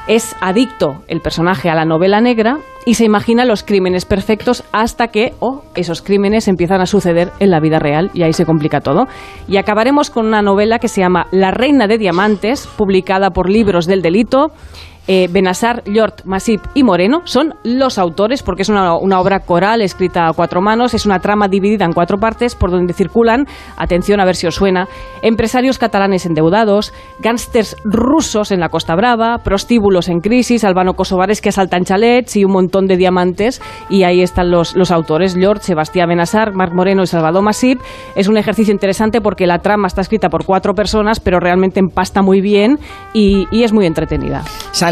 Es 0.08 0.36
adicto 0.40 1.04
el 1.08 1.20
personaje 1.20 1.70
a 1.70 1.76
la 1.76 1.86
novela 1.86 2.22
negra 2.22 2.60
y 2.86 2.94
se 2.94 3.04
imagina 3.04 3.46
los 3.46 3.64
crímenes 3.64 4.06
perfectos 4.06 4.64
hasta 4.72 5.08
que 5.08 5.34
oh, 5.40 5.64
esos 5.76 6.02
crímenes 6.02 6.48
empiezan 6.48 6.82
a 6.82 6.86
suceder 6.86 7.32
en 7.40 7.50
la 7.50 7.60
vida 7.60 7.80
real 7.80 8.12
y 8.14 8.24
ahí 8.24 8.34
se 8.34 8.46
complica 8.46 8.80
todo. 8.80 9.08
Y 9.48 9.58
acabaremos 9.58 10.12
con 10.12 10.28
una 10.28 10.42
novela 10.42 10.78
que 10.78 10.88
se 10.88 11.02
llama 11.02 11.28
La 11.32 11.52
Reina 11.52 11.88
de 11.88 11.98
Diamantes, 11.98 12.68
publicada 12.68 13.32
por 13.32 13.50
Libros 13.50 13.88
del 13.88 14.04
Delito 14.04 14.52
eh, 15.08 15.28
Benassar, 15.32 15.84
Llort, 15.86 16.24
Masip 16.26 16.62
y 16.74 16.84
Moreno 16.84 17.22
son 17.26 17.54
los 17.64 17.98
autores, 17.98 18.44
porque 18.44 18.64
es 18.64 18.70
una, 18.70 18.96
obra 18.96 19.42
coral 19.42 19.82
escrita 19.82 20.28
a 20.28 20.34
cuatro 20.34 20.62
manos, 20.62 20.94
es 20.94 21.06
una 21.06 21.20
trama 21.20 21.48
dividida 21.48 21.86
en 21.86 21.94
cuatro 21.94 22.18
partes 22.18 22.56
por 22.56 22.72
donde 22.72 22.94
circulan, 22.94 23.46
atención 23.78 24.20
a 24.20 24.26
ver 24.26 24.36
si 24.36 24.48
os 24.48 24.56
suena, 24.56 24.88
empresarios 25.22 25.78
catalanes 25.78 26.26
endeudados, 26.26 26.94
gángsters 27.20 27.76
rusos 27.84 28.52
en 28.52 28.60
la 28.60 28.70
Costa 28.70 28.96
Brava, 28.96 29.40
prostíbulos 29.44 30.10
en 30.10 30.22
crisis, 30.22 30.64
albano-kosovares 30.64 31.42
que 31.42 31.50
asaltan 31.50 31.84
chalets 31.84 32.36
y 32.36 32.46
un 32.46 32.54
montón 32.54 32.88
de 32.88 32.98
diamantes, 32.98 33.62
y 33.90 34.04
ahí 34.04 34.22
están 34.22 34.50
los, 34.50 34.76
los 34.76 34.92
autores, 34.92 35.36
Llort, 35.36 35.62
Sebastián 35.62 36.10
Benassar, 36.10 36.54
Marc 36.54 36.74
Moreno 36.74 37.04
y 37.04 37.08
Salvador 37.08 37.44
Masip. 37.44 37.80
Es 38.16 38.28
un 38.28 38.38
ejercicio 38.38 38.74
interesante 38.74 39.22
porque 39.22 39.46
la 39.48 39.60
trama 39.60 39.88
está 39.88 40.02
escrita 40.02 40.30
por 40.30 40.46
cuatro 40.46 40.74
personas, 40.74 41.20
pero 41.20 41.40
realmente 41.40 41.80
empasta 41.80 42.22
muy 42.22 42.42
bien 42.42 42.80
y 43.14 43.48
es 43.52 43.74
muy 43.74 43.86
entretenida. 43.86 44.44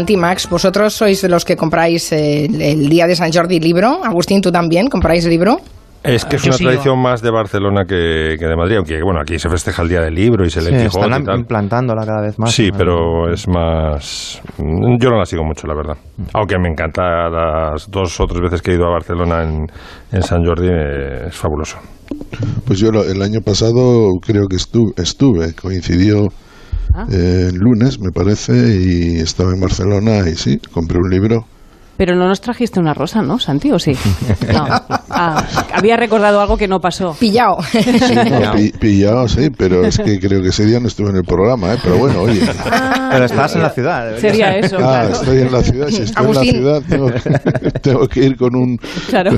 Santi, 0.04 0.18
Max, 0.18 0.50
vosotros 0.50 0.92
sois 0.92 1.22
de 1.22 1.30
los 1.30 1.46
que 1.46 1.56
compráis 1.56 2.12
el, 2.12 2.60
el, 2.60 2.90
día 2.90 3.06
de 3.06 3.16
San 3.16 3.32
Jordi 3.32 3.58
libro. 3.58 4.04
Agustín, 4.04 4.42
¿tú 4.42 4.52
también 4.52 4.88
compráis 4.88 5.24
libro? 5.24 5.56
Es 6.02 6.26
que 6.26 6.36
es 6.36 6.42
Yo 6.42 6.50
una 6.50 6.58
sí, 6.58 6.64
tradición 6.64 7.00
más 7.00 7.22
de 7.22 7.30
Barcelona 7.30 7.86
que, 7.86 8.36
que 8.38 8.44
de 8.44 8.54
Madrid, 8.54 8.76
aunque 8.76 9.00
bueno, 9.02 9.20
aquí 9.22 9.38
se 9.38 9.48
festeja 9.48 9.80
el 9.80 9.88
Día 9.88 10.02
del 10.02 10.14
Libro 10.14 10.44
y 10.44 10.50
se 10.50 10.60
lee 10.60 10.76
Sí, 10.78 10.84
Quijote 10.84 11.06
están 11.06 11.22
y 11.22 11.24
tal. 11.24 11.38
implantándola 11.38 12.04
cada 12.04 12.20
vez 12.20 12.38
más. 12.38 12.52
Sí, 12.52 12.68
pero 12.76 13.32
es 13.32 13.48
más... 13.48 14.42
Yo 14.58 15.08
no 15.08 15.16
la 15.16 15.24
sigo 15.24 15.42
mucho, 15.42 15.66
la 15.66 15.74
verdad. 15.74 15.96
Aunque 16.34 16.58
me 16.58 16.68
encanta 16.68 17.30
las 17.30 17.90
dos 17.90 18.20
o 18.20 18.26
tres 18.26 18.42
veces 18.42 18.60
que 18.60 18.72
he 18.72 18.74
ido 18.74 18.84
a 18.86 18.90
Barcelona 18.90 19.42
en, 19.44 19.64
en 20.12 20.22
San 20.22 20.44
Jordi, 20.44 20.68
eh, 20.68 21.28
es 21.28 21.34
fabuloso. 21.34 21.78
Pues 22.66 22.78
yo 22.78 22.90
el 22.90 23.22
año 23.22 23.40
pasado 23.40 24.10
creo 24.20 24.46
que 24.50 24.56
estuve, 24.56 24.92
estuve 24.98 25.54
coincidió 25.54 26.28
Ah. 26.96 27.08
eh, 27.10 27.50
lunes, 27.52 27.98
me 27.98 28.12
parece, 28.12 28.52
y 28.76 29.18
estaba 29.18 29.52
en 29.52 29.58
Barcelona 29.60 30.28
y 30.28 30.36
sí, 30.36 30.60
compré 30.72 30.98
un 30.98 31.10
libro. 31.10 31.44
Pero 31.96 32.16
no 32.16 32.26
nos 32.26 32.40
trajiste 32.40 32.80
una 32.80 32.92
rosa, 32.92 33.22
¿no, 33.22 33.38
Santi? 33.38 33.70
¿O 33.70 33.78
sí? 33.78 33.92
No. 34.52 34.66
Ah, 35.10 35.42
había 35.72 35.96
recordado 35.96 36.40
algo 36.40 36.56
que 36.56 36.66
no 36.68 36.80
pasó. 36.80 37.16
Pillado. 37.18 37.58
Sí, 37.72 38.14
no, 38.14 38.52
pi- 38.54 38.72
pillado, 38.78 39.28
sí, 39.28 39.48
pero 39.56 39.84
es 39.86 39.98
que 39.98 40.18
creo 40.18 40.42
que 40.42 40.48
ese 40.48 40.64
día 40.66 40.80
no 40.80 40.88
estuve 40.88 41.10
en 41.10 41.16
el 41.16 41.24
programa, 41.24 41.74
¿eh? 41.74 41.78
pero 41.82 41.96
bueno, 41.98 42.22
oye. 42.22 42.40
Pero 43.10 43.24
estás 43.24 43.54
en 43.56 43.62
la 43.62 43.70
ciudad. 43.70 44.16
Sería 44.18 44.56
eso, 44.58 44.76
Ah, 44.76 44.80
claro. 45.06 45.08
estoy 45.14 45.38
en 45.38 45.52
la 45.52 45.62
ciudad, 45.62 45.88
si 45.88 46.02
estoy 46.02 46.24
Agustín. 46.24 46.56
en 46.56 46.64
la 46.66 46.80
ciudad 46.80 46.82
tengo 46.88 47.06
que, 47.12 47.70
tengo 47.80 48.08
que 48.08 48.20
ir 48.24 48.36
con 48.36 48.54
un... 48.56 48.78
Claro. 49.08 49.30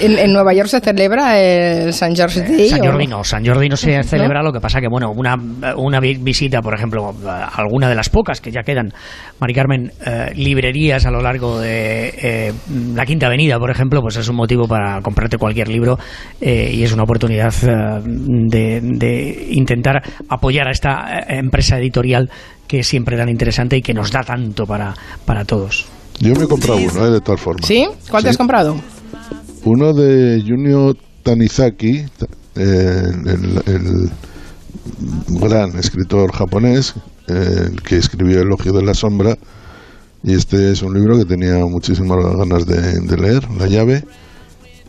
¿En, 0.00 0.18
en 0.18 0.32
Nueva 0.32 0.52
York 0.54 0.68
se 0.68 0.80
celebra 0.80 1.38
el 1.40 1.92
San 1.92 2.14
Jordi 2.16 2.40
Day? 2.40 2.68
San 2.68 2.80
Jordi 2.84 3.06
no, 3.06 3.24
San 3.24 3.44
Jordi 3.44 3.68
no 3.68 3.76
se 3.76 4.02
celebra, 4.04 4.42
lo 4.42 4.52
que 4.52 4.60
pasa 4.60 4.80
que, 4.80 4.88
bueno, 4.88 5.10
una, 5.10 5.34
una 5.76 6.00
vi- 6.00 6.18
visita, 6.18 6.60
por 6.62 6.74
ejemplo, 6.74 7.14
a 7.26 7.46
alguna 7.56 7.88
de 7.88 7.94
las 7.94 8.08
pocas 8.08 8.40
que 8.40 8.50
ya 8.50 8.62
quedan, 8.62 8.92
Mari 9.40 9.54
Carmen, 9.54 9.92
eh, 10.06 10.32
librerías 10.34 11.04
a 11.06 11.10
lo 11.10 11.20
largo 11.20 11.58
de 11.60 11.63
eh, 11.64 12.52
la 12.94 13.04
Quinta 13.06 13.26
Avenida, 13.26 13.58
por 13.58 13.70
ejemplo, 13.70 14.00
pues 14.00 14.16
es 14.16 14.28
un 14.28 14.36
motivo 14.36 14.66
para 14.66 15.00
comprarte 15.00 15.38
cualquier 15.38 15.68
libro 15.68 15.98
eh, 16.40 16.72
y 16.74 16.82
es 16.82 16.92
una 16.92 17.04
oportunidad 17.04 17.54
eh, 17.62 18.02
de, 18.04 18.80
de 18.82 19.46
intentar 19.50 20.02
apoyar 20.28 20.68
a 20.68 20.70
esta 20.70 21.24
empresa 21.28 21.78
editorial 21.78 22.30
que 22.66 22.80
es 22.80 22.86
siempre 22.86 23.16
tan 23.16 23.28
interesante 23.28 23.76
y 23.76 23.82
que 23.82 23.94
nos 23.94 24.10
da 24.10 24.22
tanto 24.22 24.64
para, 24.64 24.94
para 25.24 25.44
todos. 25.44 25.86
Yo 26.20 26.34
me 26.34 26.44
he 26.44 26.48
comprado 26.48 26.76
uno, 26.78 27.06
¿eh? 27.06 27.10
de 27.10 27.20
todas 27.20 27.40
formas. 27.40 27.66
¿Sí? 27.66 27.86
¿Cuál 28.10 28.22
te 28.22 28.30
has 28.30 28.36
comprado? 28.36 28.76
Uno 29.64 29.92
de 29.92 30.42
Junio 30.46 30.92
Tanizaki, 31.22 32.04
eh, 32.56 33.02
el, 33.26 33.62
el 33.66 34.10
gran 35.28 35.76
escritor 35.78 36.32
japonés, 36.32 36.94
eh, 37.28 37.68
el 37.72 37.82
que 37.82 37.96
escribió 37.96 38.40
Elogio 38.40 38.72
de 38.72 38.84
la 38.84 38.94
Sombra. 38.94 39.36
Y 40.24 40.34
este 40.34 40.72
es 40.72 40.82
un 40.82 40.94
libro 40.94 41.18
que 41.18 41.26
tenía 41.26 41.58
muchísimas 41.66 42.18
ganas 42.36 42.66
de, 42.66 43.00
de 43.00 43.16
leer, 43.16 43.48
La 43.58 43.66
llave, 43.66 44.02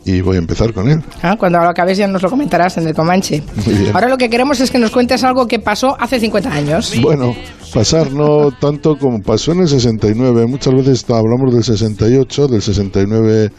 y 0.04 0.20
voy 0.22 0.36
a 0.36 0.38
empezar 0.38 0.72
con 0.72 0.88
él. 0.88 1.02
Ah, 1.20 1.36
cuando 1.38 1.58
lo 1.58 1.68
acabes 1.68 1.98
ya 1.98 2.06
nos 2.06 2.22
lo 2.22 2.30
comentarás 2.30 2.78
en 2.78 2.88
el 2.88 2.94
Comanche. 2.94 3.42
Muy 3.66 3.74
bien. 3.74 3.90
Ahora 3.94 4.08
lo 4.08 4.16
que 4.16 4.30
queremos 4.30 4.60
es 4.60 4.70
que 4.70 4.78
nos 4.78 4.90
cuentes 4.90 5.22
algo 5.24 5.46
que 5.46 5.58
pasó 5.58 5.96
hace 6.00 6.18
50 6.18 6.50
años. 6.50 6.94
Bueno, 7.02 7.34
pasar 7.74 8.10
no 8.12 8.50
tanto 8.52 8.96
como 8.96 9.20
pasó 9.20 9.52
en 9.52 9.60
el 9.60 9.68
69. 9.68 10.46
Muchas 10.46 10.74
veces 10.74 11.04
hablamos 11.10 11.52
del 11.52 11.64
68, 11.64 12.48
del 12.48 12.62
69 12.62 13.50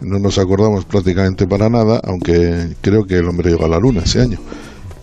no 0.00 0.18
nos 0.18 0.38
acordamos 0.38 0.84
prácticamente 0.84 1.46
para 1.46 1.68
nada, 1.68 2.00
aunque 2.04 2.74
creo 2.80 3.04
que 3.04 3.16
el 3.18 3.28
hombre 3.28 3.50
llegó 3.50 3.64
a 3.64 3.68
la 3.68 3.78
luna 3.78 4.02
ese 4.04 4.20
año. 4.20 4.38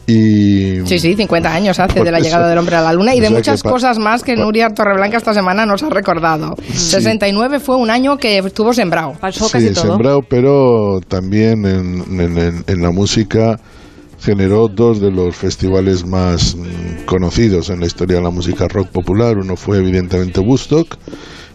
Y 0.07 0.81
Sí, 0.85 0.99
sí, 0.99 1.15
50 1.15 1.53
años 1.53 1.79
hace 1.79 1.95
Por 1.95 2.05
de 2.05 2.11
la 2.11 2.17
eso. 2.17 2.25
llegada 2.25 2.49
del 2.49 2.57
hombre 2.57 2.75
a 2.75 2.81
la 2.81 2.91
luna 2.93 3.13
y 3.15 3.19
O 3.19 3.21
de 3.21 3.29
muchas 3.29 3.61
cosas 3.63 3.97
más 3.99 4.23
que 4.23 4.35
Nuria 4.35 4.69
Torreblanca 4.69 5.17
esta 5.17 5.33
semana 5.33 5.65
nos 5.65 5.83
ha 5.83 5.89
recordado. 5.89 6.55
69 6.73 7.59
fue 7.59 7.75
un 7.77 7.89
año 7.89 8.17
que 8.17 8.39
estuvo 8.39 8.73
sembrado. 8.73 9.13
Pasó 9.19 9.47
sí, 9.47 9.73
sembrado, 9.75 10.21
pero 10.27 10.99
también 11.07 11.65
en, 11.65 12.19
en- 12.19 12.37
en- 12.37 12.63
en 12.67 12.81
la 12.81 12.91
música 12.91 13.59
generó 14.21 14.67
dos 14.67 14.99
de 15.01 15.11
los 15.11 15.35
festivales 15.35 16.05
más 16.05 16.55
mm, 16.55 17.05
conocidos 17.05 17.69
en 17.69 17.79
la 17.79 17.85
historia 17.85 18.17
de 18.17 18.23
la 18.23 18.29
música 18.31 18.67
rock 18.67 18.89
popular. 18.89 19.37
Uno 19.37 19.55
fue 19.55 19.77
evidentemente 19.77 20.39
Woodstock 20.39 20.97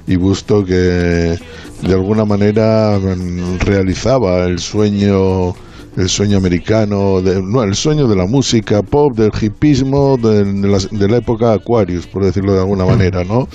y 0.06 0.16
Woodstock 0.16 0.66
que 0.66 0.74
de 0.74 1.92
alguna 1.92 2.24
manera 2.24 2.98
mm, 2.98 3.58
realizaba 3.60 4.44
el 4.44 4.58
sueño 4.60 5.54
el 5.96 6.08
sueño 6.08 6.36
americano, 6.36 7.20
de, 7.22 7.42
no, 7.42 7.62
el 7.62 7.74
sueño 7.74 8.06
de 8.06 8.16
la 8.16 8.26
música 8.26 8.82
pop, 8.82 9.16
del 9.16 9.30
hipismo, 9.40 10.16
de, 10.18 10.44
la, 10.44 10.78
de 10.90 11.08
la 11.08 11.16
época 11.18 11.52
Aquarius, 11.52 12.06
por 12.06 12.24
decirlo 12.24 12.52
de 12.52 12.60
alguna 12.60 12.84
manera, 12.84 13.24
¿no? 13.24 13.48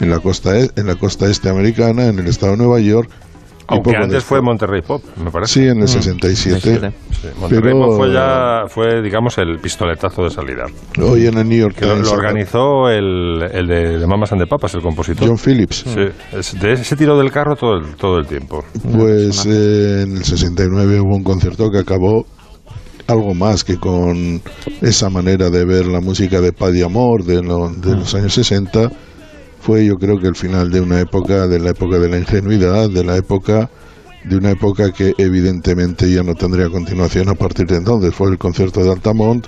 En 0.00 0.10
la 0.10 0.20
costa 0.20 0.58
e- 0.58 0.70
en 0.76 0.86
la 0.86 0.94
costa 0.94 1.28
este 1.28 1.48
americana, 1.48 2.06
en 2.06 2.18
el 2.18 2.26
estado 2.28 2.52
de 2.52 2.58
Nueva 2.58 2.80
York. 2.80 3.10
Y 3.70 3.74
Aunque 3.74 3.90
poco 3.90 3.96
antes 3.96 4.12
después. 4.14 4.24
fue 4.24 4.42
Monterrey 4.42 4.80
Pop, 4.80 5.02
me 5.22 5.30
parece. 5.30 5.52
Sí, 5.60 5.66
en 5.68 5.80
el 5.82 5.88
67. 5.88 6.60
Sí, 7.10 7.28
Monterrey 7.38 7.72
Pero- 7.74 7.86
Pop 7.86 7.96
fue 7.98 8.12
ya, 8.12 8.62
fue, 8.68 9.02
digamos, 9.02 9.36
el 9.38 9.58
pistoletazo 9.58 10.22
de 10.22 10.30
salida. 10.30 10.64
Hoy 11.02 11.26
en 11.26 11.36
el 11.36 11.48
New 11.48 11.58
York 11.58 11.74
Que 11.76 11.84
lo, 11.86 11.92
Times. 11.94 12.06
lo 12.08 12.12
organizó 12.14 12.88
el, 12.88 13.42
el 13.52 13.66
de, 13.66 13.98
de 13.98 14.06
Mamas 14.06 14.32
and 14.32 14.40
the 14.40 14.46
Papas, 14.46 14.74
el 14.74 14.80
compositor. 14.80 15.28
John 15.28 15.36
Phillips. 15.38 15.84
Sí, 15.86 16.00
es- 16.32 16.58
de 16.58 16.72
ese 16.72 16.96
tiro 16.96 17.18
del 17.18 17.30
carro 17.30 17.56
todo 17.56 17.76
el, 17.76 17.94
todo 17.96 18.16
el 18.18 18.26
tiempo. 18.26 18.64
Pues 18.90 19.44
eh, 19.46 20.02
en 20.02 20.16
el 20.16 20.24
69 20.24 21.00
hubo 21.00 21.16
un 21.16 21.22
concierto 21.24 21.70
que 21.70 21.78
acabó 21.78 22.24
algo 23.06 23.34
más 23.34 23.64
que 23.64 23.76
con 23.78 24.40
esa 24.82 25.08
manera 25.10 25.48
de 25.50 25.64
ver 25.64 25.86
la 25.86 26.00
música 26.00 26.40
de 26.40 26.52
Paddy 26.52 26.82
Amor 26.82 27.24
de, 27.24 27.42
lo- 27.42 27.70
de 27.70 27.96
los 27.96 28.14
años 28.14 28.34
60 28.34 28.90
fue 29.60 29.84
yo 29.84 29.98
creo 29.98 30.18
que 30.20 30.28
el 30.28 30.36
final 30.36 30.70
de 30.70 30.80
una 30.80 31.00
época 31.00 31.46
de 31.46 31.58
la 31.58 31.70
época 31.70 31.98
de 31.98 32.08
la 32.08 32.18
ingenuidad 32.18 32.88
de 32.90 33.04
la 33.04 33.16
época 33.16 33.70
de 34.24 34.36
una 34.36 34.50
época 34.50 34.92
que 34.92 35.14
evidentemente 35.18 36.10
ya 36.10 36.22
no 36.22 36.34
tendría 36.34 36.68
continuación 36.68 37.28
a 37.28 37.34
partir 37.34 37.66
de 37.66 37.76
entonces. 37.76 38.14
Fue 38.14 38.28
el 38.30 38.38
concierto 38.38 38.82
de 38.82 38.90
Altamont. 38.90 39.46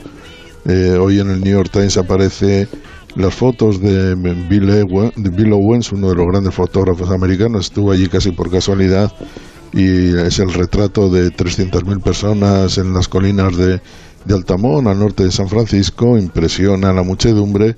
Eh, 0.64 0.96
hoy 0.98 1.20
en 1.20 1.30
el 1.30 1.40
New 1.40 1.52
York 1.52 1.70
Times 1.70 1.96
aparece 1.96 2.68
las 3.16 3.34
fotos 3.34 3.80
de 3.80 4.14
Bill, 4.14 4.66
de 4.66 5.30
Bill 5.30 5.52
Owens, 5.52 5.90
uno 5.92 6.10
de 6.10 6.14
los 6.14 6.26
grandes 6.28 6.54
fotógrafos 6.54 7.10
americanos, 7.10 7.66
estuvo 7.66 7.90
allí 7.90 8.08
casi 8.08 8.30
por 8.30 8.50
casualidad 8.50 9.12
y 9.72 10.16
es 10.16 10.38
el 10.38 10.52
retrato 10.52 11.08
de 11.10 11.30
300.000 11.30 12.02
personas 12.02 12.78
en 12.78 12.92
las 12.92 13.08
colinas 13.08 13.56
de, 13.56 13.80
de 14.24 14.34
Altamont, 14.34 14.86
al 14.86 14.98
norte 14.98 15.24
de 15.24 15.32
San 15.32 15.48
Francisco, 15.48 16.18
impresiona 16.18 16.90
a 16.90 16.92
la 16.92 17.02
muchedumbre, 17.02 17.76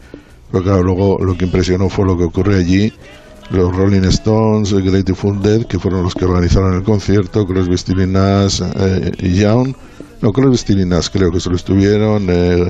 pero 0.53 0.65
claro, 0.65 0.83
luego 0.83 1.19
lo 1.25 1.37
que 1.37 1.47
impresionó 1.47 1.89
fue 1.89 2.05
lo 2.05 2.17
que 2.17 2.25
ocurre 2.25 2.57
allí, 2.57 2.93
los 3.51 3.75
Rolling 3.75 4.05
Stones, 4.05 4.73
Grateful 4.73 5.41
Dead, 5.41 5.65
que 5.65 5.79
fueron 5.79 6.03
los 6.03 6.15
que 6.15 6.27
organizaron 6.27 6.75
el 6.75 6.83
concierto, 6.83 7.47
Crosby, 7.47 7.79
Stills 7.79 8.07
Nash 8.07 8.61
eh, 8.77 9.13
y 9.19 9.35
Young, 9.41 9.75
no, 10.21 10.33
Crosby, 10.33 10.59
Stills 10.59 10.87
Nash 10.87 11.09
creo 11.11 11.33
que 11.33 11.41
solo 11.41 11.57
estuvieron, 11.57 12.27
eh, 12.29 12.69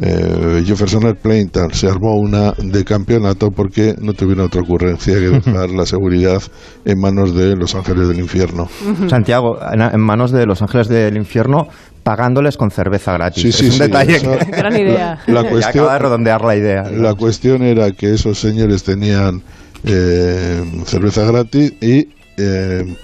eh, 0.00 0.62
Jefferson 0.66 1.06
Airplane, 1.06 1.46
tal, 1.46 1.72
se 1.72 1.88
armó 1.88 2.16
una 2.16 2.52
de 2.52 2.84
campeonato 2.84 3.50
porque 3.50 3.94
no 4.00 4.12
tuvieron 4.12 4.46
otra 4.46 4.60
ocurrencia 4.60 5.14
que 5.14 5.28
dejar 5.44 5.70
la 5.70 5.86
seguridad 5.86 6.42
en 6.84 6.98
manos 7.00 7.34
de 7.34 7.56
los 7.56 7.74
ángeles 7.74 8.08
del 8.08 8.18
infierno. 8.18 8.68
Santiago, 9.08 9.58
en, 9.72 10.00
manos 10.00 10.32
de 10.32 10.44
los 10.46 10.60
ángeles 10.60 10.88
del 10.88 11.16
infierno, 11.16 11.68
pagándoles 12.02 12.56
con 12.56 12.70
cerveza 12.70 13.12
gratis. 13.14 13.42
Sí, 13.42 13.52
sí, 13.52 13.66
es 13.66 13.72
un 13.72 13.78
sí, 13.78 13.82
detalle 13.84 14.20
que 14.20 14.50
Gran 14.50 14.76
idea. 14.76 15.18
La 15.26 15.42
cuestión- 15.42 15.84
acaba 15.84 15.92
de 15.94 15.98
redondear 15.98 16.44
la 16.44 16.56
idea. 16.56 16.82
La 16.90 17.14
cuestión 17.14 17.62
era 17.62 17.90
que 17.92 18.12
esos 18.12 18.38
señores 18.38 18.82
tenían 18.84 19.42
eh, 19.84 20.62
cerveza 20.84 21.24
gratis 21.24 21.72
y 21.80 22.08
eh, 22.36 22.96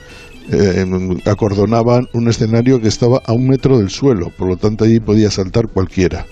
eh, 0.50 0.84
acordonaban 1.26 2.06
un 2.12 2.28
escenario 2.28 2.80
que 2.80 2.88
estaba 2.88 3.22
a 3.24 3.32
un 3.32 3.48
metro 3.48 3.78
del 3.78 3.90
suelo, 3.90 4.30
por 4.36 4.48
lo 4.48 4.56
tanto 4.56 4.84
allí 4.84 5.00
podía 5.00 5.30
saltar 5.30 5.68
cualquiera. 5.68 6.26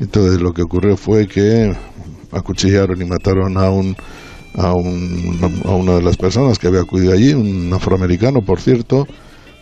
Entonces 0.00 0.40
lo 0.40 0.52
que 0.52 0.62
ocurrió 0.62 0.96
fue 0.96 1.26
que 1.26 1.74
acuchillaron 2.32 3.00
y 3.00 3.04
mataron 3.04 3.56
a 3.56 3.70
un 3.70 3.96
a, 4.56 4.72
un, 4.72 5.38
a 5.64 5.70
una 5.74 5.96
de 5.96 6.02
las 6.02 6.16
personas 6.16 6.58
que 6.58 6.66
había 6.66 6.80
acudido 6.80 7.12
allí, 7.12 7.34
un 7.34 7.72
afroamericano, 7.72 8.40
por 8.40 8.60
cierto, 8.60 9.06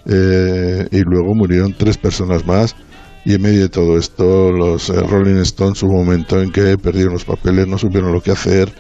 eh, 0.07 0.87
y 0.91 1.01
luego 1.01 1.35
murieron 1.35 1.75
tres 1.77 1.99
personas 1.99 2.47
más. 2.47 2.77
Y 3.25 3.35
en 3.35 3.43
medio 3.43 3.63
de 3.63 3.69
todo 3.71 3.97
esto, 3.97 4.53
los 4.53 4.91
eh, 4.91 5.01
Rolling 5.01 5.37
Stones 5.37 5.83
hubo 5.83 5.93
un 5.93 6.05
momento 6.05 6.43
en 6.43 6.53
que 6.53 6.77
perdieron 6.77 7.15
los 7.15 7.25
papeles, 7.25 7.67
no 7.67 7.79
supieron 7.79 8.13
lo 8.13 8.23
que 8.23 8.33
hacer. 8.33 8.71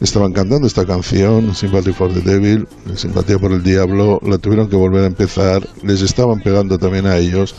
Estaban 0.00 0.32
cantando 0.32 0.66
esta 0.66 0.86
canción, 0.86 1.54
Sympathy 1.54 1.92
for 1.92 2.12
the 2.12 2.20
Devil, 2.20 2.66
Simpatía 2.94 3.38
por 3.38 3.52
el 3.52 3.62
Diablo, 3.62 4.20
la 4.26 4.38
tuvieron 4.38 4.68
que 4.68 4.76
volver 4.76 5.04
a 5.04 5.06
empezar, 5.06 5.66
les 5.82 6.00
estaban 6.00 6.40
pegando 6.40 6.78
también 6.78 7.06
a 7.06 7.18
ellos. 7.18 7.54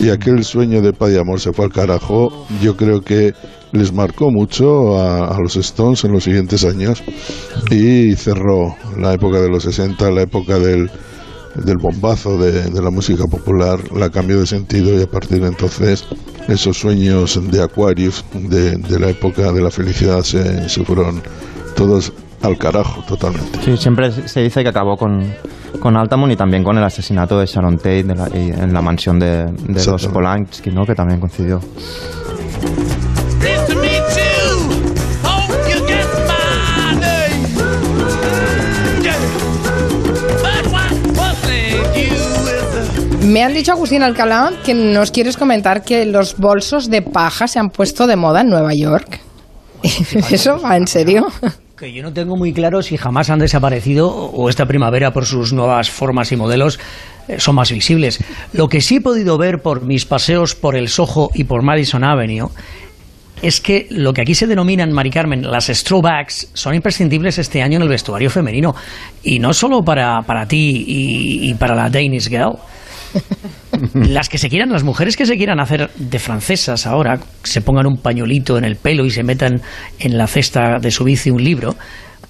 Y 0.00 0.10
aquel 0.10 0.44
sueño 0.44 0.82
de 0.82 0.92
paz 0.92 1.12
y 1.12 1.18
amor 1.18 1.40
se 1.40 1.52
fue 1.52 1.66
al 1.66 1.72
carajo. 1.72 2.46
Yo 2.60 2.76
creo 2.76 3.02
que 3.02 3.32
les 3.70 3.92
marcó 3.92 4.32
mucho 4.32 5.00
a, 5.00 5.36
a 5.36 5.40
los 5.40 5.54
Stones 5.54 6.02
en 6.04 6.12
los 6.12 6.24
siguientes 6.24 6.64
años 6.64 7.02
y 7.70 8.16
cerró 8.16 8.76
la 8.98 9.14
época 9.14 9.40
de 9.40 9.48
los 9.48 9.62
60, 9.62 10.10
la 10.10 10.22
época 10.22 10.58
del, 10.58 10.90
del 11.54 11.78
bombazo 11.78 12.38
de, 12.38 12.70
de 12.70 12.82
la 12.82 12.90
música 12.90 13.26
popular, 13.26 13.78
la 13.92 14.10
cambió 14.10 14.38
de 14.40 14.46
sentido 14.46 14.98
y 14.98 15.02
a 15.02 15.06
partir 15.10 15.40
de 15.40 15.48
entonces 15.48 16.04
esos 16.48 16.78
sueños 16.78 17.40
de 17.50 17.62
Aquarius 17.62 18.24
de, 18.34 18.76
de 18.76 18.98
la 18.98 19.08
época 19.08 19.52
de 19.52 19.60
la 19.60 19.70
felicidad 19.70 20.22
se, 20.22 20.68
se 20.68 20.84
fueron 20.84 21.22
todos 21.76 22.12
al 22.42 22.56
carajo 22.56 23.02
totalmente. 23.06 23.58
Sí, 23.64 23.76
siempre 23.76 24.10
se 24.28 24.40
dice 24.42 24.62
que 24.62 24.68
acabó 24.70 24.96
con, 24.96 25.22
con 25.80 25.96
Altamont 25.96 26.32
y 26.32 26.36
también 26.36 26.64
con 26.64 26.78
el 26.78 26.84
asesinato 26.84 27.38
de 27.38 27.46
Sharon 27.46 27.76
Tate 27.76 28.04
de 28.04 28.14
la- 28.14 28.28
en 28.32 28.72
la 28.72 28.80
mansión 28.80 29.18
de, 29.18 29.46
de 29.46 29.84
los. 29.84 30.06
Polanski, 30.08 30.70
¿no? 30.70 30.86
que 30.86 30.94
también 30.94 31.20
coincidió. 31.20 31.60
Me 43.30 43.44
han 43.44 43.54
dicho, 43.54 43.70
Agustín 43.70 44.02
Alcalá, 44.02 44.50
que 44.64 44.74
nos 44.74 45.12
quieres 45.12 45.36
comentar 45.36 45.84
que 45.84 46.04
los 46.04 46.36
bolsos 46.36 46.90
de 46.90 47.00
paja 47.00 47.46
se 47.46 47.60
han 47.60 47.70
puesto 47.70 48.08
de 48.08 48.16
moda 48.16 48.40
en 48.40 48.48
Nueva 48.48 48.74
York. 48.74 49.20
¿Eso 50.30 50.60
va 50.60 50.76
en 50.76 50.88
serio? 50.88 51.28
Que 51.78 51.92
yo 51.92 52.02
no 52.02 52.12
tengo 52.12 52.36
muy 52.36 52.52
claro 52.52 52.82
si 52.82 52.96
jamás 52.96 53.30
han 53.30 53.38
desaparecido 53.38 54.08
o 54.10 54.48
esta 54.48 54.66
primavera 54.66 55.12
por 55.12 55.26
sus 55.26 55.52
nuevas 55.52 55.90
formas 55.90 56.32
y 56.32 56.36
modelos 56.36 56.80
eh, 57.28 57.38
son 57.38 57.54
más 57.54 57.70
visibles. 57.70 58.18
Lo 58.52 58.66
que 58.66 58.80
sí 58.80 58.96
he 58.96 59.00
podido 59.00 59.38
ver 59.38 59.62
por 59.62 59.86
mis 59.86 60.06
paseos 60.06 60.56
por 60.56 60.74
el 60.74 60.88
Soho 60.88 61.30
y 61.32 61.44
por 61.44 61.62
Madison 61.62 62.02
Avenue 62.02 62.48
es 63.42 63.60
que 63.60 63.86
lo 63.90 64.12
que 64.12 64.22
aquí 64.22 64.34
se 64.34 64.48
denominan, 64.48 64.90
Mari 64.90 65.10
Carmen, 65.10 65.48
las 65.48 65.84
throwbacks 65.84 66.50
son 66.52 66.74
imprescindibles 66.74 67.38
este 67.38 67.62
año 67.62 67.76
en 67.76 67.82
el 67.82 67.88
vestuario 67.88 68.28
femenino. 68.28 68.74
Y 69.22 69.38
no 69.38 69.54
solo 69.54 69.82
para, 69.82 70.20
para 70.22 70.46
ti 70.46 70.84
y 70.86 71.54
para 71.54 71.76
la 71.76 71.88
Danish 71.88 72.28
Girl. 72.28 72.58
Las 73.94 74.28
que 74.28 74.38
se 74.38 74.48
quieran, 74.48 74.70
las 74.70 74.82
mujeres 74.84 75.16
que 75.16 75.26
se 75.26 75.36
quieran 75.36 75.60
hacer 75.60 75.90
de 75.96 76.18
francesas 76.18 76.86
ahora, 76.86 77.18
se 77.44 77.60
pongan 77.60 77.86
un 77.86 77.96
pañuelito 77.96 78.58
en 78.58 78.64
el 78.64 78.76
pelo 78.76 79.04
y 79.06 79.10
se 79.10 79.22
metan 79.22 79.60
en 79.98 80.18
la 80.18 80.26
cesta 80.26 80.78
de 80.80 80.90
su 80.90 81.04
bici 81.04 81.30
un 81.30 81.42
libro, 81.42 81.76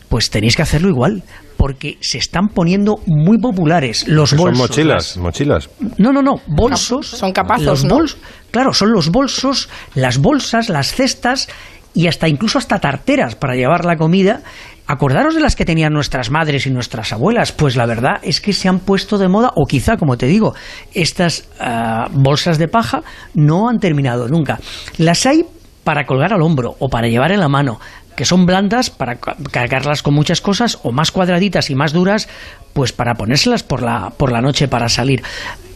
pues 0.08 0.30
tenéis 0.30 0.56
que 0.56 0.62
hacerlo 0.62 0.88
igual, 0.88 1.22
porque 1.56 1.98
se 2.00 2.18
están 2.18 2.48
poniendo 2.48 2.96
muy 3.06 3.38
populares 3.38 4.06
los 4.08 4.30
Que 4.30 4.36
son 4.36 4.46
bolsos. 4.46 4.68
mochilas, 4.70 5.16
mochilas. 5.16 5.70
No, 5.98 6.12
no, 6.12 6.22
no, 6.22 6.40
bolsos. 6.46 7.06
Son 7.06 7.32
capazos, 7.32 7.64
los 7.64 7.84
¿no? 7.84 7.98
bols- 7.98 8.16
Claro, 8.50 8.72
son 8.72 8.92
los 8.92 9.10
bolsos, 9.10 9.68
las 9.94 10.18
bolsas, 10.18 10.68
las 10.68 10.92
cestas 10.92 11.48
y 11.94 12.06
hasta 12.06 12.28
incluso 12.28 12.58
hasta 12.58 12.78
tarteras 12.78 13.34
para 13.36 13.54
llevar 13.54 13.84
la 13.84 13.96
comida. 13.96 14.42
Acordaros 14.90 15.36
de 15.36 15.40
las 15.40 15.54
que 15.54 15.64
tenían 15.64 15.92
nuestras 15.92 16.32
madres 16.32 16.66
y 16.66 16.70
nuestras 16.70 17.12
abuelas, 17.12 17.52
pues 17.52 17.76
la 17.76 17.86
verdad 17.86 18.14
es 18.24 18.40
que 18.40 18.52
se 18.52 18.68
han 18.68 18.80
puesto 18.80 19.18
de 19.18 19.28
moda, 19.28 19.52
o 19.54 19.64
quizá, 19.64 19.96
como 19.96 20.16
te 20.16 20.26
digo, 20.26 20.52
estas 20.92 21.48
ah, 21.60 22.08
bolsas 22.10 22.58
de 22.58 22.66
paja 22.66 23.02
no 23.34 23.68
han 23.68 23.78
terminado 23.78 24.26
nunca. 24.26 24.58
Las 24.98 25.26
hay 25.26 25.44
para 25.84 26.06
colgar 26.06 26.32
al 26.32 26.42
hombro 26.42 26.74
o 26.80 26.88
para 26.88 27.06
llevar 27.06 27.30
en 27.30 27.38
la 27.38 27.48
mano, 27.48 27.78
que 28.20 28.26
son 28.26 28.44
blandas 28.44 28.90
para 28.90 29.16
ca- 29.16 29.34
cargarlas 29.50 30.02
con 30.02 30.12
muchas 30.12 30.42
cosas, 30.42 30.78
o 30.82 30.92
más 30.92 31.10
cuadraditas 31.10 31.70
y 31.70 31.74
más 31.74 31.94
duras, 31.94 32.28
pues 32.74 32.92
para 32.92 33.14
ponérselas 33.14 33.62
por 33.62 33.80
la, 33.80 34.10
por 34.14 34.30
la 34.30 34.42
noche 34.42 34.68
para 34.68 34.90
salir. 34.90 35.22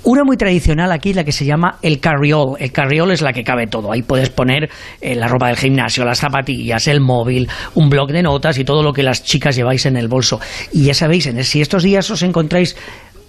Una 0.03 0.25
muy 0.25 0.37
tradicional 0.37 0.93
aquí, 0.93 1.15
la 1.15 1.25
que 1.25 1.33
se 1.33 1.47
llama 1.47 1.79
el 1.81 2.01
carriol. 2.01 2.57
El 2.59 2.71
carriol 2.71 3.13
es 3.13 3.23
la 3.23 3.33
que 3.33 3.45
cabe 3.45 3.67
todo. 3.67 3.91
Ahí 3.91 4.03
puedes 4.03 4.29
poner 4.29 4.69
eh, 5.01 5.15
la 5.15 5.27
ropa 5.27 5.47
del 5.47 5.57
gimnasio, 5.57 6.05
las 6.05 6.19
zapatillas, 6.19 6.87
el 6.87 7.01
móvil, 7.01 7.49
un 7.77 7.89
bloc 7.89 8.11
de 8.11 8.23
notas 8.23 8.59
y 8.59 8.65
todo 8.65 8.83
lo 8.83 8.93
que 8.93 9.03
las 9.03 9.25
chicas 9.25 9.57
lleváis 9.57 9.87
en 9.87 9.97
el 9.97 10.09
bolso. 10.09 10.39
Y 10.71 10.85
ya 10.85 10.93
sabéis, 10.93 11.27
en 11.29 11.43
si 11.45 11.63
estos 11.63 11.83
días 11.83 12.11
os 12.11 12.21
encontráis 12.21 12.77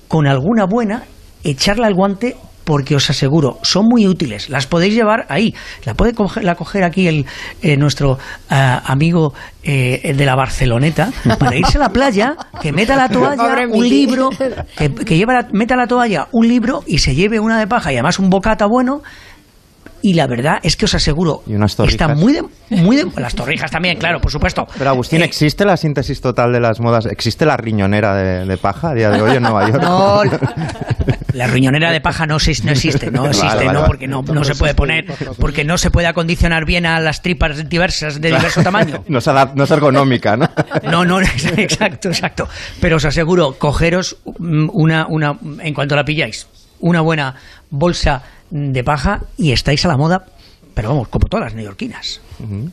con 0.09 0.27
alguna 0.27 0.65
buena, 0.65 1.03
echarle 1.45 1.85
al 1.85 1.93
guante 1.93 2.35
porque 2.65 2.95
os 2.95 3.09
aseguro, 3.09 3.59
son 3.61 3.85
muy 3.87 4.05
útiles. 4.07 4.49
Las 4.49 4.67
podéis 4.67 4.93
llevar 4.93 5.25
ahí. 5.29 5.53
La 5.85 5.93
puede 5.93 6.13
coger, 6.13 6.43
la 6.43 6.55
coger 6.55 6.83
aquí 6.83 7.07
el, 7.07 7.25
eh, 7.61 7.77
nuestro 7.77 8.17
ah, 8.49 8.81
amigo 8.85 9.33
eh, 9.63 10.13
de 10.15 10.25
la 10.25 10.35
Barceloneta 10.35 11.11
para 11.39 11.55
irse 11.55 11.77
a 11.77 11.81
la 11.81 11.89
playa, 11.89 12.35
que 12.61 12.73
meta 12.73 12.95
la 12.95 13.07
toalla, 13.07 13.67
un 13.69 13.87
libro, 13.87 14.29
que, 14.77 14.93
que 14.93 15.17
lleva 15.17 15.33
la- 15.33 15.47
meta 15.53 15.75
la 15.75 15.87
toalla, 15.87 16.27
un 16.31 16.47
libro 16.47 16.83
y 16.85 16.97
se 16.97 17.15
lleve 17.15 17.39
una 17.39 17.59
de 17.59 17.67
paja 17.67 17.93
y 17.93 17.95
además 17.95 18.19
un 18.19 18.29
bocata 18.29 18.65
bueno 18.65 19.01
y 20.01 20.13
la 20.13 20.27
verdad 20.27 20.59
es 20.63 20.75
que 20.75 20.85
os 20.85 20.93
aseguro, 20.93 21.43
Y 21.47 21.53
unas 21.55 21.77
está 21.79 22.09
muy 22.09 22.33
de, 22.33 22.43
muy 22.69 22.95
de... 22.95 23.05
Las 23.17 23.33
torrijas 23.35 23.71
también, 23.71 23.97
claro, 23.97 24.19
por 24.19 24.31
supuesto. 24.31 24.67
Pero 24.77 24.89
Agustín, 24.89 25.21
Eh, 25.21 25.25
¿existe 25.25 25.65
la 25.65 25.77
síntesis 25.77 26.21
total 26.21 26.51
de 26.53 26.59
las 26.59 26.79
modas? 26.79 27.05
¿Existe 27.05 27.45
la 27.45 27.57
riñonera 27.57 28.15
de, 28.15 28.45
de 28.45 28.57
paja 28.57 28.89
a 28.89 28.93
día 28.93 29.09
de 29.09 29.21
hoy 29.21 29.35
en 29.35 29.43
Nueva 29.43 29.69
York? 29.69 29.81
No, 29.81 30.21
la 31.33 31.47
riñonera 31.47 31.91
de 31.91 32.01
paja 32.01 32.25
no, 32.25 32.33
no 32.33 32.37
existe, 32.37 32.65
no 32.65 32.71
existe, 32.73 33.11
vale, 33.47 33.65
no, 33.65 33.73
vale. 33.73 33.87
porque 33.87 34.07
no, 34.07 34.21
no 34.21 34.43
se 34.43 34.55
puede 34.55 34.73
poner, 34.73 35.05
porque 35.39 35.63
no 35.63 35.77
se 35.77 35.91
puede 35.91 36.07
acondicionar 36.07 36.65
bien 36.65 36.85
a 36.85 36.99
las 36.99 37.21
tripas 37.21 37.67
diversas 37.67 38.21
de 38.21 38.29
diverso 38.29 38.63
tamaño. 38.63 39.03
No 39.15 39.19
es, 39.19 39.27
no 39.55 39.63
es 39.63 39.71
ergonómica, 39.71 40.35
¿no? 40.35 40.49
No, 40.83 41.05
no, 41.05 41.21
exacto, 41.21 42.09
exacto. 42.09 42.47
Pero 42.81 42.97
os 42.97 43.05
aseguro, 43.05 43.53
cogeros 43.57 44.17
mm, 44.39 44.69
una, 44.73 45.05
una, 45.07 45.37
en 45.59 45.73
cuanto 45.73 45.95
la 45.95 46.03
pilláis, 46.03 46.47
una 46.79 47.01
buena 47.01 47.35
bolsa 47.69 48.21
de 48.55 48.83
paja 48.83 49.21
y 49.37 49.51
estáis 49.51 49.83
a 49.85 49.89
la 49.89 49.97
moda, 49.97 50.25
pero 50.73 50.89
vamos, 50.89 51.07
como 51.09 51.27
todas 51.27 51.45
las 51.47 51.55
neoyorquinas. 51.55 52.21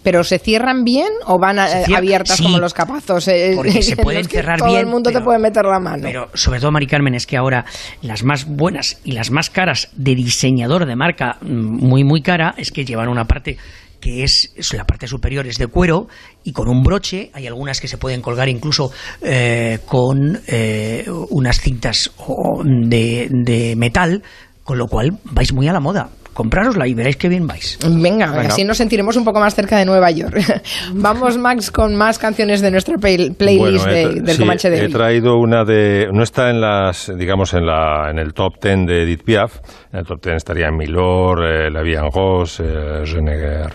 ¿Pero 0.03 0.25
se 0.25 0.39
cierran 0.39 0.83
bien 0.85 1.09
o 1.27 1.39
van 1.39 1.59
a- 1.59 1.69
abiertas 1.97 2.37
sí, 2.37 2.43
como 2.45 2.59
los 2.59 2.73
capazos? 2.75 3.27
Eh, 3.29 3.53
porque 3.57 3.83
se 3.83 3.97
pueden 4.03 4.25
cerrar 4.25 4.59
todo 4.59 4.69
bien, 4.69 4.81
el 4.81 4.87
mundo 4.87 5.11
te 5.11 5.15
pero- 5.15 5.25
puede 5.25 5.39
meter 5.39 5.65
la 5.65 5.79
mano. 5.81 6.03
Pero 6.03 6.29
sobre 6.35 6.59
todo, 6.61 6.71
Mari 6.73 6.87
Carmen, 6.87 7.15
es 7.15 7.27
que 7.27 7.37
ahora 7.37 7.65
las 8.01 8.23
más 8.25 8.47
buenas 8.47 8.99
y 9.05 9.13
las 9.13 9.31
más 9.31 9.51
caras 9.51 9.89
de 9.97 10.15
diseñador 10.15 10.87
de 10.87 10.97
marca 10.97 11.39
mm, 11.41 11.87
muy, 11.87 12.05
muy 12.05 12.23
cara 12.23 12.55
es 12.57 12.71
que 12.73 12.85
llevan 12.85 13.09
una 13.09 13.25
parte 13.25 13.57
que 14.01 14.25
es, 14.25 14.53
es 14.57 14.73
la 14.75 14.85
parte 14.85 15.07
superior 15.07 15.47
es 15.47 15.59
de 15.59 15.69
cuero 15.69 16.09
y 16.43 16.51
con 16.53 16.69
un 16.69 16.83
broche, 16.83 17.31
hay 17.35 17.47
algunas 17.47 17.81
que 17.81 17.87
se 17.87 17.99
pueden 17.99 18.21
colgar 18.21 18.49
incluso 18.49 18.91
eh, 19.23 19.79
con 19.87 20.41
eh, 20.49 21.07
unas 21.31 21.61
cintas 21.61 22.11
o- 22.17 22.63
de, 22.65 23.29
de 23.31 23.77
metal, 23.77 24.25
con 24.73 24.79
lo 24.79 24.87
cual 24.87 25.19
vais 25.25 25.53
muy 25.53 25.69
a 25.69 25.73
la 25.75 25.81
moda. 25.81 26.09
Comprárosla 26.33 26.89
y 26.89 26.95
veréis 26.95 27.19
qué 27.19 27.29
bien 27.29 27.47
vais. 27.47 27.79
Venga, 27.87 28.29
Venga. 28.31 28.49
así 28.49 28.65
nos 28.65 28.79
sentiremos 28.79 29.15
un 29.19 29.25
poco 29.27 29.39
más 29.39 29.55
cerca 29.55 29.77
de 29.77 29.85
Nueva 29.85 30.11
York. 30.11 30.35
Vamos, 30.95 31.37
Max, 31.37 31.71
con 31.71 31.95
más 31.95 32.19
canciones 32.19 32.63
de 32.63 32.71
nuestra 32.71 32.97
play- 32.97 33.33
playlist 33.33 33.85
Bueno, 33.85 33.93
de- 34.15 34.21
del 34.23 34.37
sí, 34.37 34.41
Comanche 34.41 34.71
de 34.71 34.83
He 34.87 34.89
traído 34.89 35.37
una 35.37 35.63
de. 35.67 36.09
No 36.11 36.23
está 36.23 36.49
en 36.49 36.63
las, 36.63 37.13
digamos, 37.19 37.53
en, 37.53 37.67
la, 37.67 38.09
en 38.11 38.19
el 38.19 38.33
top 38.33 38.55
10 38.63 38.87
de 38.87 39.03
Edith 39.03 39.25
Piaf. 39.25 39.59
En 39.93 39.99
el 39.99 40.07
top 40.07 40.23
10 40.25 40.37
estarían 40.37 40.75
Milor, 40.75 41.45
eh, 41.45 41.71
La 41.71 41.83
Vie 41.83 41.97
en 41.99 42.11
Rose, 42.11 42.65
eh, 42.67 43.03
Je 43.05 43.21
ne 43.21 43.67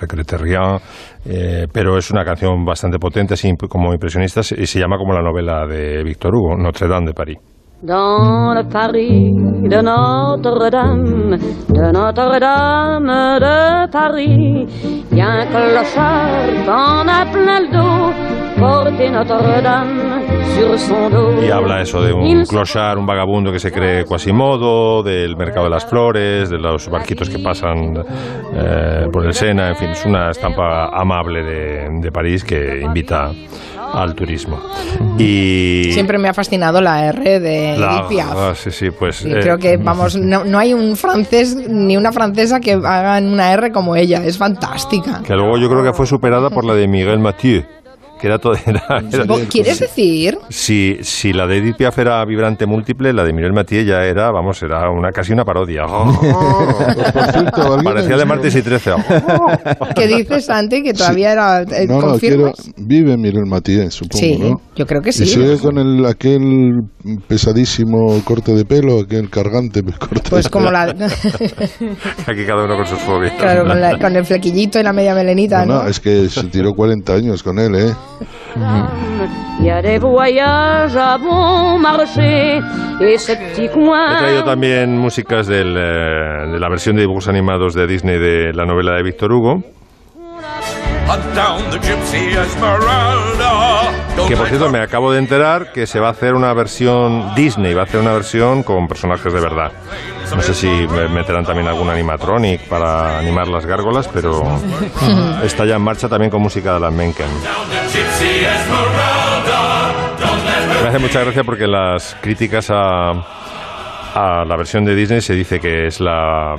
eh, 1.29 1.67
pero 1.71 1.95
es 1.99 2.09
una 2.09 2.25
canción 2.25 2.65
bastante 2.65 2.97
potente, 2.97 3.35
así 3.35 3.53
como 3.69 3.93
impresionista, 3.93 4.41
y 4.57 4.65
se 4.65 4.79
llama 4.79 4.97
como 4.97 5.13
la 5.13 5.21
novela 5.21 5.67
de 5.67 6.01
Víctor 6.03 6.33
Hugo, 6.33 6.57
Notre 6.57 6.87
Dame 6.87 7.05
de 7.07 7.13
París. 7.13 7.37
Dans 7.83 8.55
le 8.55 8.63
Paris 8.63 9.31
de 9.69 9.81
Notre-Dame, 9.83 11.37
de 11.69 11.91
Notre-Dame 11.91 13.39
de 13.39 13.91
Paris, 13.91 14.65
y 15.11 15.21
a 15.21 15.27
un 15.27 15.45
clochard 15.45 16.65
qu'on 16.65 17.07
a 17.07 17.25
plein 17.31 17.59
le 17.59 17.71
dos, 17.71 18.13
porter 18.57 19.11
Notre-Dame 19.11 20.25
sur 20.55 20.79
son 20.79 21.11
dos. 21.11 21.43
Y 21.43 21.51
habla 21.51 21.81
eso 21.81 22.01
de 22.01 22.13
un 22.13 22.45
clochard, 22.45 22.97
un 22.97 23.05
vagabundo 23.05 23.51
que 23.51 23.59
se 23.59 23.71
cree 23.71 24.05
Quasimodo, 24.05 25.03
del 25.03 25.37
mercado 25.37 25.65
de 25.65 25.69
las 25.69 25.85
flores, 25.85 26.49
de 26.49 26.57
los 26.57 26.89
barquitos 26.89 27.29
que 27.29 27.37
pasan 27.37 27.93
eh, 28.55 29.05
por 29.13 29.23
el 29.23 29.33
Sena, 29.33 29.69
en 29.69 29.75
fin, 29.75 29.89
es 29.89 30.03
una 30.03 30.31
estampa 30.31 30.87
amable 30.87 31.43
de, 31.43 31.89
de 32.01 32.11
París 32.11 32.43
que 32.43 32.81
invita 32.81 33.29
al 33.93 34.13
turismo. 34.15 34.59
Y 35.17 35.89
Siempre 35.93 36.17
me 36.17 36.27
ha 36.29 36.33
fascinado 36.33 36.81
la 36.81 37.05
R 37.07 37.39
de 37.39 37.77
la- 37.77 37.97
Edith 37.99 38.07
Piaf. 38.09 38.35
ah, 38.35 38.53
sí, 38.55 38.71
sí, 38.71 38.91
pues 38.91 39.17
Sí, 39.17 39.29
eh, 39.31 39.39
creo 39.41 39.57
que, 39.57 39.77
vamos, 39.83 40.15
no, 40.15 40.43
no 40.43 40.59
hay 40.59 40.73
un 40.73 40.95
francés 40.95 41.55
ni 41.55 41.97
una 41.97 42.11
francesa 42.11 42.59
que 42.59 42.73
hagan 42.73 43.27
una 43.27 43.51
R 43.53 43.71
como 43.71 43.95
ella. 43.95 44.23
Es 44.25 44.37
fantástica. 44.37 45.21
que 45.25 45.33
luego 45.33 45.57
yo 45.57 45.69
creo 45.69 45.83
que 45.83 45.93
fue 45.93 46.05
superada 46.05 46.49
por 46.49 46.65
la 46.65 46.73
de 46.75 46.87
Miguel 46.87 47.19
Mathieu, 47.19 47.63
que 48.19 48.27
era 48.27 48.37
todo 48.39 48.53
era- 48.65 49.01
era- 49.11 49.25
¿Quieres 49.49 49.79
decir? 49.79 50.37
Si, 50.49 50.97
si 51.01 51.33
la 51.33 51.45
de 51.47 51.57
Edith 51.57 51.77
Piaf 51.77 51.97
era 51.99 52.23
vibrante 52.25 52.65
múltiple, 52.65 53.13
la 53.13 53.23
de 53.23 53.33
Miguel 53.33 53.53
Mathieu 53.53 53.83
ya 53.83 54.03
era, 54.03 54.31
vamos, 54.31 54.61
era 54.63 54.89
una 54.89 55.11
casi 55.11 55.33
una 55.33 55.43
parodia. 55.45 55.83
Parecía 57.83 58.17
de 58.17 58.25
martes 58.25 58.55
y 58.55 58.61
13. 58.61 58.91
¿Qué 59.95 60.07
dices, 60.07 60.45
Santi? 60.45 60.83
Que 60.83 60.93
todavía 60.93 61.31
era... 61.31 61.61
eh, 61.61 61.85
No, 61.87 62.01
no, 62.01 62.17
quiero, 62.19 62.51
¿confirmas? 62.51 62.71
vive 62.77 63.17
Miguel 63.17 63.45
Matías, 63.45 63.93
supongo, 63.93 64.19
Sí, 64.25 64.37
¿no? 64.37 64.61
yo 64.75 64.85
creo 64.85 65.01
que 65.01 65.11
sí. 65.11 65.23
Y 65.23 65.27
sigue 65.27 65.57
con 65.57 65.77
el, 65.77 66.05
aquel 66.05 66.81
pesadísimo 67.27 68.21
corte 68.23 68.53
de 68.53 68.65
pelo, 68.65 69.01
aquel 69.01 69.29
cargante 69.29 69.83
corte 69.99 70.29
Pues 70.29 70.45
de 70.45 70.49
como 70.49 70.71
la... 70.71 70.83
Aquí 70.83 72.45
cada 72.45 72.63
uno 72.65 72.75
con 72.75 72.85
sus 72.85 72.99
fobias. 72.99 73.33
Claro, 73.39 73.65
con, 73.65 73.79
la- 73.79 73.97
con 73.97 74.15
el 74.15 74.25
flequillito 74.25 74.79
y 74.79 74.83
la 74.83 74.93
media 74.93 75.13
melenita, 75.15 75.65
No, 75.65 75.73
¿no? 75.75 75.83
no, 75.83 75.89
es 75.89 75.99
que 75.99 76.29
se 76.29 76.43
tiró 76.45 76.73
40 76.73 77.13
años 77.13 77.43
con 77.43 77.59
él, 77.59 77.75
¿eh? 77.75 77.93
Il 79.59 79.65
y 79.65 79.69
a 79.69 79.81
des 79.81 79.99
voyages 79.99 80.95
à 80.95 81.17
bon 81.17 81.79
marché, 81.79 82.59
et 83.01 83.17
ce 83.17 83.33
petit 83.35 83.65
He 83.65 83.69
traído 83.69 84.43
también 84.43 84.97
músicas 84.97 85.47
del, 85.47 85.75
eh, 85.77 86.51
de 86.51 86.59
la 86.59 86.69
versión 86.69 86.95
de 86.95 87.01
dibujos 87.01 87.27
animados 87.27 87.73
de 87.73 87.85
Disney 87.87 88.17
de 88.19 88.53
la 88.53 88.65
novela 88.65 88.93
de 88.93 89.03
Víctor 89.03 89.31
Hugo. 89.31 89.63
Que 94.27 94.35
por 94.35 94.47
cierto 94.47 94.69
me 94.69 94.79
acabo 94.79 95.11
de 95.11 95.19
enterar 95.19 95.71
que 95.71 95.87
se 95.87 95.99
va 95.99 96.07
a 96.09 96.11
hacer 96.11 96.33
una 96.33 96.53
versión 96.53 97.33
Disney, 97.35 97.73
va 97.73 97.81
a 97.81 97.83
hacer 97.85 98.01
una 98.01 98.11
versión 98.13 98.63
con 98.63 98.87
personajes 98.87 99.31
de 99.31 99.39
verdad. 99.39 99.71
No 100.35 100.41
sé 100.41 100.53
si 100.53 100.67
me- 100.67 101.07
meterán 101.07 101.45
también 101.45 101.67
algún 101.69 101.89
animatronic 101.89 102.61
para 102.67 103.19
animar 103.19 103.47
las 103.47 103.65
gárgolas, 103.65 104.09
pero 104.09 104.43
está 105.43 105.63
ya 105.65 105.75
en 105.75 105.81
marcha 105.81 106.09
también 106.09 106.29
con 106.29 106.41
música 106.41 106.71
de 106.71 106.75
Alan 106.77 106.95
Menken. 106.97 107.27
Me 110.81 110.87
hace 110.89 110.99
mucha 110.99 111.21
gracia 111.21 111.43
porque 111.43 111.67
las 111.67 112.15
críticas 112.21 112.69
a, 112.71 113.11
a 113.11 114.45
la 114.45 114.55
versión 114.55 114.85
de 114.85 114.95
Disney 114.95 115.21
se 115.21 115.33
dice 115.35 115.59
que 115.59 115.87
es 115.87 115.99
la 115.99 116.55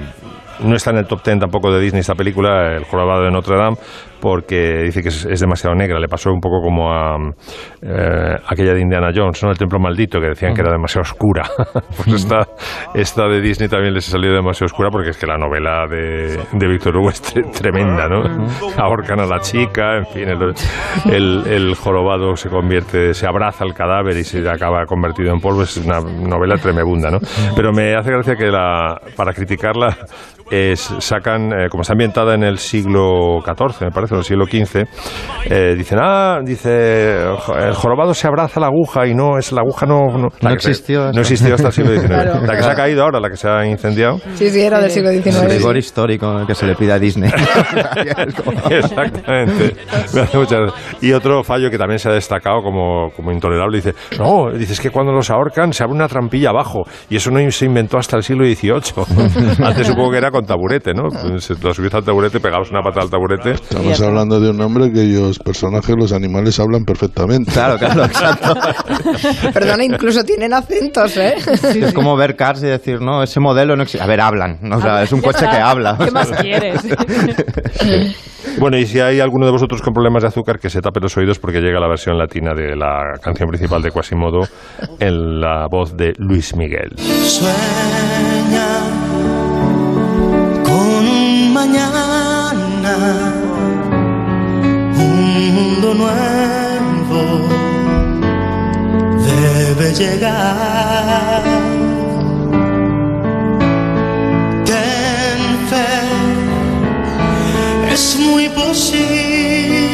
no 0.60 0.74
está 0.74 0.90
en 0.90 0.98
el 0.98 1.06
top 1.06 1.22
10 1.24 1.40
tampoco 1.40 1.72
de 1.72 1.80
Disney 1.80 2.00
esta 2.00 2.14
película, 2.14 2.76
El 2.76 2.84
jorobado 2.84 3.22
de 3.22 3.30
Notre 3.30 3.56
Dame, 3.56 3.76
porque 4.20 4.82
dice 4.84 5.02
que 5.02 5.08
es, 5.08 5.24
es 5.24 5.40
demasiado 5.40 5.74
negra. 5.74 5.98
Le 5.98 6.08
pasó 6.08 6.30
un 6.30 6.40
poco 6.40 6.60
como 6.62 6.92
a 6.92 7.16
eh, 7.82 8.36
aquella 8.48 8.74
de 8.74 8.80
Indiana 8.80 9.10
Jones, 9.14 9.42
¿no? 9.42 9.50
El 9.50 9.58
templo 9.58 9.78
maldito, 9.78 10.20
que 10.20 10.28
decían 10.28 10.54
que 10.54 10.60
era 10.62 10.72
demasiado 10.72 11.02
oscura. 11.02 11.44
pues 11.96 12.08
esta, 12.24 12.46
esta 12.94 13.26
de 13.28 13.40
Disney 13.40 13.68
también 13.68 13.94
les 13.94 14.08
ha 14.08 14.12
salido 14.12 14.34
demasiado 14.34 14.66
oscura 14.66 14.90
porque 14.90 15.10
es 15.10 15.16
que 15.16 15.26
la 15.26 15.36
novela 15.38 15.86
de, 15.88 16.38
de 16.52 16.68
Víctor 16.68 16.96
Hugo 16.96 17.10
es 17.10 17.22
tre- 17.22 17.50
tremenda, 17.52 18.08
¿no? 18.08 18.22
Ahorcan 18.76 19.20
a 19.20 19.26
la 19.26 19.40
chica, 19.40 19.96
en 19.98 20.06
fin, 20.06 20.28
el, 20.28 20.54
el, 21.12 21.46
el 21.46 21.74
jorobado 21.74 22.36
se 22.36 22.48
convierte, 22.48 23.14
se 23.14 23.26
abraza 23.26 23.64
al 23.64 23.74
cadáver 23.74 24.16
y 24.16 24.24
se 24.24 24.48
acaba 24.48 24.84
convertido 24.86 25.32
en 25.32 25.40
polvo. 25.40 25.62
Es 25.62 25.76
una 25.76 26.00
novela 26.00 26.56
tremebunda, 26.56 27.10
¿no? 27.10 27.18
Pero 27.54 27.72
me 27.72 27.94
hace 27.94 28.10
gracia 28.10 28.36
que 28.36 28.46
la, 28.46 29.00
para 29.16 29.32
criticarla 29.32 29.96
es- 30.50 30.94
sacan, 30.98 31.52
eh, 31.52 31.68
como 31.70 31.82
está 31.82 31.92
ambientada 31.92 32.34
en 32.34 32.42
el 32.42 32.58
siglo 32.58 33.40
XIV, 33.44 33.82
me 33.86 33.90
parece, 33.90 34.07
o 34.16 34.18
el 34.18 34.24
siglo 34.24 34.44
XV, 34.46 34.84
eh, 35.50 35.74
dicen, 35.76 35.98
ah, 36.00 36.38
dice, 36.44 37.22
el 37.22 37.74
jorobado 37.74 38.14
se 38.14 38.26
abraza 38.26 38.58
a 38.58 38.62
la 38.62 38.66
aguja 38.68 39.06
y 39.06 39.14
no, 39.14 39.38
es 39.38 39.52
la 39.52 39.60
aguja 39.62 39.86
no... 39.86 39.98
No, 40.18 40.28
la 40.40 40.50
No 40.50 40.56
que 40.56 40.62
se- 40.62 40.70
existió 40.70 41.12
no 41.12 41.20
existió 41.20 41.54
hasta 41.54 41.68
el 41.68 41.72
siglo 41.72 41.90
XIX. 41.92 42.06
Claro. 42.08 42.40
La 42.46 42.56
que 42.56 42.62
se 42.62 42.70
ha 42.70 42.74
caído 42.74 43.02
ahora, 43.02 43.20
la 43.20 43.30
que 43.30 43.36
se 43.36 43.48
ha 43.48 43.66
incendiado. 43.66 44.18
Sí, 44.34 44.50
sí, 44.50 44.60
era 44.60 44.80
del 44.80 44.90
siglo 44.90 45.10
El 45.10 45.22
XIX. 45.22 45.52
rigor 45.52 45.76
histórico 45.76 46.46
que 46.46 46.54
se 46.54 46.66
le 46.66 46.74
pide 46.74 46.92
a 46.92 46.98
Disney. 46.98 47.30
Exactamente. 48.70 49.74
Me 50.14 50.20
hace. 50.22 50.38
Y 51.00 51.12
otro 51.12 51.42
fallo 51.42 51.70
que 51.70 51.78
también 51.78 51.98
se 51.98 52.08
ha 52.08 52.12
destacado 52.12 52.62
como, 52.62 53.10
como 53.14 53.32
intolerable, 53.32 53.76
dice, 53.78 53.94
no, 54.18 54.50
dices 54.52 54.80
que 54.80 54.90
cuando 54.90 55.12
los 55.12 55.30
ahorcan 55.30 55.72
se 55.72 55.82
abre 55.82 55.94
una 55.96 56.08
trampilla 56.08 56.50
abajo 56.50 56.84
y 57.10 57.16
eso 57.16 57.30
no 57.30 57.38
se 57.50 57.66
inventó 57.66 57.98
hasta 57.98 58.16
el 58.16 58.22
siglo 58.22 58.44
XVIII. 58.44 59.56
Antes 59.64 59.86
supongo 59.86 60.10
que 60.12 60.18
era 60.18 60.30
con 60.30 60.44
taburete, 60.44 60.92
¿no? 60.94 61.10
Se 61.40 61.54
lo 61.62 61.72
subías 61.74 61.94
al 61.94 62.04
taburete, 62.04 62.40
pegabas 62.40 62.70
una 62.70 62.82
pata 62.82 63.00
al 63.02 63.10
taburete. 63.10 63.54
Estamos 63.98 64.16
hablando 64.16 64.38
de 64.38 64.50
un 64.50 64.60
hombre 64.60 64.92
que 64.92 65.02
los 65.06 65.40
personajes, 65.40 65.96
los 65.98 66.12
animales 66.12 66.60
hablan 66.60 66.84
perfectamente. 66.84 67.50
Claro, 67.50 67.76
claro, 67.78 68.04
exacto. 68.04 68.54
Perdona, 69.52 69.82
incluso 69.82 70.22
tienen 70.22 70.54
acentos, 70.54 71.16
¿eh? 71.16 71.34
Es 71.74 71.92
como 71.92 72.16
ver 72.16 72.36
Cars 72.36 72.62
y 72.62 72.66
decir, 72.66 73.00
no, 73.00 73.24
ese 73.24 73.40
modelo 73.40 73.74
no 73.74 73.82
existe. 73.82 74.04
A 74.04 74.06
ver, 74.06 74.20
hablan. 74.20 74.58
¿no? 74.62 74.76
O 74.76 74.80
sea, 74.80 75.02
es 75.02 75.10
un 75.10 75.20
coche 75.20 75.46
que 75.50 75.56
habla. 75.56 75.98
¿Qué 75.98 76.12
más 76.12 76.30
quieres? 76.30 76.80
Bueno, 78.60 78.76
y 78.76 78.86
si 78.86 78.98
hay 78.98 79.20
alguno 79.20 79.46
de 79.46 79.52
vosotros 79.52 79.82
con 79.82 79.92
problemas 79.92 80.22
de 80.22 80.28
azúcar, 80.28 80.58
que 80.58 80.68
se 80.68 80.80
tape 80.80 80.98
los 81.00 81.16
oídos 81.16 81.38
porque 81.38 81.60
llega 81.60 81.78
la 81.78 81.86
versión 81.86 82.18
latina 82.18 82.54
de 82.54 82.74
la 82.74 83.14
canción 83.22 83.48
principal 83.48 83.82
de 83.82 83.90
Quasimodo 83.92 84.40
en 84.98 85.40
la 85.40 85.66
voz 85.70 85.96
de 85.96 86.12
Luis 86.18 86.56
Miguel. 86.56 86.90
Sueña 86.98 88.78
con 90.64 91.06
un 91.06 91.52
mañana, 91.52 92.52
mundo 95.58 95.94
nuevo 95.94 97.48
debe 99.26 99.92
llegar. 99.92 101.42
Ten 104.64 105.40
fe 105.68 105.90
Es 107.92 108.16
muy 108.20 108.48
posible 108.50 109.87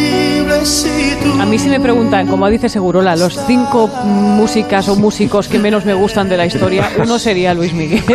A 1.40 1.46
mí 1.46 1.58
si 1.58 1.68
me 1.68 1.78
preguntan, 1.78 2.26
como 2.26 2.48
dice 2.48 2.68
Segurola, 2.68 3.16
los 3.16 3.38
cinco 3.46 3.86
músicas 3.86 4.88
o 4.88 4.96
músicos 4.96 5.48
que 5.48 5.58
menos 5.58 5.84
me 5.84 5.92
gustan 5.92 6.28
de 6.28 6.36
la 6.36 6.46
historia, 6.46 6.88
uno 6.98 7.18
sería 7.18 7.52
Luis 7.54 7.72
Miguel. 7.74 8.02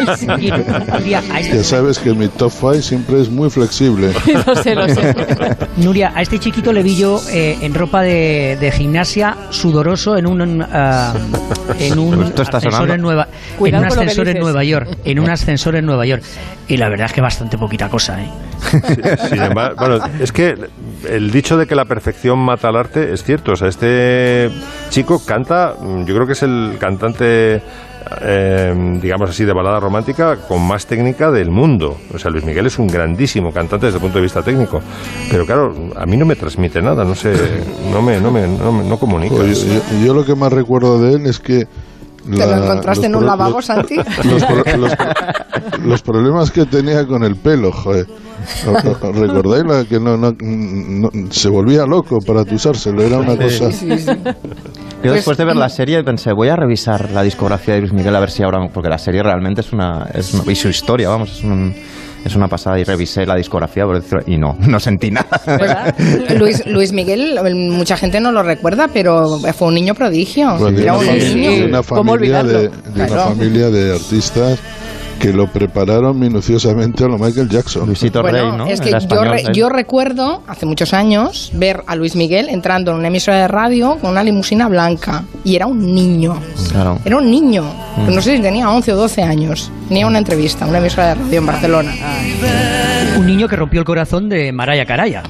Este, 1.40 1.58
Ya 1.58 1.64
sabes 1.64 2.00
que 2.00 2.14
mi 2.14 2.28
top 2.28 2.52
5 2.52 2.74
siempre 2.82 3.22
es 3.22 3.30
muy 3.30 3.50
flexible. 3.50 4.12
lo 4.48 4.56
sé, 4.56 4.76
lo 4.76 4.88
sé. 4.88 5.16
Nuria, 5.78 6.12
a 6.16 6.22
este 6.22 6.40
chiquito 6.40 6.74
le 6.74 6.84
vi 6.84 6.96
yo 6.96 7.22
eh, 7.32 7.58
en 7.62 7.74
ropa 7.74 8.02
de, 8.02 8.58
de 8.60 8.72
gimnasia, 8.72 9.36
sudoroso, 9.50 10.18
en 10.18 10.28
un, 10.28 10.62
ah, 10.62 11.14
en 11.80 12.00
un 12.00 12.24
ascensor 12.24 12.92
en 12.92 13.02
Nueva, 13.02 13.28
en 13.60 13.76
un 13.76 13.86
ascensor 13.86 14.28
en. 14.28 14.40
Nueva 14.40 14.64
York, 14.64 14.98
en 15.04 15.20
un 15.20 15.30
ascensor 15.30 15.76
en 15.76 15.86
Nueva 15.86 16.06
York. 16.06 16.24
Y 16.68 16.78
la 16.78 16.90
verdad 16.90 17.08
es 17.08 17.14
que 17.14 17.22
bastante 17.22 17.58
poquita 17.58 17.90
cosa, 17.90 18.22
¿eh? 18.22 18.30
Sin 19.30 19.42
embargo, 19.42 19.76
bueno, 19.78 19.98
es 20.20 20.32
que 20.32 20.56
el 21.10 21.32
dicho 21.32 21.58
de 21.58 21.66
que 21.66 21.76
la 21.76 21.86
perfección 21.90 22.40
mata 22.40 22.70
al 22.70 22.78
arte 22.78 23.12
es 23.14 23.24
cierto. 23.26 23.52
O 23.52 23.56
sea, 23.58 23.68
este 23.68 24.50
chico 24.90 25.22
canta, 25.26 25.76
mm, 25.78 26.06
yo 26.06 26.16
creo 26.16 26.26
que 26.26 26.34
es 26.34 26.44
el 26.44 26.78
cantante, 26.80 27.62
eh, 28.22 28.98
digamos 29.02 29.30
así, 29.30 29.44
de 29.44 29.52
balada 29.52 29.80
romántica 29.82 30.38
con 30.48 30.66
más 30.66 30.86
técnica 30.86 31.30
del 31.32 31.50
mundo. 31.52 31.98
O 32.14 32.18
sea, 32.18 32.32
Luis 32.32 32.46
Miguel 32.46 32.68
es 32.68 32.80
un 32.80 32.88
grandísimo 32.88 33.52
cantante 33.52 33.88
desde 33.88 33.98
el 33.98 34.02
punto 34.04 34.20
de 34.20 34.24
vista 34.24 34.42
técnico. 34.42 34.82
Pero 35.30 35.46
claro, 35.46 35.74
a 35.98 36.06
mí 36.06 36.16
no 36.16 36.26
me 36.26 36.38
transmite 36.38 36.82
nada, 36.82 37.04
no 37.04 37.16
sé, 37.16 37.34
no 37.92 38.02
me, 38.02 38.22
no 38.22 38.32
me, 38.32 38.48
no, 38.48 38.72
me- 38.72 38.84
no 38.88 38.98
comunica. 38.98 39.36
Oye, 39.36 39.54
yo, 39.54 40.06
yo 40.06 40.14
lo 40.14 40.24
que 40.24 40.36
más 40.36 40.54
recuerdo 40.54 41.02
de 41.02 41.16
él 41.16 41.26
es 41.26 41.40
que... 41.40 41.68
¿Te 42.38 42.46
lo 42.46 42.64
encontraste 42.64 43.08
en 43.08 43.16
un 43.16 43.26
lavabo, 43.26 43.62
Santi? 43.62 43.96
Los, 43.96 44.44
pro- 44.46 44.78
los 44.78 44.96
pro- 44.96 45.80
los 45.86 46.02
problemas 46.02 46.52
que 46.52 46.66
tenía 46.66 47.06
con 47.06 47.24
el 47.24 47.36
pelo, 47.36 47.72
joder. 47.72 48.06
¿O- 48.68 49.08
o- 49.08 49.12
¿Recordáis 49.12 49.64
la 49.66 49.86
que 49.86 50.00
no, 50.00 50.16
no- 50.18 50.32
no- 50.40 51.10
se 51.32 51.50
volvía 51.50 51.86
loco 51.86 52.20
para 52.26 52.46
tusárselo? 52.46 53.02
Era 53.04 53.18
una 53.20 53.36
cosa... 53.36 53.70
Yo 55.04 55.14
después 55.14 55.38
de 55.38 55.46
ver 55.46 55.56
la 55.56 55.70
serie 55.70 56.04
pensé, 56.04 56.34
voy 56.34 56.50
a 56.50 56.56
revisar 56.56 57.12
la 57.12 57.24
discografía 57.24 57.74
de 57.76 57.82
Luis 57.82 57.94
Miguel 57.94 58.16
a 58.16 58.20
ver 58.20 58.32
si 58.32 58.44
ahora, 58.44 58.60
porque 58.74 58.90
la 58.90 58.98
serie 58.98 59.24
realmente 59.24 59.62
es 59.62 59.72
una, 59.72 60.08
es 60.14 60.34
una- 60.34 60.52
y 60.52 60.56
su 60.56 60.68
historia, 60.70 61.10
vamos, 61.10 61.32
es, 61.38 61.44
un- 61.44 61.74
es 62.26 62.36
una 62.36 62.48
pasada 62.48 62.80
y 62.80 62.84
revisé 62.84 63.26
la 63.26 63.36
discografía 63.36 63.86
por 63.86 64.02
decirlo, 64.02 64.24
y 64.28 64.38
no, 64.38 64.56
no 64.60 64.80
sentí 64.80 65.12
nada. 65.12 65.96
Luis, 66.38 66.66
Luis 66.66 66.92
Miguel, 66.92 67.40
mucha 67.56 67.98
gente 67.98 68.20
no 68.20 68.32
lo 68.32 68.44
recuerda, 68.44 68.88
pero 68.92 69.40
fue 69.54 69.68
un 69.68 69.76
niño 69.76 69.96
prodigio. 69.96 70.56
Pues 70.58 70.76
de 70.76 70.82
Era 70.84 70.98
una 70.98 71.12
un 71.12 71.18
niño. 71.18 71.52
de 71.52 71.66
una 71.66 71.84
familia 71.84 72.44
de 73.70 73.96
artistas 73.96 74.60
que 75.20 75.34
lo 75.34 75.48
prepararon 75.48 76.18
minuciosamente 76.18 77.04
a 77.04 77.08
lo 77.08 77.18
Michael 77.18 77.50
Jackson. 77.50 77.86
Luisito 77.86 78.22
Bueno, 78.22 78.66
es 78.68 78.80
que 78.82 78.92
yo, 78.92 79.24
re- 79.24 79.44
yo 79.54 79.70
recuerdo, 79.70 80.42
hace 80.48 80.66
muchos 80.66 80.94
años, 80.94 81.52
ver 81.54 81.84
a 81.88 81.96
Luis 81.96 82.16
Miguel 82.16 82.48
entrando 82.50 82.92
en 82.92 82.98
una 82.98 83.08
emisora 83.10 83.38
de 83.38 83.48
radio 83.48 83.98
con 84.00 84.12
una 84.12 84.24
limusina 84.24 84.68
blanca. 84.68 85.24
Y 85.44 85.56
era 85.56 85.68
un 85.68 85.94
niño. 85.94 86.38
Claro. 86.72 87.00
Era 87.04 87.18
un 87.18 87.30
niño. 87.30 87.64
Mm. 87.98 88.16
No 88.16 88.22
sé 88.22 88.38
si 88.38 88.42
tenía 88.42 88.70
11 88.70 88.94
o 88.94 88.96
12 88.96 89.22
años. 89.24 89.72
Tenía 89.88 90.08
una 90.08 90.20
entrevista, 90.20 90.66
una 90.66 90.78
emisora 90.78 91.08
de 91.08 91.16
radio 91.16 91.40
en 91.40 91.46
Barcelona. 91.46 91.92
Un 93.18 93.26
niño 93.26 93.48
que 93.48 93.56
rompió 93.56 93.80
el 93.82 93.86
corazón 93.86 94.30
de 94.30 94.52
Maraya 94.52 94.86
Caraya. 94.86 95.24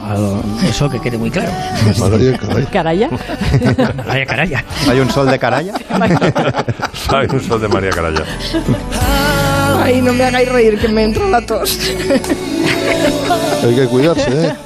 Eso 0.70 0.90
que 0.90 1.00
quede 1.00 1.18
muy 1.18 1.32
claro. 1.32 1.50
Maraya 1.98 2.38
Caraya. 2.38 2.70
Caraya. 2.70 3.10
Maraya 4.06 4.26
Caraya. 4.26 4.66
¿Hay 4.90 5.00
un 5.00 5.10
sol 5.10 5.30
de 5.32 5.40
Caraya? 5.40 5.74
Hay 7.10 7.28
un 7.32 7.42
sol 7.42 7.62
de 7.62 7.68
María 7.70 7.90
Caraya. 7.92 8.24
Ay, 9.82 10.02
no 10.02 10.14
me 10.14 10.24
hagáis 10.26 10.50
reír 10.50 10.78
que 10.80 10.88
me 10.90 11.04
entró 11.04 11.30
la 11.30 11.42
tos. 11.46 11.80
Hay 13.64 13.76
que 13.76 13.86
cuidarse, 13.88 14.48
¿eh? 14.48 14.54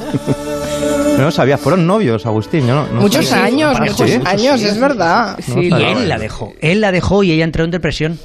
No 1.17 1.29
sabía, 1.29 1.59
fueron 1.59 1.85
novios, 1.85 2.25
Agustín. 2.25 2.65
yo 2.65 2.73
no, 2.73 2.87
no 2.87 3.01
muchos 3.01 3.27
sabía. 3.27 3.45
años, 3.45 3.75
Ah, 3.79 3.85
muchos 3.87 4.09
¿sí? 4.09 4.19
años, 4.25 4.61
es 4.63 4.79
verdad. 4.79 5.37
y 5.55 5.71
él 5.71 6.09
la 6.09 6.17
dejó. 6.17 6.53
Él 6.59 6.81
la 6.81 6.91
dejó 6.91 7.23
y 7.23 7.31
ella 7.31 7.43
entró 7.43 7.63
en 7.63 7.69
depresión. 7.71 8.17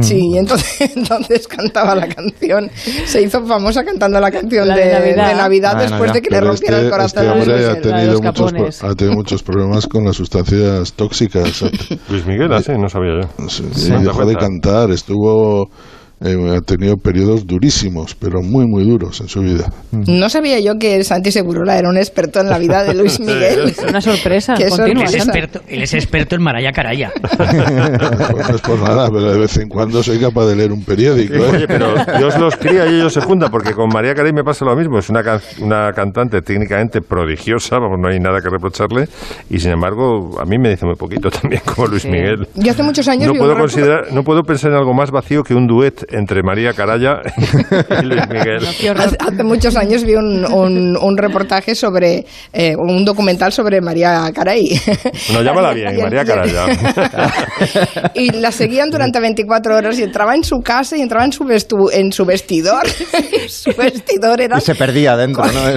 Sí, 0.00 0.18
y 0.34 0.38
entonces, 0.38 0.90
entonces 0.96 1.46
cantaba 1.46 1.94
la 1.94 2.08
canción. 2.08 2.68
Se 3.06 3.22
hizo 3.22 3.44
famosa 3.46 3.84
cantando 3.84 4.18
la 4.20 4.30
canción 4.32 4.66
La 4.66 4.74
de, 4.76 4.86
de 4.86 4.92
Navidad. 4.92 5.28
de 5.28 5.34
Navidad 5.36 5.72
Ah, 5.76 5.80
después 5.82 6.00
Navidad. 6.00 6.14
de 6.14 6.22
que 6.22 6.30
le 6.30 6.36
Pero 6.36 6.46
rompiera 6.48 6.78
el 6.80 6.90
corazón 6.90 7.24
este 7.24 7.30
hombre 7.32 7.54
ha 7.54 7.56
Miguel. 7.74 7.82
tenido, 7.82 8.20
muchos, 8.22 8.84
ha 8.84 8.94
tenido 8.94 9.16
muchos 9.16 9.42
problemas 9.44 9.86
con 9.86 10.04
las 10.04 10.16
sustancias 10.16 10.92
tóxicas. 10.94 11.62
Luis 12.08 12.26
Miguel, 12.26 12.52
así, 12.52 12.72
no 12.72 12.88
sabía 12.88 13.20
yo. 13.22 13.48
Sí, 13.48 13.64
Sí. 13.72 13.86
y 13.92 13.98
¿Te 13.98 14.04
dejó 14.04 14.26
de 14.26 14.34
cantar, 14.36 14.90
estuvo... 14.90 15.70
eh, 16.24 16.56
ha 16.56 16.60
tenido 16.60 16.96
periodos 16.96 17.46
durísimos, 17.46 18.14
pero 18.14 18.42
muy, 18.42 18.66
muy 18.66 18.84
duros 18.84 19.20
en 19.20 19.28
su 19.28 19.40
vida. 19.40 19.72
No 19.92 20.28
sabía 20.28 20.60
yo 20.60 20.78
que 20.78 21.02
Santi 21.04 21.32
Segurola 21.32 21.78
era 21.78 21.88
un 21.88 21.96
experto 21.96 22.40
en 22.40 22.48
la 22.48 22.58
vida 22.58 22.84
de 22.84 22.94
Luis 22.94 23.18
Miguel. 23.20 23.74
Una 23.88 24.00
sorpresa. 24.00 24.54
Qué 24.54 24.68
continua. 24.68 25.04
Él 25.04 25.14
es, 25.14 25.22
sorpresa. 25.22 25.24
experto, 25.38 25.60
él 25.68 25.82
es 25.82 25.94
experto 25.94 26.34
en 26.36 26.42
Maraya 26.42 26.72
Caraya. 26.72 27.12
Pues 28.32 28.48
no 28.48 28.54
es 28.56 28.60
por 28.62 28.78
nada, 28.80 29.08
pero 29.10 29.32
de 29.32 29.38
vez 29.38 29.56
en 29.58 29.68
cuando 29.68 30.02
soy 30.02 30.18
capaz 30.18 30.46
de 30.46 30.56
leer 30.56 30.72
un 30.72 30.84
periódico. 30.84 31.34
¿eh? 31.34 31.50
Oye, 31.52 31.66
pero 31.66 31.94
Dios 32.18 32.38
los 32.38 32.56
cría 32.56 32.86
y 32.86 32.94
ellos 32.96 33.12
se 33.12 33.20
juntan, 33.20 33.50
porque 33.50 33.72
con 33.72 33.88
María 33.88 34.14
Carey 34.14 34.32
me 34.32 34.44
pasa 34.44 34.64
lo 34.64 34.74
mismo. 34.76 34.98
Es 34.98 35.08
una, 35.10 35.22
can- 35.22 35.40
una 35.60 35.92
cantante 35.92 36.40
técnicamente 36.42 37.00
prodigiosa, 37.00 37.78
vamos, 37.78 37.98
no 38.00 38.08
hay 38.08 38.18
nada 38.20 38.40
que 38.40 38.48
reprocharle, 38.48 39.08
y 39.50 39.58
sin 39.58 39.72
embargo, 39.72 40.40
a 40.40 40.44
mí 40.44 40.58
me 40.58 40.70
dice 40.70 40.86
muy 40.86 40.94
poquito 40.96 41.30
también, 41.42 41.62
como 41.64 41.88
Luis 41.88 42.02
Sí. 42.02 42.08
Miguel. 42.08 42.48
Yo 42.56 42.72
hace 42.72 42.82
muchos 42.82 43.06
años 43.08 43.28
No 43.32 43.34
puedo, 43.38 43.56
considerar, 43.56 44.12
no 44.12 44.24
puedo 44.24 44.42
pensar 44.42 44.70
en 44.72 44.76
algo 44.78 44.92
más 44.94 45.10
vacío 45.10 45.44
que 45.44 45.54
un 45.54 45.66
duet 45.68 46.04
entre 46.12 46.42
María 46.42 46.72
Caraya 46.72 47.20
y 48.00 48.04
Luis 48.04 48.22
Miguel. 48.28 48.66
Hace, 48.96 49.16
hace 49.18 49.42
muchos 49.44 49.76
años 49.76 50.04
vi 50.04 50.14
un, 50.14 50.44
un- 50.44 50.96
un 50.96 51.16
reportaje 51.16 51.74
sobre, 51.74 52.24
eh, 52.52 52.74
un 52.76 53.04
documental 53.04 53.52
sobre 53.52 53.80
María 53.80 54.30
Carey. 54.34 54.80
No, 55.32 55.42
llámala 55.42 55.72
bien, 55.72 55.96
María 56.00 56.24
Caraya. 56.24 56.66
y 58.14 58.30
la 58.32 58.52
seguían 58.52 58.90
durante 58.90 59.20
24 59.20 59.76
horas 59.76 59.98
y 59.98 60.02
entraba 60.02 60.34
en 60.34 60.44
su 60.44 60.60
casa 60.60 60.96
y 60.96 61.00
entraba 61.00 61.24
en 61.24 61.32
su, 61.32 61.44
vestu- 61.44 61.90
en 61.92 62.12
su 62.12 62.24
vestidor. 62.24 62.86
su 63.48 63.70
vestidor 63.76 64.40
era 64.40 64.58
Y 64.58 64.60
se 64.60 64.74
perdía 64.74 65.16
dentro, 65.16 65.44
¿no? 65.52 65.68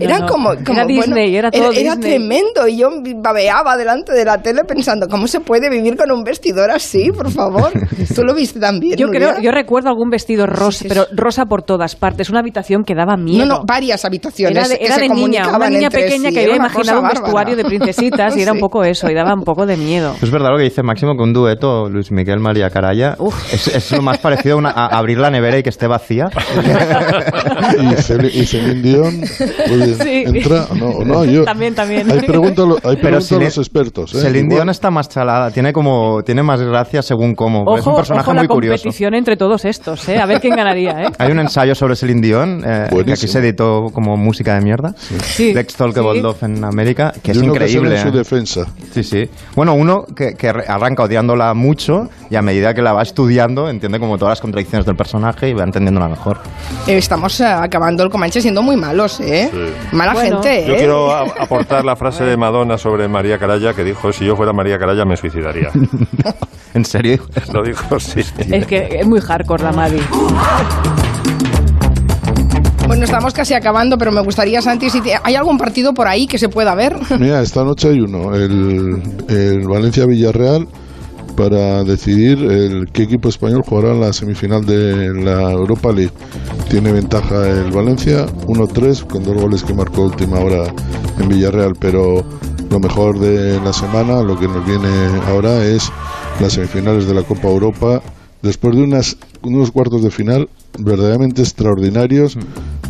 Era 0.00 0.18
No, 0.18 0.20
no. 0.20 0.26
como, 0.26 0.52
Era 0.52 0.64
como, 0.64 0.86
Disney, 0.86 1.36
era 1.36 1.50
todo 1.50 1.70
Disney. 1.70 1.96
tremendo 1.98 2.66
y 2.68 2.76
yo 2.78 2.90
babeaba 3.16 3.76
delante 3.76 4.12
de 4.12 4.24
la 4.24 4.38
tele 4.42 4.62
pensando, 4.64 5.08
¿cómo 5.08 5.26
se 5.26 5.40
puede 5.40 5.68
vivir 5.70 5.96
con 5.96 6.10
un 6.10 6.22
vestidor 6.22 6.70
así, 6.70 7.10
por 7.12 7.30
favor? 7.30 7.70
¿Tú 8.14 8.22
lo 8.24 8.34
viste 8.34 8.60
también? 8.60 8.96
Yo 8.96 9.06
Nuria? 9.06 9.34
creo, 9.34 9.41
yo 9.42 9.50
recuerdo 9.50 9.88
algún 9.88 10.08
vestido 10.10 10.46
rosa, 10.46 10.84
pero 10.88 11.06
rosa 11.12 11.44
por 11.46 11.62
todas 11.62 11.96
partes. 11.96 12.30
Una 12.30 12.40
habitación 12.40 12.84
que 12.84 12.94
daba 12.94 13.16
miedo. 13.16 13.44
No, 13.46 13.58
no, 13.58 13.64
varias 13.66 14.04
habitaciones 14.04 14.56
Era 14.56 14.68
de, 14.68 14.78
que 14.78 14.84
era 14.86 14.94
se 14.94 15.00
de 15.02 15.08
niña, 15.10 15.48
una 15.54 15.68
niña 15.68 15.90
pequeña 15.90 16.28
sí, 16.30 16.34
que 16.34 16.42
había 16.44 16.56
imaginado 16.56 16.98
un 17.00 17.04
bárbara. 17.08 17.20
vestuario 17.22 17.56
de 17.56 17.64
princesitas 17.64 18.36
y 18.36 18.42
era 18.42 18.52
un 18.56 18.58
poco 18.60 18.84
eso, 18.84 19.10
y 19.10 19.14
daba 19.14 19.34
un 19.34 19.42
poco 19.42 19.66
de 19.66 19.76
miedo. 19.76 20.14
Es 20.22 20.30
verdad 20.30 20.50
lo 20.50 20.56
que 20.58 20.64
dice 20.64 20.82
Máximo, 20.82 21.14
que 21.16 21.22
un 21.22 21.32
dueto 21.32 21.88
Luis 21.88 22.10
Miguel 22.12 22.38
María 22.40 22.70
Caraya 22.70 23.16
es, 23.52 23.68
es 23.68 23.92
lo 23.92 24.02
más 24.02 24.18
parecido 24.18 24.54
a, 24.54 24.58
una- 24.58 24.70
a 24.70 24.86
abrir 24.98 25.18
la 25.18 25.30
nevera 25.30 25.58
y 25.58 25.62
que 25.62 25.70
esté 25.70 25.86
vacía. 25.86 26.28
Y, 27.72 27.94
Cel- 28.02 28.30
y 28.32 28.44
Celine 28.46 28.82
Dion. 28.82 29.20
¿entra? 30.06 30.66
No, 30.78 30.86
o 30.90 31.04
no, 31.04 31.24
yo... 31.24 31.44
También, 31.52 31.74
también. 31.74 32.10
A 32.10 32.14
Celine- 32.14 33.44
los 33.44 33.58
expertos. 33.58 34.14
¿eh? 34.14 34.20
Celine 34.20 34.54
Dion 34.54 34.68
está 34.68 34.90
más 34.90 35.08
chalada, 35.08 35.50
tiene 35.50 35.72
como 35.72 36.22
tiene 36.22 36.42
más 36.42 36.60
gracia 36.60 37.02
según 37.02 37.34
cómo. 37.34 37.64
es 37.76 37.86
un 37.86 37.94
personaje 37.96 38.24
ojo 38.26 38.34
la 38.34 38.40
muy 38.42 38.48
curioso. 38.48 38.82
competición 38.84 39.14
entre 39.22 39.36
todos 39.36 39.64
estos, 39.64 40.08
¿eh? 40.08 40.18
A 40.18 40.26
ver 40.26 40.40
quién 40.40 40.56
ganaría, 40.56 41.04
¿eh? 41.04 41.06
Hay 41.18 41.30
un 41.30 41.38
ensayo 41.38 41.76
sobre 41.76 41.94
Celine 41.94 42.20
Dion, 42.20 42.62
eh, 42.66 42.88
que 43.06 43.12
aquí 43.12 43.28
se 43.28 43.38
editó 43.38 43.90
como 43.92 44.16
música 44.16 44.54
de 44.56 44.60
mierda. 44.62 44.94
Sí, 44.96 45.54
Lex 45.54 45.76
Tolke 45.76 46.00
sí. 46.00 46.04
Boldov 46.04 46.36
en 46.42 46.64
América, 46.64 47.12
que 47.22 47.30
es 47.30 47.36
y 47.36 47.40
que 47.40 47.46
increíble. 47.46 47.96
sale 47.96 48.00
en 48.00 48.02
su 48.02 48.08
¿eh? 48.08 48.18
defensa. 48.18 48.66
Sí, 48.92 49.04
sí. 49.04 49.30
Bueno, 49.54 49.74
uno 49.74 50.04
que, 50.04 50.34
que 50.34 50.48
arranca 50.48 51.04
odiándola 51.04 51.54
mucho 51.54 52.08
y 52.30 52.34
a 52.36 52.42
medida 52.42 52.74
que 52.74 52.82
la 52.82 52.92
va 52.92 53.02
estudiando 53.02 53.70
entiende 53.70 54.00
como 54.00 54.18
todas 54.18 54.32
las 54.32 54.40
contradicciones 54.40 54.84
del 54.86 54.96
personaje 54.96 55.48
y 55.48 55.52
va 55.54 55.62
entendiéndola 55.62 56.08
mejor. 56.08 56.38
Eh, 56.88 56.96
Estamos 56.98 57.38
eh, 57.40 57.44
acabando 57.46 58.02
el 58.02 58.10
Comanche 58.10 58.40
siendo 58.40 58.60
muy 58.62 58.76
malos, 58.76 59.20
¿eh? 59.20 59.48
Mala 59.92 60.14
Bueno. 60.14 60.42
gente, 60.42 60.64
¿eh? 60.64 60.68
Yo 60.68 60.76
quiero 60.76 61.12
aportar 61.14 61.84
la 61.84 61.94
frase 61.94 62.24
de 62.24 62.36
Madonna 62.36 62.76
sobre 62.76 63.06
María 63.06 63.38
Caraya, 63.38 63.72
que 63.72 63.84
dijo, 63.84 64.12
si 64.12 64.24
yo 64.24 64.34
fuera 64.34 64.52
María 64.52 64.78
Caraya 64.78 65.04
me 65.04 65.16
suicidaría. 65.16 65.70
¿En 66.74 66.86
serio? 66.86 67.18
Lo 67.52 67.62
dijo, 67.62 68.00
sí. 68.00 68.20
Es 68.50 68.66
que 68.66 68.88
es 69.00 69.06
muy 69.12 69.20
hardcore 69.20 69.62
la 69.62 69.72
Maddie. 69.72 70.00
Bueno, 72.86 73.04
estamos 73.04 73.34
casi 73.34 73.52
acabando, 73.52 73.98
pero 73.98 74.10
me 74.10 74.22
gustaría, 74.22 74.62
Santi, 74.62 74.88
si 74.88 75.02
te- 75.02 75.18
¿hay 75.22 75.34
algún 75.34 75.58
partido 75.58 75.92
por 75.92 76.08
ahí 76.08 76.26
que 76.26 76.38
se 76.38 76.48
pueda 76.48 76.74
ver? 76.74 76.96
Mira, 77.20 77.42
esta 77.42 77.62
noche 77.62 77.90
hay 77.90 78.00
uno, 78.00 78.34
el, 78.34 79.02
el 79.28 79.68
Valencia-Villarreal, 79.68 80.66
para 81.36 81.84
decidir 81.84 82.38
el, 82.42 82.88
qué 82.90 83.02
equipo 83.02 83.28
español 83.28 83.62
jugará 83.68 83.90
en 83.92 84.00
la 84.00 84.14
semifinal 84.14 84.64
de 84.64 85.12
la 85.22 85.52
Europa 85.52 85.92
League. 85.92 86.12
Tiene 86.70 86.90
ventaja 86.92 87.46
el 87.48 87.70
Valencia, 87.70 88.24
1-3, 88.46 89.06
con 89.06 89.24
dos 89.24 89.36
goles 89.36 89.62
que 89.62 89.74
marcó 89.74 90.02
a 90.02 90.06
última 90.06 90.38
hora 90.40 90.64
en 91.18 91.28
Villarreal, 91.28 91.74
pero 91.78 92.24
lo 92.70 92.80
mejor 92.80 93.18
de 93.18 93.60
la 93.60 93.74
semana, 93.74 94.22
lo 94.22 94.38
que 94.38 94.48
nos 94.48 94.64
viene 94.64 94.88
ahora 95.28 95.62
es 95.64 95.90
las 96.40 96.54
semifinales 96.54 97.06
de 97.06 97.12
la 97.14 97.22
Copa 97.22 97.48
Europa, 97.48 98.00
después 98.42 98.76
de 98.76 98.82
unas, 98.82 99.16
unos 99.42 99.70
cuartos 99.70 100.02
de 100.02 100.10
final 100.10 100.48
verdaderamente 100.78 101.42
extraordinarios 101.42 102.36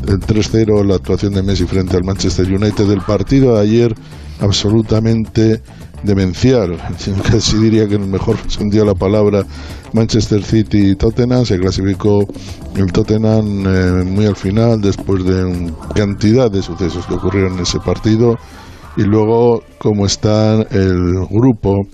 el 0.07 0.19
3-0, 0.19 0.85
la 0.85 0.97
actuación 0.97 1.33
de 1.35 1.43
Messi 1.43 1.65
frente 1.65 1.97
al 1.97 2.05
Manchester 2.05 2.47
United. 2.47 2.87
del 2.87 3.01
partido 3.01 3.55
de 3.55 3.61
ayer, 3.61 3.95
absolutamente 4.41 5.63
demencial. 6.03 6.77
Casi 7.31 7.57
diría 7.59 7.87
que 7.87 7.95
en 7.95 8.03
el 8.03 8.09
mejor 8.09 8.37
sentido 8.49 8.85
de 8.85 8.93
la 8.93 8.99
palabra, 8.99 9.45
Manchester 9.93 10.43
City 10.43 10.91
y 10.91 10.97
Tottenham. 10.97 11.45
Se 11.45 11.59
clasificó 11.59 12.27
el 12.77 12.91
Tottenham 12.93 13.65
eh, 13.67 14.05
muy 14.05 14.27
al 14.27 14.37
final, 14.37 14.81
después 14.81 15.25
de 15.25 15.45
una 15.45 15.73
cantidad 15.95 16.51
de 16.51 16.63
sucesos 16.63 17.07
que 17.07 17.15
ocurrieron 17.15 17.55
en 17.55 17.61
ese 17.61 17.79
partido. 17.79 18.37
Y 18.97 19.03
luego, 19.03 19.63
como 19.79 20.05
está 20.05 20.63
el 20.71 21.27
grupo 21.31 21.87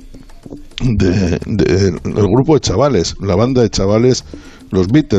de, 0.83 1.39
de- 1.47 1.89
el 2.05 2.29
grupo 2.29 2.55
de 2.55 2.61
chavales, 2.61 3.16
la 3.20 3.35
banda 3.35 3.62
de 3.62 3.70
chavales, 3.70 4.24
los 4.70 4.89
Beatles. 4.89 5.07